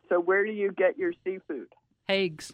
So 0.10 0.20
where 0.20 0.46
do 0.46 0.52
you 0.52 0.72
get 0.72 0.98
your 0.98 1.14
seafood? 1.24 1.68
Hagues. 2.10 2.52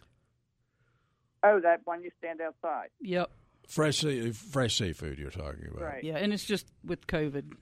Oh, 1.42 1.60
that 1.60 1.80
one 1.84 2.02
you 2.04 2.10
stand 2.18 2.40
outside. 2.40 2.88
Yep. 3.00 3.30
Fresh 3.66 3.98
sea, 3.98 4.30
fresh 4.30 4.78
seafood 4.78 5.18
you're 5.18 5.30
talking 5.30 5.66
about. 5.70 5.82
Right. 5.82 6.04
Yeah, 6.04 6.16
and 6.18 6.32
it's 6.32 6.44
just 6.44 6.66
with 6.84 7.06
COVID. 7.06 7.52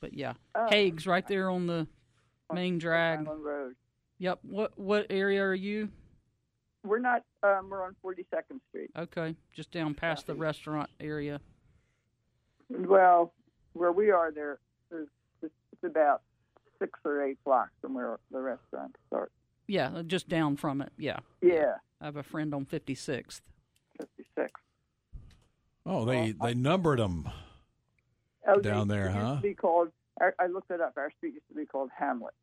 But 0.00 0.14
yeah, 0.14 0.34
Oh. 0.54 0.66
Hagues 0.70 1.06
right 1.06 1.26
there 1.28 1.50
on 1.50 1.66
the 1.66 1.86
main 2.52 2.78
drag. 2.78 3.20
Island 3.26 3.44
Road. 3.44 3.74
Yep. 4.18 4.38
What 4.42 4.78
what 4.78 5.06
area 5.10 5.42
are 5.44 5.54
you? 5.54 5.90
We're 6.88 6.98
not. 6.98 7.22
Um, 7.42 7.68
we're 7.70 7.84
on 7.84 7.94
Forty 8.02 8.24
Second 8.34 8.60
Street. 8.70 8.90
Okay, 8.96 9.36
just 9.52 9.70
down 9.70 9.94
past 9.94 10.26
the 10.26 10.34
restaurant 10.34 10.88
area. 10.98 11.40
Well, 12.70 13.32
where 13.74 13.92
we 13.92 14.10
are, 14.10 14.30
there, 14.32 14.58
there's 14.90 15.08
it's 15.42 15.52
it's 15.72 15.84
about 15.84 16.22
six 16.78 16.98
or 17.04 17.22
eight 17.22 17.38
blocks 17.44 17.72
from 17.80 17.94
where 17.94 18.18
the 18.30 18.40
restaurant 18.40 18.96
starts. 19.06 19.32
Yeah, 19.66 19.90
uh, 19.94 20.02
just 20.02 20.28
down 20.28 20.56
from 20.56 20.80
it. 20.80 20.90
Yeah. 20.96 21.18
Yeah, 21.42 21.74
I 22.00 22.06
have 22.06 22.16
a 22.16 22.22
friend 22.22 22.54
on 22.54 22.64
56th. 22.64 23.42
fifty 23.98 24.24
six. 24.34 24.50
Oh, 25.84 26.04
they 26.04 26.32
they 26.42 26.54
numbered 26.54 26.98
them. 26.98 27.28
Oh, 28.46 28.60
Down 28.60 28.88
they- 28.88 28.94
there, 28.94 29.06
it 29.08 29.14
used 29.14 29.18
huh? 29.26 29.36
To 29.36 29.42
be 29.42 29.54
called. 29.54 29.88
I, 30.20 30.30
I 30.38 30.46
looked 30.46 30.70
it 30.70 30.80
up. 30.80 30.94
Our 30.96 31.10
street 31.18 31.34
used 31.34 31.48
to 31.48 31.54
be 31.54 31.66
called 31.66 31.90
Hamlet. 31.96 32.34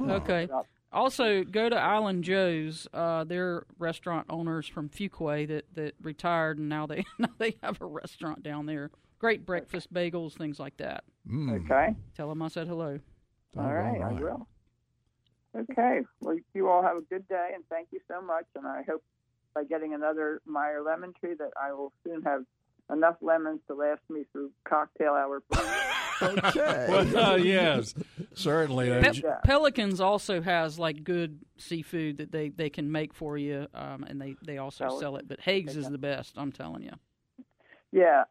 Okay. 0.00 0.48
Looked 0.92 0.96
it 0.96 0.96
up. 0.96 1.02
Also, 1.04 1.44
go 1.44 1.68
to 1.68 1.76
Island 1.76 2.24
Joe's. 2.24 2.86
Uh, 2.92 3.24
they're 3.24 3.64
restaurant 3.78 4.26
owners 4.30 4.66
from 4.66 4.88
Fuquay 4.88 5.46
that, 5.48 5.66
that 5.74 5.94
retired, 6.02 6.58
and 6.58 6.68
now 6.68 6.86
they 6.86 7.04
now 7.18 7.28
they 7.38 7.56
have 7.62 7.80
a 7.80 7.86
restaurant 7.86 8.42
down 8.42 8.66
there. 8.66 8.90
Great 9.18 9.44
breakfast 9.44 9.92
bagels, 9.92 10.34
things 10.34 10.60
like 10.60 10.76
that. 10.76 11.04
Mm. 11.28 11.64
Okay. 11.64 11.94
Tell 12.16 12.28
them 12.28 12.40
I 12.42 12.48
said 12.48 12.68
hello. 12.68 13.00
Oh, 13.56 13.60
all 13.60 13.72
right, 13.72 14.00
I 14.00 14.12
will. 14.12 14.46
Okay. 15.56 16.00
Well, 16.20 16.36
you 16.54 16.68
all 16.68 16.82
have 16.82 16.96
a 16.96 17.02
good 17.02 17.26
day, 17.28 17.50
and 17.54 17.64
thank 17.68 17.88
you 17.90 18.00
so 18.06 18.22
much. 18.22 18.44
And 18.54 18.66
I 18.66 18.82
hope 18.88 19.02
by 19.54 19.64
getting 19.64 19.94
another 19.94 20.40
Meyer 20.46 20.82
lemon 20.82 21.12
tree 21.18 21.34
that 21.38 21.50
I 21.60 21.72
will 21.72 21.92
soon 22.04 22.22
have 22.22 22.44
enough 22.92 23.16
lemons 23.20 23.60
to 23.66 23.74
last 23.74 24.02
me 24.08 24.24
through 24.32 24.52
cocktail 24.64 25.12
hour. 25.14 25.42
Okay. 26.22 26.86
Well, 26.88 27.16
uh, 27.16 27.36
yes, 27.36 27.94
certainly. 28.38 28.88
Pe- 28.88 29.20
Yeah. 29.22 29.36
Pelicans 29.44 30.00
also 30.00 30.40
has 30.40 30.78
like 30.78 31.04
good 31.04 31.38
seafood 31.56 32.18
that 32.18 32.32
they, 32.32 32.48
they 32.48 32.70
can 32.70 32.90
make 32.90 33.12
for 33.14 33.36
you, 33.36 33.66
um, 33.74 34.04
and 34.04 34.20
they, 34.20 34.34
they 34.44 34.58
also 34.58 34.84
Pelican. 34.84 35.00
sell 35.00 35.16
it. 35.16 35.28
But 35.28 35.40
Hagues 35.40 35.76
is 35.76 35.88
the 35.90 35.98
best. 35.98 36.38
I'm 36.38 36.52
telling 36.52 36.82
you. 36.82 36.92
Yeah. 37.92 38.24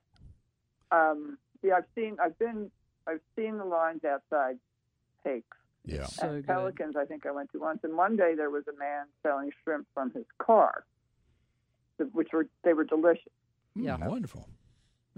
Um, 0.92 1.38
yeah, 1.64 1.76
I've 1.78 1.86
seen, 1.96 2.18
I've 2.24 2.38
been, 2.40 2.72
I've 3.08 3.22
seen 3.36 3.58
the 3.58 3.66
lines 3.66 4.04
outside 4.06 4.58
Hakes. 5.24 5.46
yeah. 5.86 6.06
So 6.06 6.28
and 6.28 6.36
good. 6.38 6.48
Pelicans, 6.48 6.96
I 6.96 7.06
think 7.06 7.26
I 7.26 7.32
went 7.32 7.52
to 7.52 7.60
once. 7.60 7.80
And 7.84 7.98
one 7.98 8.16
day 8.16 8.36
there 8.36 8.50
was 8.50 8.64
a 8.68 8.78
man 8.80 9.06
selling 9.24 9.52
shrimp 9.64 9.88
from 9.94 10.12
his 10.12 10.26
car, 10.40 10.86
which 12.14 12.30
were 12.34 12.48
they 12.64 12.74
were 12.74 12.84
delicious. 12.86 13.32
Yeah. 13.76 13.98
Mm, 13.98 14.08
wonderful. 14.10 14.48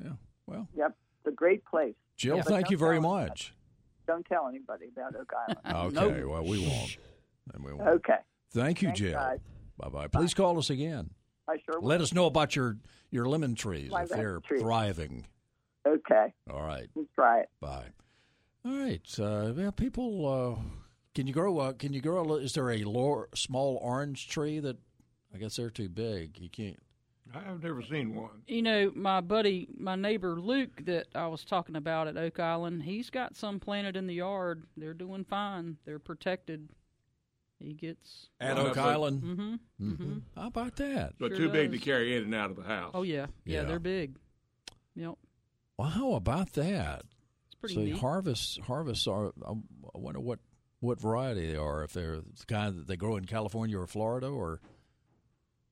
Yeah. 0.04 0.12
Well, 0.48 0.68
Yep, 0.76 0.96
it's 1.20 1.28
a 1.28 1.36
great 1.36 1.64
place. 1.66 1.96
Jill, 2.18 2.38
Yeah. 2.38 2.42
thank 2.44 2.70
you 2.72 2.78
very 2.78 3.00
tell 3.00 3.10
much. 3.12 3.54
Don't 4.10 4.26
tell 4.26 4.47
anybody 4.47 4.88
about 4.91 5.16
Oak 5.16 5.32
Island. 5.47 5.95
Okay. 5.99 6.20
Nope. 6.22 6.30
Well, 6.32 6.43
we 6.43 6.66
won't. 6.68 6.97
And 7.53 7.64
we 7.64 7.74
won't. 7.74 7.88
okay, 7.89 8.16
Thank 8.51 8.82
you, 8.82 8.88
Thanks, 8.88 8.99
Jill. 9.01 9.14
guys. 9.14 9.39
Bye 9.78 9.89
bye. 9.89 10.07
Please 10.07 10.34
call 10.34 10.57
us 10.57 10.72
again. 10.72 11.12
I 11.47 11.57
sure 11.64 11.80
will. 11.80 11.88
Let 11.88 12.01
us 12.01 12.12
know 12.12 12.26
about 12.26 12.55
your 12.55 12.78
your 13.12 13.28
lemon 13.28 13.53
trees 13.53 13.91
My 13.91 14.03
if 14.03 14.10
they're 14.10 14.39
trees. 14.39 14.62
thriving. 14.62 15.28
Okay, 15.88 16.34
All 16.51 16.62
right. 16.64 16.88
we'll 16.95 17.05
try 17.14 17.41
it. 17.41 17.49
Bye. 17.62 17.86
All 18.66 18.78
right. 18.78 19.20
Uh, 19.20 19.53
yeah, 19.55 19.72
people, 19.72 20.57
uh, 20.57 20.62
can 21.16 21.28
you 21.28 21.34
grow? 21.34 21.60
Uh, 21.60 21.74
can 21.74 21.93
you 21.93 22.01
grow? 22.01 22.24
A, 22.24 22.36
is 22.38 22.53
there 22.53 22.72
a 22.72 22.84
lor- 22.84 23.30
small 23.36 23.78
orange 23.82 24.28
tree 24.28 24.60
that? 24.60 24.78
I 25.34 25.38
guess 25.38 25.55
they're 25.57 25.70
too 25.70 25.89
big. 25.89 26.39
You 26.39 26.49
can't. 26.49 26.80
I've 27.34 27.62
never 27.62 27.82
seen 27.84 28.16
one. 28.16 28.42
You 28.48 28.62
know, 28.62 28.92
my 28.96 29.22
buddy, 29.22 29.68
my 29.78 29.96
neighbor 29.96 30.40
Luke, 30.40 30.86
that 30.86 31.08
I 31.14 31.28
was 31.28 31.44
talking 31.46 31.76
about 31.76 32.08
at 32.08 32.18
Oak 32.18 32.40
Island, 32.40 32.84
he's 32.84 33.10
got 33.10 33.36
some 33.36 33.60
planted 33.60 33.96
in 33.96 34.08
the 34.08 34.16
yard. 34.16 34.64
They're 34.78 34.94
doing 34.94 35.24
fine. 35.26 35.78
They're 35.86 36.00
protected. 36.00 36.70
He 37.60 37.74
gets. 37.74 38.30
At 38.40 38.58
Oak 38.58 38.68
that's 38.74 38.78
a- 38.78 38.82
Island. 38.82 39.22
Mm-hmm. 39.24 39.92
mm-hmm. 39.92 40.18
How 40.36 40.48
about 40.48 40.78
that? 40.78 41.14
But 41.20 41.30
Sure 41.32 41.38
too 41.38 41.50
big 41.50 41.72
to 41.72 41.78
carry 41.78 42.16
in 42.16 42.24
and 42.24 42.36
out 42.36 42.50
of 42.52 42.56
the 42.56 42.64
house. 42.64 42.92
Oh 42.94 43.04
yeah. 43.04 43.28
yeah, 43.46 43.62
Yeah. 43.62 43.64
they're 43.64 43.80
big. 43.80 44.16
Yep, 44.96 45.16
Well, 45.78 45.88
how 45.90 46.14
about 46.14 46.54
that? 46.54 47.04
it's 47.46 47.56
pretty 47.60 47.76
See, 47.76 47.84
neat. 47.92 48.00
harvests 48.00 48.60
harvests 48.66 49.08
are. 49.08 49.34
I 49.48 49.54
wonder 49.94 50.20
what 50.20 50.40
what 50.82 51.00
variety 51.00 51.48
they 51.52 51.58
are. 51.58 51.84
If 51.84 51.94
they're 51.94 52.18
the 52.22 52.46
kind 52.48 52.78
that 52.78 52.88
they 52.88 52.96
grow 52.98 53.18
in 53.18 53.26
California 53.26 53.78
or 53.78 53.88
Florida, 53.88 54.28
or 54.28 54.62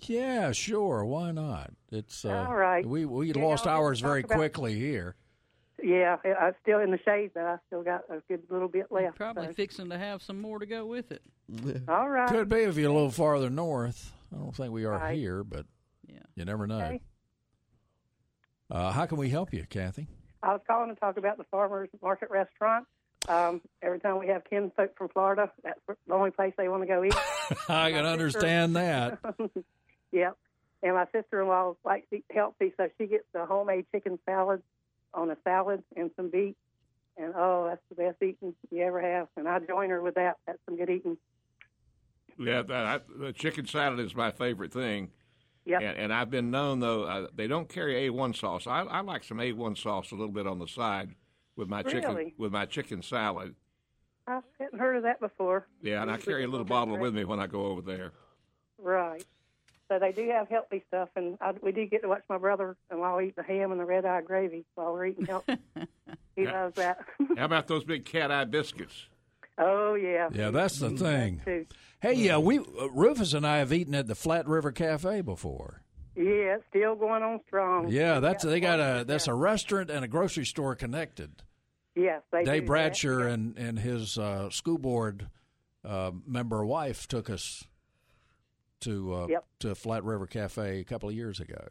Yeah, 0.01 0.51
sure. 0.51 1.05
Why 1.05 1.31
not? 1.31 1.71
It's 1.93 2.25
uh, 2.25 2.47
All 2.49 2.57
right. 2.57 2.85
We 2.85 3.05
we 3.05 3.29
Yeah, 3.33 3.45
lost 3.45 3.65
I'll 3.69 3.77
ours 3.81 4.01
talk 4.01 4.09
very 4.09 4.21
about- 4.25 4.37
quickly 4.37 4.75
here. 4.75 5.15
Yeah, 5.83 6.17
I- 6.25 6.35
I'm 6.35 6.55
still 6.63 6.81
in 6.81 6.91
the 6.91 6.99
shade, 7.05 7.31
but 7.35 7.45
I 7.45 7.57
still 7.69 7.83
got 7.83 8.03
a 8.11 8.21
good 8.29 8.43
little 8.51 8.69
bit 8.69 8.87
left. 8.91 9.17
Probably 9.17 9.47
so. 9.47 9.53
fixing 9.53 9.91
to 9.91 9.99
have 9.99 10.23
some 10.23 10.41
more 10.41 10.59
to 10.59 10.67
go 10.67 10.85
with 10.87 11.13
it. 11.13 11.23
All 11.89 12.09
right. 12.09 12.29
Could 12.29 12.49
be 12.49 12.59
if 12.63 12.77
you're 12.77 12.91
a 12.91 12.93
little 12.93 13.11
farther 13.11 13.49
north. 13.51 14.13
I 14.33 14.37
don't 14.39 14.55
think 14.55 14.73
we 14.73 14.85
are 14.85 14.93
Right. 14.99 15.17
here, 15.17 15.45
but 15.45 15.67
Yeah. 16.07 16.19
you 16.35 16.45
never 16.45 16.67
know. 16.67 16.81
Okay. 16.81 17.01
Uh, 18.71 18.93
how 18.93 19.07
can 19.07 19.17
we 19.19 19.29
help 19.31 19.53
you, 19.55 19.65
Kathy? 19.71 20.09
I 20.43 20.53
was 20.53 20.61
calling 20.67 20.95
to 20.95 21.01
talk 21.01 21.17
about 21.17 21.39
the 21.39 21.45
farmers 21.45 21.89
market 22.03 22.31
restaurant. 22.31 22.87
Um, 23.29 23.61
every 23.83 23.99
time 23.99 24.19
we 24.19 24.29
have 24.29 24.45
kin 24.45 24.71
folk 24.77 24.97
from 24.97 25.09
Florida, 25.09 25.51
that's 25.65 25.81
the 26.07 26.15
only 26.15 26.31
place 26.31 26.55
they 26.57 26.69
want 26.69 26.83
to 26.83 26.87
go 26.87 27.03
eat. 27.05 27.15
I 27.69 27.91
can 27.91 28.05
understand 28.07 28.77
that. 28.77 29.19
yep. 30.13 30.37
And 30.83 30.95
my 30.95 31.07
sister-in-law 31.13 31.75
likes 31.85 32.09
to 32.11 32.17
eat 32.17 32.25
healthy, 32.33 32.73
so 32.77 32.89
she 32.99 33.07
gets 33.07 33.25
the 33.33 33.45
homemade 33.47 33.87
chicken 33.93 34.19
salad 34.25 34.63
on 35.15 35.31
a 35.31 35.37
salad 35.45 35.83
and 35.97 36.11
some 36.17 36.31
beets. 36.31 36.59
And 37.17 37.35
oh, 37.37 37.67
that's 37.69 37.83
the 37.89 37.97
best 37.97 38.23
eating 38.23 38.55
you 38.71 38.83
ever 38.83 39.01
have. 39.01 39.29
And 39.37 39.49
I 39.49 39.59
join 39.59 39.91
her 39.91 40.01
with 40.01 40.15
that. 40.15 40.37
That's 40.47 40.59
some 40.67 40.77
good 40.77 40.91
eating. 40.91 41.17
Yeah, 42.39 42.63
that, 42.63 42.87
I, 42.87 43.01
the 43.19 43.33
chicken 43.33 43.67
salad 43.67 43.99
is 43.99 44.15
my 44.15 44.31
favorite 44.31 44.73
thing. 44.73 45.11
Yep. 45.65 45.83
And, 45.83 45.99
and 45.99 46.15
I've 46.15 46.31
been 46.31 46.51
known 46.51 46.81
though 46.81 47.03
uh, 47.03 47.27
they 47.35 47.47
don't 47.47 47.69
carry 47.69 48.09
A1 48.09 48.37
sauce. 48.37 48.67
I, 48.67 48.83
I 48.83 49.01
like 49.01 49.25
some 49.25 49.39
A1 49.39 49.77
sauce 49.77 50.13
a 50.13 50.15
little 50.15 50.33
bit 50.33 50.47
on 50.47 50.59
the 50.59 50.69
side 50.69 51.15
with 51.57 51.69
my 51.69 51.83
chicken 51.83 52.33
with 52.39 52.53
my 52.53 52.65
chicken 52.65 53.03
salad. 53.03 53.55
I 54.27 54.41
hadn't 54.59 54.79
heard 54.79 54.97
of 54.97 55.03
that 55.03 55.21
before. 55.21 55.67
Yeah, 55.83 56.03
and 56.03 56.11
I 56.11 56.17
carry 56.19 56.45
a 56.45 56.49
little 56.49 56.65
bottle 56.65 56.99
with 56.99 57.15
me 57.15 57.25
when 57.25 57.41
I 57.41 57.47
go 57.47 57.67
over 57.67 57.83
there. 57.83 58.13
Right. 58.79 59.25
So 59.89 59.99
they 59.99 60.13
do 60.13 60.29
have 60.31 60.49
healthy 60.49 60.85
stuff, 60.89 61.09
and 61.17 61.39
I, 61.41 61.53
we 61.63 61.73
do 61.73 61.87
get 61.87 62.03
to 62.03 62.09
watch 62.09 62.23
my 62.29 62.37
brother-in-law 62.39 63.21
eat 63.21 63.37
the 63.37 63.43
ham 63.43 63.73
and 63.73 63.81
the 63.81 63.87
red-eye 63.87 64.21
gravy 64.23 64.65
while 64.75 64.93
we're 64.93 65.07
eating 65.07 65.25
healthy. 65.27 65.57
he 66.37 66.43
Yeah. 66.43 66.65
loves 66.65 66.77
that. 66.77 66.99
How 67.37 67.45
about 67.47 67.69
those 67.69 67.85
big 67.85 68.05
cat 68.05 68.31
eye 68.31 68.45
biscuits? 68.45 69.07
oh 69.57 69.95
yeah. 69.95 70.29
Yeah, 70.33 70.51
that's 70.51 70.79
the 70.79 70.91
thing. 70.91 71.41
Hey, 72.01 72.13
yeah, 72.15 72.37
we 72.39 72.59
uh, 72.59 72.89
Rufus 72.93 73.33
and 73.35 73.47
I 73.47 73.59
have 73.59 73.73
eaten 73.73 73.95
at 73.95 74.07
the 74.07 74.15
Flat 74.15 74.47
River 74.47 74.71
Cafe 74.73 75.21
before. 75.23 75.83
Yeah, 76.15 76.57
it's 76.57 76.65
still 76.71 76.95
going 76.95 77.23
on 77.23 77.41
strong. 77.47 77.89
Yeah, 77.89 78.21
that's 78.21 78.45
they 78.45 78.61
got 78.61 78.79
a 78.81 79.05
that's 79.05 79.27
a 79.27 79.35
restaurant 79.35 79.89
and 79.91 80.05
a 80.05 80.09
grocery 80.09 80.45
store 80.45 80.75
connected. 80.77 81.43
Yes, 81.97 82.23
they 82.31 82.45
Dave 82.45 82.67
do 82.67 82.73
Bradsher 82.73 83.23
that. 83.25 83.31
and 83.33 83.57
and 83.59 83.79
his 83.79 84.19
uh, 84.19 84.51
school 84.51 84.79
board 84.79 85.29
uh, 85.85 86.11
member 86.27 86.65
wife 86.65 87.09
took 87.09 87.31
us 87.31 87.65
to 88.81 89.15
uh, 89.15 89.27
Yep. 89.29 89.45
to 89.61 89.75
Flat 89.75 90.05
River 90.05 90.27
Cafe 90.27 90.81
a 90.81 90.85
couple 90.85 91.09
of 91.09 91.15
years 91.15 91.41
ago. 91.41 91.67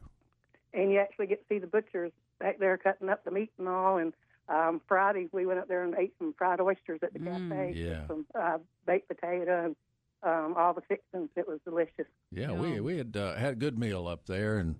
and 0.74 0.91
you 0.91 0.99
actually 0.99 1.28
get 1.28 1.39
to 1.41 1.45
see 1.55 1.60
the 1.60 1.68
butchers 1.68 2.12
back 2.39 2.60
there 2.60 2.78
cutting 2.78 3.10
up 3.10 3.24
the 3.24 3.32
meat 3.32 3.51
and 3.58 3.68
all. 3.68 3.97
And 3.97 4.14
um, 4.49 4.82
Friday 4.88 5.28
we 5.32 5.45
went 5.45 5.60
up 5.60 5.68
there 5.68 5.84
and 5.84 5.95
ate 5.95 6.14
some 6.20 6.34
fried 6.38 6.60
oysters 6.62 6.99
at 7.01 7.14
the 7.14 7.20
Mm, 7.20 7.49
cafe. 7.49 7.74
yeah. 7.76 8.08
Some 8.08 8.26
uh, 8.36 8.58
baked 8.86 9.08
potato 9.08 9.66
and 9.66 9.76
um, 10.24 10.55
all 10.58 10.74
the 10.74 10.82
fixings. 10.82 11.30
It 11.36 11.47
was 11.47 11.60
delicious. 11.66 12.05
Yeah, 12.32 12.51
we 12.51 12.80
we 12.80 12.97
had 12.97 13.16
uh, 13.18 13.36
had 13.36 13.53
a 13.53 13.55
good 13.55 13.78
meal 13.80 14.08
up 14.08 14.26
there 14.26 14.58
and 14.58 14.76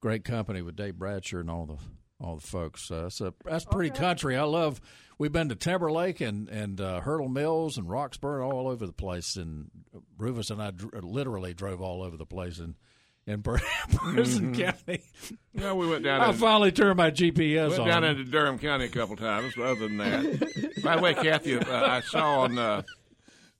great 0.00 0.24
company 0.24 0.62
with 0.62 0.76
Dave 0.76 0.94
Bradsher 0.94 1.40
and 1.40 1.50
all 1.50 1.66
the 1.66 1.78
all 2.20 2.36
the 2.36 2.46
folks. 2.46 2.90
Uh, 2.90 3.08
so 3.10 3.34
that's 3.44 3.64
pretty 3.64 3.90
country. 3.90 4.36
I 4.36 4.44
love. 4.44 4.80
We've 5.22 5.30
been 5.30 5.50
to 5.50 5.54
Timberlake 5.54 6.20
and 6.20 6.48
and 6.48 6.80
uh, 6.80 6.98
Hurdle 7.00 7.28
Mills 7.28 7.78
and 7.78 7.86
Roxboro, 7.86 8.52
all 8.52 8.66
over 8.66 8.84
the 8.84 8.92
place. 8.92 9.36
And 9.36 9.70
Rufus 10.18 10.50
and 10.50 10.60
I 10.60 10.72
dr- 10.72 11.04
literally 11.04 11.54
drove 11.54 11.80
all 11.80 12.02
over 12.02 12.16
the 12.16 12.26
place 12.26 12.58
in 12.58 12.74
in 13.24 13.40
Per- 13.44 13.60
Person 13.94 14.52
County. 14.58 15.00
Yeah, 15.54 15.74
we 15.74 15.86
went 15.88 16.02
down. 16.02 16.22
I 16.22 16.30
in- 16.30 16.34
finally 16.34 16.72
turned 16.72 16.96
my 16.96 17.12
GPS 17.12 17.68
Went 17.70 17.82
on. 17.82 17.86
down 17.86 18.02
into 18.04 18.24
Durham 18.24 18.58
County 18.58 18.86
a 18.86 18.88
couple 18.88 19.14
times, 19.14 19.54
but 19.56 19.64
other 19.64 19.86
than 19.86 19.98
that. 19.98 20.80
By 20.82 20.96
the 20.96 21.02
way, 21.02 21.14
Kathy, 21.14 21.56
uh, 21.56 21.62
I 21.86 22.00
saw 22.00 22.40
on 22.40 22.58
uh, 22.58 22.82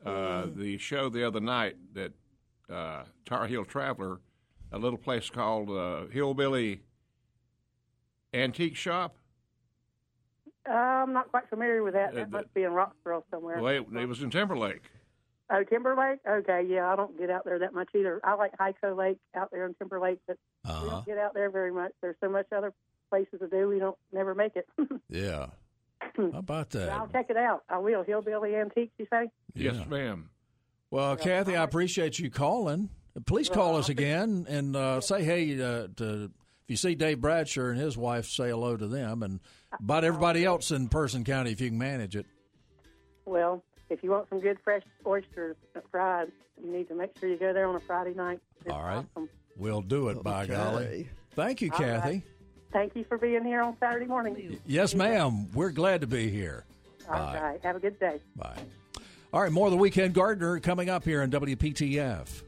uh, 0.04 0.46
the 0.52 0.78
show 0.78 1.10
the 1.10 1.24
other 1.24 1.38
night 1.38 1.76
that 1.94 2.12
uh, 2.68 3.04
Tar 3.24 3.46
Heel 3.46 3.64
Traveler, 3.64 4.18
a 4.72 4.80
little 4.80 4.98
place 4.98 5.30
called 5.30 5.70
uh, 5.70 6.06
Hillbilly 6.10 6.80
Antique 8.34 8.74
Shop. 8.74 9.14
Uh, 10.68 10.72
I'm 10.72 11.12
not 11.12 11.30
quite 11.30 11.48
familiar 11.48 11.82
with 11.82 11.94
that. 11.94 12.10
Uh, 12.10 12.14
That 12.16 12.30
the- 12.30 12.36
must 12.38 12.54
be 12.54 12.62
in 12.62 12.70
Roxboro 12.72 13.22
somewhere. 13.30 13.60
Well, 13.60 13.74
it, 13.74 13.86
it 13.96 14.06
was 14.08 14.22
in 14.22 14.30
Timberlake. 14.30 14.82
Oh, 15.50 15.62
Timberlake? 15.64 16.20
Okay, 16.26 16.62
yeah, 16.66 16.90
I 16.90 16.96
don't 16.96 17.18
get 17.18 17.28
out 17.28 17.44
there 17.44 17.58
that 17.58 17.74
much 17.74 17.90
either. 17.94 18.20
I 18.24 18.34
like 18.34 18.56
Hyco 18.56 18.96
Lake 18.96 19.18
out 19.34 19.50
there 19.50 19.66
in 19.66 19.74
Timberlake, 19.74 20.18
but 20.26 20.38
we 20.64 20.70
Uh-huh. 20.70 20.88
don't 20.90 21.06
get 21.06 21.18
out 21.18 21.34
there 21.34 21.50
very 21.50 21.72
much. 21.72 21.92
There's 22.00 22.16
so 22.22 22.30
much 22.30 22.46
other 22.56 22.72
places 23.10 23.40
to 23.40 23.48
do, 23.48 23.68
we 23.68 23.78
don't 23.78 23.98
never 24.12 24.34
make 24.34 24.56
it. 24.56 24.66
Yeah. 25.10 25.48
How 26.16 26.30
about 26.38 26.70
that? 26.70 26.88
I'll 26.90 27.06
check 27.08 27.26
it 27.30 27.36
out. 27.36 27.62
I 27.68 27.78
will. 27.78 28.02
Hillbilly 28.02 28.56
Antiques, 28.56 28.92
you 28.98 29.06
say? 29.10 29.30
Yeah. 29.54 29.72
Yes, 29.72 29.86
ma'am. 29.88 30.30
Well, 30.90 31.16
Kathy, 31.16 31.54
I 31.56 31.62
appreciate 31.64 32.18
you 32.18 32.28
calling. 32.30 32.88
Please 33.26 33.48
call 33.48 33.76
us 33.76 33.88
again 33.88 34.46
and 34.48 34.74
uh, 34.74 35.00
say 35.00 35.22
hey 35.22 35.52
uh, 35.62 35.88
to. 35.96 36.30
If 36.64 36.70
you 36.70 36.76
see 36.76 36.94
Dave 36.94 37.18
Bradsher 37.18 37.70
and 37.70 37.78
his 37.80 37.96
wife, 37.96 38.26
say 38.26 38.50
hello 38.50 38.76
to 38.76 38.86
them, 38.86 39.22
and 39.22 39.40
about 39.80 40.04
everybody 40.04 40.44
else 40.44 40.70
in 40.70 40.88
Person 40.88 41.24
County 41.24 41.50
if 41.52 41.60
you 41.60 41.68
can 41.68 41.78
manage 41.78 42.14
it. 42.16 42.26
Well, 43.24 43.62
if 43.90 44.02
you 44.02 44.10
want 44.10 44.28
some 44.28 44.40
good 44.40 44.58
fresh 44.62 44.82
oysters 45.06 45.56
fried, 45.90 46.30
you 46.62 46.70
need 46.72 46.88
to 46.88 46.94
make 46.94 47.18
sure 47.18 47.28
you 47.28 47.36
go 47.36 47.52
there 47.52 47.66
on 47.68 47.74
a 47.74 47.80
Friday 47.80 48.14
night. 48.14 48.40
It's 48.64 48.72
All 48.72 48.82
right. 48.82 49.04
awesome. 49.16 49.28
We'll 49.56 49.82
do 49.82 50.08
it, 50.08 50.22
by 50.22 50.46
golly. 50.46 51.08
Thank 51.32 51.60
you, 51.62 51.70
All 51.72 51.78
Kathy. 51.78 52.10
right. 52.10 52.22
Thank 52.72 52.96
you 52.96 53.04
for 53.04 53.18
being 53.18 53.44
here 53.44 53.60
on 53.60 53.76
Saturday 53.78 54.06
morning. 54.06 54.58
Yes, 54.66 54.94
ma'am. 54.94 55.50
We're 55.52 55.72
glad 55.72 56.00
to 56.00 56.06
be 56.06 56.30
here. 56.30 56.64
All 57.08 57.34
right. 57.34 57.60
Have 57.62 57.76
a 57.76 57.80
good 57.80 57.98
day. 58.00 58.18
Bye. 58.36 58.56
All 59.32 59.42
right, 59.42 59.52
more 59.52 59.66
of 59.66 59.72
the 59.72 59.78
Weekend 59.78 60.14
Gardener 60.14 60.58
coming 60.60 60.88
up 60.88 61.04
here 61.04 61.22
on 61.22 61.30
WPTF. 61.30 62.42